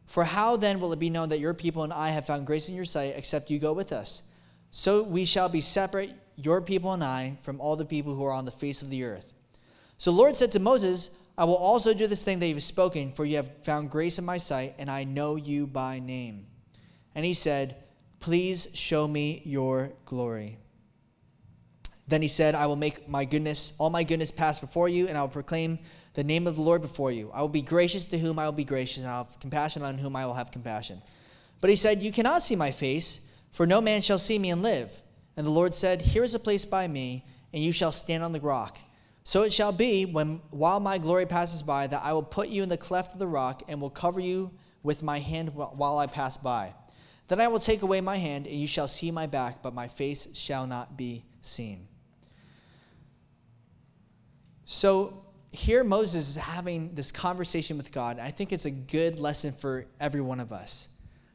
For 0.06 0.24
how 0.24 0.56
then 0.56 0.80
will 0.80 0.94
it 0.94 0.98
be 0.98 1.10
known 1.10 1.28
that 1.28 1.40
your 1.40 1.52
people 1.52 1.84
and 1.84 1.92
I 1.92 2.08
have 2.08 2.24
found 2.24 2.46
grace 2.46 2.70
in 2.70 2.74
your 2.74 2.86
sight, 2.86 3.12
except 3.14 3.50
you 3.50 3.58
go 3.58 3.74
with 3.74 3.92
us? 3.92 4.22
So 4.70 5.02
we 5.02 5.26
shall 5.26 5.50
be 5.50 5.60
separate, 5.60 6.14
your 6.36 6.62
people 6.62 6.94
and 6.94 7.04
I, 7.04 7.36
from 7.42 7.60
all 7.60 7.76
the 7.76 7.84
people 7.84 8.14
who 8.14 8.24
are 8.24 8.32
on 8.32 8.46
the 8.46 8.50
face 8.50 8.80
of 8.80 8.88
the 8.88 9.04
earth. 9.04 9.34
So 9.98 10.10
the 10.10 10.16
Lord 10.16 10.36
said 10.36 10.52
to 10.52 10.58
Moses, 10.58 11.18
I 11.36 11.44
will 11.44 11.56
also 11.56 11.92
do 11.92 12.06
this 12.06 12.24
thing 12.24 12.38
that 12.38 12.46
you 12.46 12.54
have 12.54 12.62
spoken, 12.62 13.12
for 13.12 13.26
you 13.26 13.36
have 13.36 13.50
found 13.64 13.90
grace 13.90 14.18
in 14.18 14.24
my 14.24 14.38
sight, 14.38 14.76
and 14.78 14.90
I 14.90 15.04
know 15.04 15.36
you 15.36 15.66
by 15.66 15.98
name. 15.98 16.46
And 17.14 17.26
he 17.26 17.34
said, 17.34 17.76
Please 18.20 18.68
show 18.72 19.06
me 19.06 19.42
your 19.44 19.92
glory. 20.06 20.56
Then 22.12 22.20
he 22.20 22.28
said, 22.28 22.54
I 22.54 22.66
will 22.66 22.76
make 22.76 23.08
my 23.08 23.24
goodness, 23.24 23.72
all 23.78 23.88
my 23.88 24.04
goodness 24.04 24.30
pass 24.30 24.58
before 24.58 24.86
you, 24.86 25.08
and 25.08 25.16
I 25.16 25.22
will 25.22 25.30
proclaim 25.30 25.78
the 26.12 26.22
name 26.22 26.46
of 26.46 26.56
the 26.56 26.60
Lord 26.60 26.82
before 26.82 27.10
you. 27.10 27.30
I 27.32 27.40
will 27.40 27.48
be 27.48 27.62
gracious 27.62 28.04
to 28.04 28.18
whom 28.18 28.38
I 28.38 28.44
will 28.44 28.52
be 28.52 28.66
gracious, 28.66 28.98
and 29.02 29.06
I 29.10 29.16
will 29.16 29.24
have 29.24 29.40
compassion 29.40 29.82
on 29.82 29.96
whom 29.96 30.14
I 30.14 30.26
will 30.26 30.34
have 30.34 30.50
compassion. 30.50 31.00
But 31.62 31.70
he 31.70 31.76
said, 31.76 32.02
You 32.02 32.12
cannot 32.12 32.42
see 32.42 32.54
my 32.54 32.70
face, 32.70 33.32
for 33.50 33.66
no 33.66 33.80
man 33.80 34.02
shall 34.02 34.18
see 34.18 34.38
me 34.38 34.50
and 34.50 34.62
live. 34.62 35.00
And 35.38 35.46
the 35.46 35.50
Lord 35.50 35.72
said, 35.72 36.02
Here 36.02 36.22
is 36.22 36.34
a 36.34 36.38
place 36.38 36.66
by 36.66 36.86
me, 36.86 37.24
and 37.54 37.62
you 37.62 37.72
shall 37.72 37.92
stand 37.92 38.22
on 38.22 38.32
the 38.32 38.40
rock. 38.42 38.78
So 39.24 39.44
it 39.44 39.50
shall 39.50 39.72
be, 39.72 40.04
when 40.04 40.42
while 40.50 40.80
my 40.80 40.98
glory 40.98 41.24
passes 41.24 41.62
by, 41.62 41.86
that 41.86 42.02
I 42.04 42.12
will 42.12 42.22
put 42.22 42.48
you 42.50 42.62
in 42.62 42.68
the 42.68 42.76
cleft 42.76 43.14
of 43.14 43.20
the 43.20 43.26
rock, 43.26 43.62
and 43.68 43.80
will 43.80 43.88
cover 43.88 44.20
you 44.20 44.50
with 44.82 45.02
my 45.02 45.18
hand 45.18 45.54
while 45.54 45.96
I 45.96 46.08
pass 46.08 46.36
by. 46.36 46.74
Then 47.28 47.40
I 47.40 47.48
will 47.48 47.58
take 47.58 47.80
away 47.80 48.02
my 48.02 48.18
hand, 48.18 48.46
and 48.46 48.56
you 48.56 48.66
shall 48.66 48.86
see 48.86 49.10
my 49.10 49.26
back, 49.26 49.62
but 49.62 49.72
my 49.72 49.88
face 49.88 50.28
shall 50.36 50.66
not 50.66 50.98
be 50.98 51.24
seen. 51.40 51.88
So 54.72 55.22
here 55.50 55.84
Moses 55.84 56.30
is 56.30 56.36
having 56.36 56.94
this 56.94 57.12
conversation 57.12 57.76
with 57.76 57.92
God. 57.92 58.18
I 58.18 58.30
think 58.30 58.54
it's 58.54 58.64
a 58.64 58.70
good 58.70 59.20
lesson 59.20 59.52
for 59.52 59.84
every 60.00 60.22
one 60.22 60.40
of 60.40 60.50
us 60.50 60.88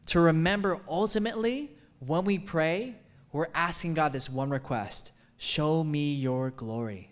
to 0.07 0.19
remember 0.19 0.79
ultimately 0.87 1.69
when 1.99 2.25
we 2.25 2.39
pray, 2.39 2.95
we're 3.31 3.49
asking 3.53 3.93
God 3.93 4.11
this 4.11 4.27
one 4.27 4.49
request 4.49 5.11
show 5.37 5.83
me 5.83 6.15
your 6.15 6.49
glory. 6.49 7.11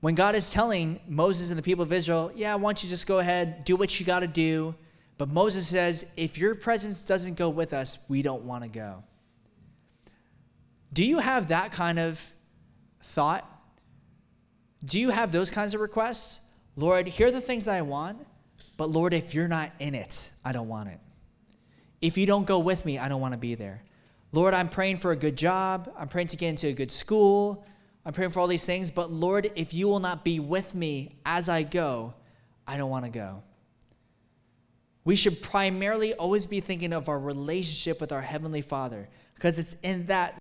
When 0.00 0.16
God 0.16 0.34
is 0.34 0.52
telling 0.52 0.98
Moses 1.06 1.50
and 1.50 1.58
the 1.58 1.62
people 1.62 1.84
of 1.84 1.92
Israel, 1.92 2.32
yeah, 2.34 2.52
I 2.52 2.56
want 2.56 2.82
you 2.82 2.88
to 2.88 2.92
just 2.92 3.06
go 3.06 3.20
ahead, 3.20 3.64
do 3.64 3.76
what 3.76 4.00
you 4.00 4.04
got 4.04 4.20
to 4.20 4.26
do. 4.26 4.74
But 5.16 5.28
Moses 5.28 5.68
says, 5.68 6.10
if 6.16 6.38
your 6.38 6.56
presence 6.56 7.04
doesn't 7.04 7.36
go 7.36 7.48
with 7.48 7.72
us, 7.72 8.04
we 8.08 8.20
don't 8.22 8.42
want 8.42 8.64
to 8.64 8.68
go. 8.68 9.04
Do 10.92 11.04
you 11.04 11.20
have 11.20 11.46
that 11.48 11.70
kind 11.70 12.00
of 12.00 12.32
thought? 13.04 13.46
Do 14.84 14.98
you 14.98 15.10
have 15.10 15.32
those 15.32 15.50
kinds 15.50 15.74
of 15.74 15.80
requests? 15.80 16.40
Lord, 16.76 17.06
here 17.06 17.26
are 17.28 17.32
the 17.32 17.40
things 17.40 17.66
that 17.66 17.74
I 17.76 17.82
want, 17.82 18.18
but 18.76 18.88
Lord, 18.88 19.12
if 19.12 19.34
you're 19.34 19.48
not 19.48 19.72
in 19.78 19.94
it, 19.94 20.32
I 20.44 20.52
don't 20.52 20.68
want 20.68 20.88
it. 20.88 20.98
If 22.00 22.16
you 22.16 22.26
don't 22.26 22.46
go 22.46 22.58
with 22.60 22.86
me, 22.86 22.98
I 22.98 23.08
don't 23.08 23.20
want 23.20 23.34
to 23.34 23.38
be 23.38 23.54
there. 23.54 23.82
Lord, 24.32 24.54
I'm 24.54 24.68
praying 24.68 24.98
for 24.98 25.12
a 25.12 25.16
good 25.16 25.36
job. 25.36 25.92
I'm 25.98 26.08
praying 26.08 26.28
to 26.28 26.36
get 26.36 26.48
into 26.48 26.68
a 26.68 26.72
good 26.72 26.90
school. 26.90 27.64
I'm 28.06 28.14
praying 28.14 28.30
for 28.30 28.40
all 28.40 28.46
these 28.46 28.64
things, 28.64 28.90
but 28.90 29.10
Lord, 29.10 29.50
if 29.56 29.74
you 29.74 29.86
will 29.88 30.00
not 30.00 30.24
be 30.24 30.40
with 30.40 30.74
me 30.74 31.16
as 31.26 31.48
I 31.48 31.62
go, 31.62 32.14
I 32.66 32.78
don't 32.78 32.88
want 32.88 33.04
to 33.04 33.10
go. 33.10 33.42
We 35.04 35.16
should 35.16 35.42
primarily 35.42 36.14
always 36.14 36.46
be 36.46 36.60
thinking 36.60 36.92
of 36.92 37.08
our 37.08 37.18
relationship 37.18 38.00
with 38.00 38.12
our 38.12 38.22
Heavenly 38.22 38.62
Father 38.62 39.08
because 39.34 39.58
it's 39.58 39.74
in 39.80 40.06
that 40.06 40.38